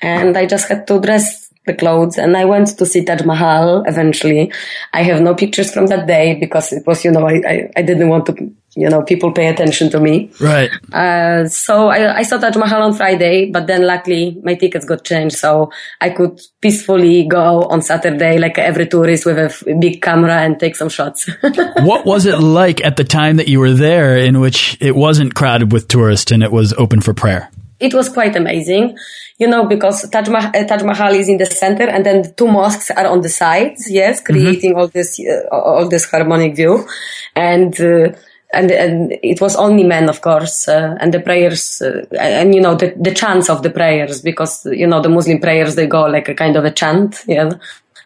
And 0.00 0.36
I 0.36 0.46
just 0.46 0.68
had 0.68 0.86
to 0.88 1.00
dress 1.00 1.42
the 1.64 1.74
clothes 1.74 2.18
and 2.18 2.36
I 2.36 2.44
went 2.44 2.76
to 2.78 2.86
see 2.86 3.04
Taj 3.04 3.22
Mahal 3.22 3.84
eventually. 3.86 4.52
I 4.92 5.02
have 5.04 5.20
no 5.20 5.34
pictures 5.34 5.72
from 5.72 5.86
that 5.86 6.08
day 6.08 6.34
because 6.40 6.72
it 6.72 6.84
was, 6.86 7.04
you 7.04 7.12
know, 7.12 7.28
I, 7.28 7.34
I, 7.46 7.70
I 7.76 7.82
didn't 7.82 8.08
want 8.08 8.26
to, 8.26 8.52
you 8.74 8.88
know, 8.88 9.02
people 9.02 9.32
pay 9.32 9.48
attention 9.48 9.90
to 9.90 10.00
me. 10.00 10.30
right. 10.40 10.70
Uh, 10.92 11.46
so 11.48 11.88
I, 11.88 12.18
I 12.18 12.22
saw 12.22 12.38
Taj 12.38 12.56
Mahal 12.56 12.82
on 12.82 12.94
Friday, 12.94 13.50
but 13.50 13.66
then 13.66 13.86
luckily 13.86 14.38
my 14.42 14.54
tickets 14.54 14.84
got 14.84 15.04
changed. 15.04 15.36
So 15.36 15.70
I 16.00 16.10
could 16.10 16.40
peacefully 16.60 17.26
go 17.26 17.64
on 17.64 17.82
Saturday 17.82 18.38
like 18.38 18.58
every 18.58 18.86
tourist 18.86 19.26
with 19.26 19.38
a 19.38 19.44
f- 19.44 19.64
big 19.78 20.00
camera 20.00 20.40
and 20.40 20.58
take 20.58 20.76
some 20.76 20.88
shots. 20.88 21.28
what 21.80 22.06
was 22.06 22.24
it 22.24 22.38
like 22.38 22.82
at 22.84 22.96
the 22.96 23.04
time 23.04 23.36
that 23.36 23.48
you 23.48 23.60
were 23.60 23.74
there 23.74 24.16
in 24.16 24.40
which 24.40 24.78
it 24.80 24.96
wasn't 24.96 25.34
crowded 25.34 25.72
with 25.72 25.88
tourists 25.88 26.32
and 26.32 26.42
it 26.42 26.52
was 26.52 26.72
open 26.74 27.00
for 27.00 27.12
prayer? 27.12 27.50
it 27.82 27.92
was 27.92 28.08
quite 28.08 28.36
amazing, 28.36 28.96
you 29.38 29.48
know, 29.48 29.66
because 29.66 30.08
Taj 30.08 30.28
Mahal, 30.28 30.52
uh, 30.54 30.64
Taj 30.64 30.84
Mahal 30.84 31.14
is 31.14 31.28
in 31.28 31.36
the 31.36 31.46
center 31.46 31.88
and 31.88 32.06
then 32.06 32.22
the 32.22 32.30
two 32.30 32.46
mosques 32.46 32.92
are 32.92 33.08
on 33.08 33.22
the 33.22 33.28
sides, 33.28 33.90
yes, 33.90 34.20
creating 34.20 34.76
all 34.76 34.86
this, 34.86 35.18
uh, 35.18 35.48
all 35.50 35.88
this 35.88 36.08
harmonic 36.08 36.54
view. 36.54 36.86
And, 37.34 37.78
uh, 37.80 38.12
and, 38.52 38.70
and 38.70 39.18
it 39.22 39.40
was 39.40 39.56
only 39.56 39.84
men, 39.84 40.08
of 40.08 40.20
course, 40.20 40.68
uh, 40.68 40.96
and 41.00 41.12
the 41.12 41.20
prayers, 41.20 41.80
uh, 41.82 42.04
and, 42.18 42.54
you 42.54 42.60
know, 42.60 42.74
the, 42.74 42.94
the 42.96 43.14
chants 43.14 43.48
of 43.48 43.62
the 43.62 43.70
prayers, 43.70 44.20
because, 44.20 44.66
you 44.66 44.86
know, 44.86 45.00
the 45.00 45.08
Muslim 45.08 45.40
prayers, 45.40 45.74
they 45.74 45.86
go 45.86 46.02
like 46.02 46.28
a 46.28 46.34
kind 46.34 46.56
of 46.56 46.64
a 46.64 46.70
chant, 46.70 47.24
yeah. 47.26 47.50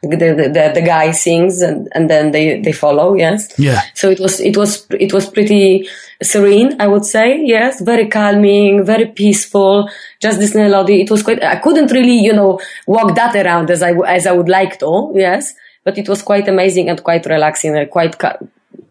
The, 0.02 0.16
the, 0.16 0.72
the, 0.74 0.82
guy 0.82 1.10
sings 1.10 1.62
and, 1.62 1.88
and 1.92 2.08
then 2.08 2.30
they, 2.30 2.60
they 2.60 2.70
follow, 2.70 3.14
yes. 3.14 3.58
Yeah. 3.58 3.80
So 3.94 4.10
it 4.10 4.20
was, 4.20 4.40
it 4.40 4.56
was, 4.56 4.86
it 4.90 5.12
was 5.12 5.28
pretty 5.28 5.88
serene, 6.22 6.80
I 6.80 6.86
would 6.86 7.04
say. 7.04 7.40
Yes. 7.42 7.80
Very 7.80 8.06
calming, 8.06 8.84
very 8.84 9.06
peaceful. 9.06 9.88
Just 10.20 10.38
this 10.38 10.54
melody. 10.54 11.00
It 11.00 11.10
was 11.10 11.22
quite, 11.22 11.42
I 11.42 11.56
couldn't 11.56 11.90
really, 11.90 12.20
you 12.20 12.34
know, 12.34 12.60
walk 12.86 13.16
that 13.16 13.34
around 13.34 13.70
as 13.70 13.82
I, 13.82 13.92
as 14.06 14.26
I 14.26 14.32
would 14.32 14.50
like 14.50 14.78
to. 14.80 15.12
Yes. 15.14 15.54
But 15.82 15.98
it 15.98 16.08
was 16.08 16.22
quite 16.22 16.46
amazing 16.46 16.88
and 16.90 17.02
quite 17.02 17.24
relaxing 17.26 17.76
and 17.76 17.90
quite 17.90 18.18
ca- 18.18 18.38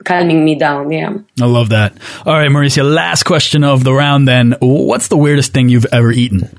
calming 0.06 0.46
me 0.46 0.56
down. 0.56 0.91
Yeah. 0.91 1.18
I 1.41 1.46
love 1.46 1.70
that. 1.70 1.98
All 2.26 2.34
right, 2.34 2.50
Marysia, 2.50 2.84
last 2.84 3.24
question 3.24 3.63
of 3.63 3.84
the 3.84 3.94
round 3.94 4.28
then. 4.28 4.56
What's 4.62 5.08
the 5.10 5.18
weirdest 5.18 5.54
thing 5.54 5.70
you've 5.70 5.88
ever 5.91 6.12
eaten? 6.12 6.58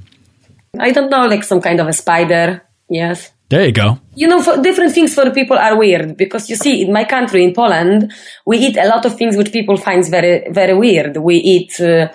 I 0.78 0.90
don't 0.90 1.10
know, 1.10 1.26
like 1.26 1.44
some 1.44 1.60
kind 1.60 1.80
of 1.80 1.88
a 1.88 1.92
spider. 1.92 2.62
Yes. 2.88 3.32
There 3.48 3.64
you 3.64 3.72
go. 3.72 4.00
You 4.14 4.26
know, 4.26 4.42
for 4.42 4.60
different 4.60 4.92
things 4.92 5.14
for 5.14 5.30
people 5.30 5.56
are 5.56 5.78
weird 5.78 6.16
because 6.16 6.50
you 6.50 6.56
see, 6.56 6.82
in 6.82 6.92
my 6.92 7.04
country, 7.04 7.44
in 7.44 7.54
Poland, 7.54 8.12
we 8.44 8.58
eat 8.58 8.76
a 8.76 8.88
lot 8.88 9.06
of 9.06 9.16
things 9.16 9.36
which 9.36 9.52
people 9.52 9.76
finds 9.76 10.08
very, 10.08 10.50
very 10.50 10.74
weird. 10.74 11.16
We 11.16 11.36
eat, 11.36 11.80
uh, 11.80 12.08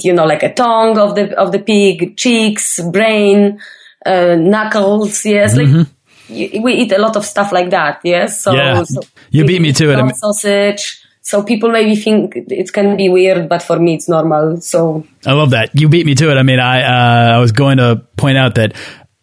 you 0.00 0.12
know, 0.12 0.26
like 0.26 0.42
a 0.42 0.52
tongue 0.52 0.98
of 0.98 1.14
the 1.14 1.34
of 1.38 1.52
the 1.52 1.58
pig, 1.58 2.18
cheeks, 2.18 2.80
brain, 2.82 3.60
uh, 4.04 4.36
knuckles. 4.36 5.24
Yes, 5.24 5.56
like 5.56 5.86
y- 6.28 6.60
we 6.62 6.74
eat 6.74 6.92
a 6.92 6.98
lot 6.98 7.16
of 7.16 7.24
stuff 7.24 7.52
like 7.52 7.70
that. 7.70 8.00
Yes, 8.04 8.42
so, 8.42 8.52
Yeah. 8.54 8.82
so 8.84 9.00
You 9.30 9.44
beat 9.44 9.60
me 9.60 9.72
to 9.72 9.90
it. 9.92 9.98
I 9.98 10.10
sausage. 10.12 11.00
So 11.22 11.42
people 11.42 11.70
maybe 11.70 11.96
think 11.96 12.34
it 12.36 12.70
can 12.70 12.98
be 12.98 13.08
weird, 13.08 13.48
but 13.48 13.62
for 13.62 13.78
me 13.78 13.94
it's 13.94 14.10
normal. 14.10 14.60
So 14.60 15.06
I 15.24 15.32
love 15.32 15.50
that. 15.50 15.70
You 15.72 15.88
beat 15.88 16.04
me 16.04 16.14
to 16.16 16.30
it. 16.30 16.36
I 16.36 16.42
mean, 16.42 16.60
I 16.60 16.82
uh, 16.82 17.36
I 17.36 17.38
was 17.38 17.52
going 17.52 17.78
to 17.78 18.02
point 18.18 18.36
out 18.36 18.56
that 18.56 18.74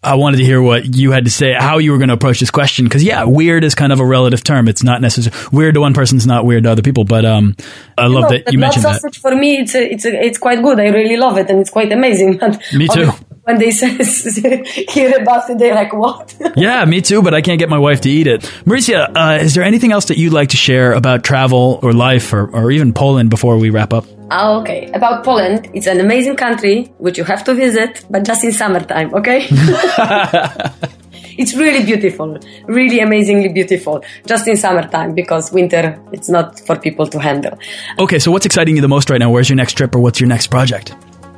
I 0.04 0.16
wanted 0.16 0.38
to 0.38 0.44
hear 0.44 0.60
what 0.60 0.96
you 0.96 1.12
had 1.12 1.26
to 1.26 1.32
say, 1.32 1.54
how 1.54 1.78
you 1.78 1.92
were 1.92 2.00
going 2.00 2.08
to 2.08 2.16
approach 2.16 2.40
this 2.40 2.50
question, 2.50 2.86
because 2.86 3.04
yeah, 3.04 3.24
weird 3.26 3.64
is 3.64 3.76
kind 3.76 3.94
of 3.94 4.00
a 4.00 4.06
relative 4.06 4.44
term. 4.44 4.68
It's 4.68 4.82
not 4.82 5.00
necessarily 5.00 5.48
weird 5.52 5.76
to 5.76 5.82
one 5.82 5.94
person 5.94 6.18
is 6.18 6.26
not 6.26 6.44
weird 6.44 6.64
to 6.64 6.72
other 6.72 6.82
people. 6.82 7.04
But 7.04 7.24
um, 7.24 7.56
I 8.00 8.08
love 8.08 8.24
know, 8.24 8.30
that 8.30 8.52
you 8.52 8.58
mentioned 8.58 8.84
that. 8.86 8.96
sausage 9.00 9.20
for 9.20 9.36
me 9.36 9.58
it's 9.60 9.76
a, 9.76 9.94
it's 9.94 10.06
a, 10.06 10.26
it's 10.26 10.40
quite 10.40 10.64
good. 10.64 10.80
I 10.80 10.88
really 10.88 11.18
love 11.18 11.38
it 11.38 11.52
and 11.52 11.60
it's 11.60 11.70
quite 11.70 11.94
amazing. 11.94 12.40
Me 12.74 12.88
too. 12.88 13.12
When 13.44 13.58
they 13.58 13.72
say, 13.80 14.64
hear 14.90 15.18
about 15.20 15.50
it, 15.50 15.58
they're 15.58 15.74
like, 15.74 15.94
"What?" 15.94 16.36
Yeah, 16.56 16.86
me 16.86 17.02
too, 17.02 17.22
but 17.22 17.34
I 17.34 17.42
can't 17.42 17.58
get 17.60 17.70
my 17.70 17.80
wife 17.80 18.02
to 18.02 18.10
eat 18.10 18.28
it. 18.28 18.42
Marysia, 18.66 19.12
uh, 19.16 19.40
is 19.42 19.56
there 19.56 19.64
anything 19.64 19.92
else 19.92 20.06
that 20.06 20.18
you'd 20.18 20.34
like 20.34 20.50
to 20.50 20.58
share 20.58 20.94
about 20.94 21.24
travel 21.24 21.80
or 21.82 21.94
life 21.94 22.34
or, 22.34 22.48
or 22.56 22.72
even 22.72 22.94
Poland 22.94 23.30
before 23.30 23.58
we 23.58 23.70
wrap 23.70 23.94
up? 23.94 24.06
Ah, 24.30 24.60
okay, 24.60 24.92
about 24.94 25.24
Poland, 25.24 25.70
it's 25.74 25.88
an 25.88 26.00
amazing 26.00 26.36
country 26.36 26.94
which 27.00 27.18
you 27.18 27.24
have 27.24 27.44
to 27.46 27.54
visit, 27.54 28.06
but 28.10 28.24
just 28.24 28.44
in 28.44 28.52
summertime. 28.52 29.14
Okay. 29.14 29.48
It's 31.38 31.56
really 31.56 31.84
beautiful, 31.84 32.38
really 32.68 33.00
amazingly 33.00 33.50
beautiful, 33.50 34.04
just 34.28 34.48
in 34.48 34.58
summertime 34.58 35.16
because 35.16 35.52
winter 35.52 36.00
it's 36.12 36.30
not 36.30 36.60
for 36.60 36.78
people 36.78 37.08
to 37.08 37.20
handle. 37.20 37.58
Okay, 37.98 38.20
so 38.20 38.32
what's 38.32 38.46
exciting 38.46 38.76
you 38.76 38.82
the 38.82 38.88
most 38.90 39.10
right 39.10 39.18
now? 39.18 39.32
Where's 39.32 39.50
your 39.50 39.56
next 39.56 39.74
trip 39.74 39.96
or 39.96 40.00
what's 40.00 40.20
your 40.20 40.28
next 40.28 40.48
project? 40.48 40.94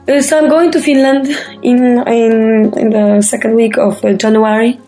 Uh, 0.08 0.22
so 0.22 0.38
I'm 0.38 0.50
going 0.50 0.72
to 0.72 0.82
Finland 0.82 1.28
in 1.62 2.04
in, 2.08 2.78
in 2.78 2.90
the 2.90 3.22
second 3.22 3.56
week 3.56 3.78
of 3.78 4.04
uh, 4.04 4.14
January. 4.14 4.80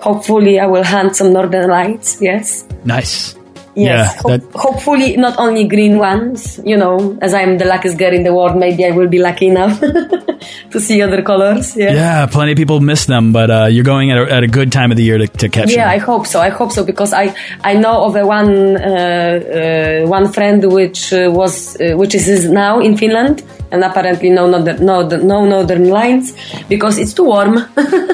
Hopefully, 0.00 0.58
I 0.58 0.66
will 0.66 0.84
hunt 0.84 1.14
some 1.14 1.32
northern 1.32 1.68
lights. 1.70 2.20
Yes. 2.20 2.66
Nice. 2.84 3.36
Yes. 3.74 4.12
Yeah, 4.14 4.20
Ho- 4.22 4.28
that- 4.28 4.42
hopefully, 4.54 5.16
not 5.16 5.38
only 5.38 5.64
green 5.64 5.98
ones. 5.98 6.60
You 6.64 6.76
know, 6.76 7.18
as 7.22 7.32
I'm 7.34 7.58
the 7.58 7.64
luckiest 7.64 7.98
girl 7.98 8.12
in 8.12 8.22
the 8.22 8.32
world, 8.34 8.56
maybe 8.56 8.84
I 8.84 8.90
will 8.90 9.08
be 9.08 9.18
lucky 9.18 9.46
enough 9.48 9.80
to 10.72 10.80
see 10.80 11.00
other 11.02 11.22
colors. 11.22 11.76
Yeah. 11.76 11.92
Yeah, 11.92 12.26
plenty 12.26 12.52
of 12.52 12.56
people 12.56 12.80
miss 12.80 13.06
them, 13.06 13.32
but 13.32 13.50
uh, 13.50 13.66
you're 13.70 13.84
going 13.84 14.10
at 14.10 14.18
a, 14.18 14.32
at 14.32 14.42
a 14.42 14.46
good 14.48 14.72
time 14.72 14.90
of 14.90 14.96
the 14.96 15.04
year 15.04 15.18
to, 15.18 15.26
to 15.26 15.48
catch 15.48 15.70
Yeah, 15.72 15.88
I 15.88 15.98
hope 15.98 16.26
so. 16.26 16.40
I 16.40 16.50
hope 16.50 16.72
so 16.72 16.84
because 16.84 17.12
I 17.12 17.34
I 17.64 17.74
know 17.74 18.04
of 18.04 18.16
a 18.16 18.26
one 18.26 18.76
uh, 18.76 20.02
uh, 20.02 20.08
one 20.08 20.32
friend 20.32 20.60
which 20.72 21.12
uh, 21.12 21.30
was 21.32 21.76
uh, 21.80 21.96
which 21.96 22.14
is 22.14 22.28
is 22.28 22.50
now 22.50 22.80
in 22.80 22.96
Finland 22.96 23.42
and 23.72 23.82
apparently 23.84 24.28
no 24.28 24.46
no 24.46 24.58
no 24.60 24.96
no 25.08 25.44
northern 25.46 25.88
lines 25.88 26.34
because 26.68 26.98
it's 26.98 27.14
too 27.14 27.24
warm. 27.24 27.54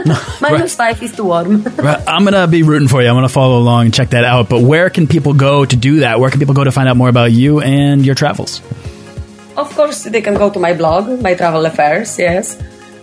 Minus 0.40 0.74
five 0.76 1.02
is 1.02 1.12
too 1.16 1.24
warm. 1.24 1.62
Right, 1.64 2.00
I'm 2.06 2.22
going 2.24 2.34
to 2.34 2.46
be 2.46 2.62
rooting 2.62 2.88
for 2.88 3.02
you. 3.02 3.08
I'm 3.08 3.14
going 3.14 3.26
to 3.26 3.36
follow 3.40 3.58
along 3.58 3.86
and 3.86 3.94
check 3.94 4.10
that 4.10 4.24
out. 4.24 4.48
But 4.48 4.62
where 4.62 4.88
can 4.90 5.06
people 5.06 5.34
go 5.34 5.47
to 5.64 5.76
do 5.76 6.00
that? 6.00 6.18
Where 6.20 6.30
can 6.30 6.38
people 6.42 6.54
go 6.54 6.64
to 6.64 6.72
find 6.72 6.88
out 6.88 6.96
more 6.96 7.08
about 7.08 7.30
you 7.32 7.60
and 7.60 8.04
your 8.06 8.14
travels? 8.14 8.60
Of 9.56 9.68
course, 9.74 10.04
they 10.04 10.20
can 10.22 10.34
go 10.34 10.50
to 10.50 10.58
my 10.58 10.72
blog, 10.74 11.20
my 11.20 11.34
travel 11.34 11.66
affairs. 11.66 12.18
Yes, 12.18 12.56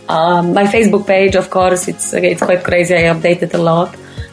um, 0.08 0.54
my 0.54 0.64
Facebook 0.76 1.06
page. 1.06 1.36
Of 1.36 1.50
course, 1.50 1.88
it's 1.92 2.14
it's 2.14 2.42
quite 2.42 2.64
crazy. 2.64 2.96
I 2.96 3.12
update 3.14 3.42
it 3.44 3.54
a 3.54 3.58
lot, 3.58 3.90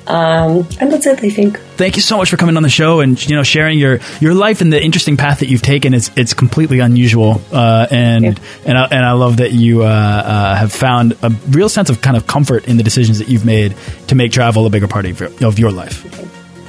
um, 0.06 0.62
and 0.80 0.86
that's 0.92 1.06
it. 1.06 1.18
I 1.24 1.30
think. 1.30 1.58
Thank 1.82 1.96
you 1.96 2.02
so 2.02 2.16
much 2.18 2.30
for 2.30 2.36
coming 2.36 2.56
on 2.56 2.62
the 2.62 2.70
show 2.70 3.00
and 3.00 3.18
you 3.28 3.34
know 3.34 3.42
sharing 3.42 3.76
your 3.76 3.98
your 4.20 4.34
life 4.34 4.60
and 4.62 4.72
the 4.72 4.80
interesting 4.80 5.16
path 5.16 5.40
that 5.40 5.48
you've 5.48 5.62
taken. 5.66 5.94
It's 5.94 6.10
it's 6.16 6.32
completely 6.34 6.78
unusual, 6.78 7.40
uh, 7.52 7.88
and 7.90 8.24
Yeah. 8.24 8.34
and 8.66 8.78
I, 8.78 8.84
and 8.94 9.04
I 9.04 9.12
love 9.18 9.38
that 9.38 9.50
you 9.50 9.82
uh, 9.82 9.86
uh, 9.88 10.54
have 10.62 10.70
found 10.72 11.16
a 11.22 11.30
real 11.50 11.68
sense 11.68 11.90
of 11.90 12.00
kind 12.02 12.16
of 12.16 12.26
comfort 12.28 12.68
in 12.68 12.76
the 12.76 12.84
decisions 12.84 13.18
that 13.18 13.26
you've 13.28 13.44
made 13.46 13.74
to 14.08 14.14
make 14.14 14.30
travel 14.30 14.64
a 14.66 14.70
bigger 14.70 14.86
part 14.86 15.06
of 15.06 15.18
your, 15.18 15.30
of 15.48 15.58
your 15.58 15.72
life. 15.72 16.06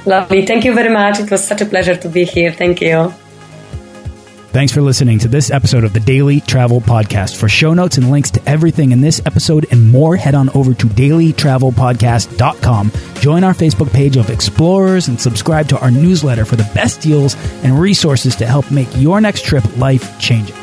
Lovely. 0.06 0.44
Thank 0.44 0.64
you 0.64 0.74
very 0.74 0.92
much. 0.92 1.20
It 1.20 1.30
was 1.30 1.46
such 1.46 1.60
a 1.60 1.66
pleasure 1.66 1.96
to 1.96 2.08
be 2.08 2.24
here. 2.24 2.52
Thank 2.52 2.80
you. 2.80 3.14
Thanks 4.54 4.72
for 4.72 4.82
listening 4.82 5.18
to 5.18 5.26
this 5.26 5.50
episode 5.50 5.82
of 5.82 5.94
the 5.94 5.98
Daily 5.98 6.40
Travel 6.40 6.80
Podcast. 6.80 7.36
For 7.36 7.48
show 7.48 7.74
notes 7.74 7.98
and 7.98 8.08
links 8.08 8.30
to 8.32 8.48
everything 8.48 8.92
in 8.92 9.00
this 9.00 9.20
episode 9.26 9.66
and 9.72 9.90
more, 9.90 10.14
head 10.14 10.36
on 10.36 10.48
over 10.50 10.74
to 10.74 10.86
dailytravelpodcast.com. 10.86 12.92
Join 13.16 13.42
our 13.42 13.52
Facebook 13.52 13.92
page 13.92 14.16
of 14.16 14.30
explorers 14.30 15.08
and 15.08 15.20
subscribe 15.20 15.66
to 15.70 15.78
our 15.80 15.90
newsletter 15.90 16.44
for 16.44 16.54
the 16.54 16.70
best 16.72 17.00
deals 17.00 17.34
and 17.64 17.80
resources 17.80 18.36
to 18.36 18.46
help 18.46 18.70
make 18.70 18.86
your 18.94 19.20
next 19.20 19.44
trip 19.44 19.64
life 19.76 20.20
changing. 20.20 20.54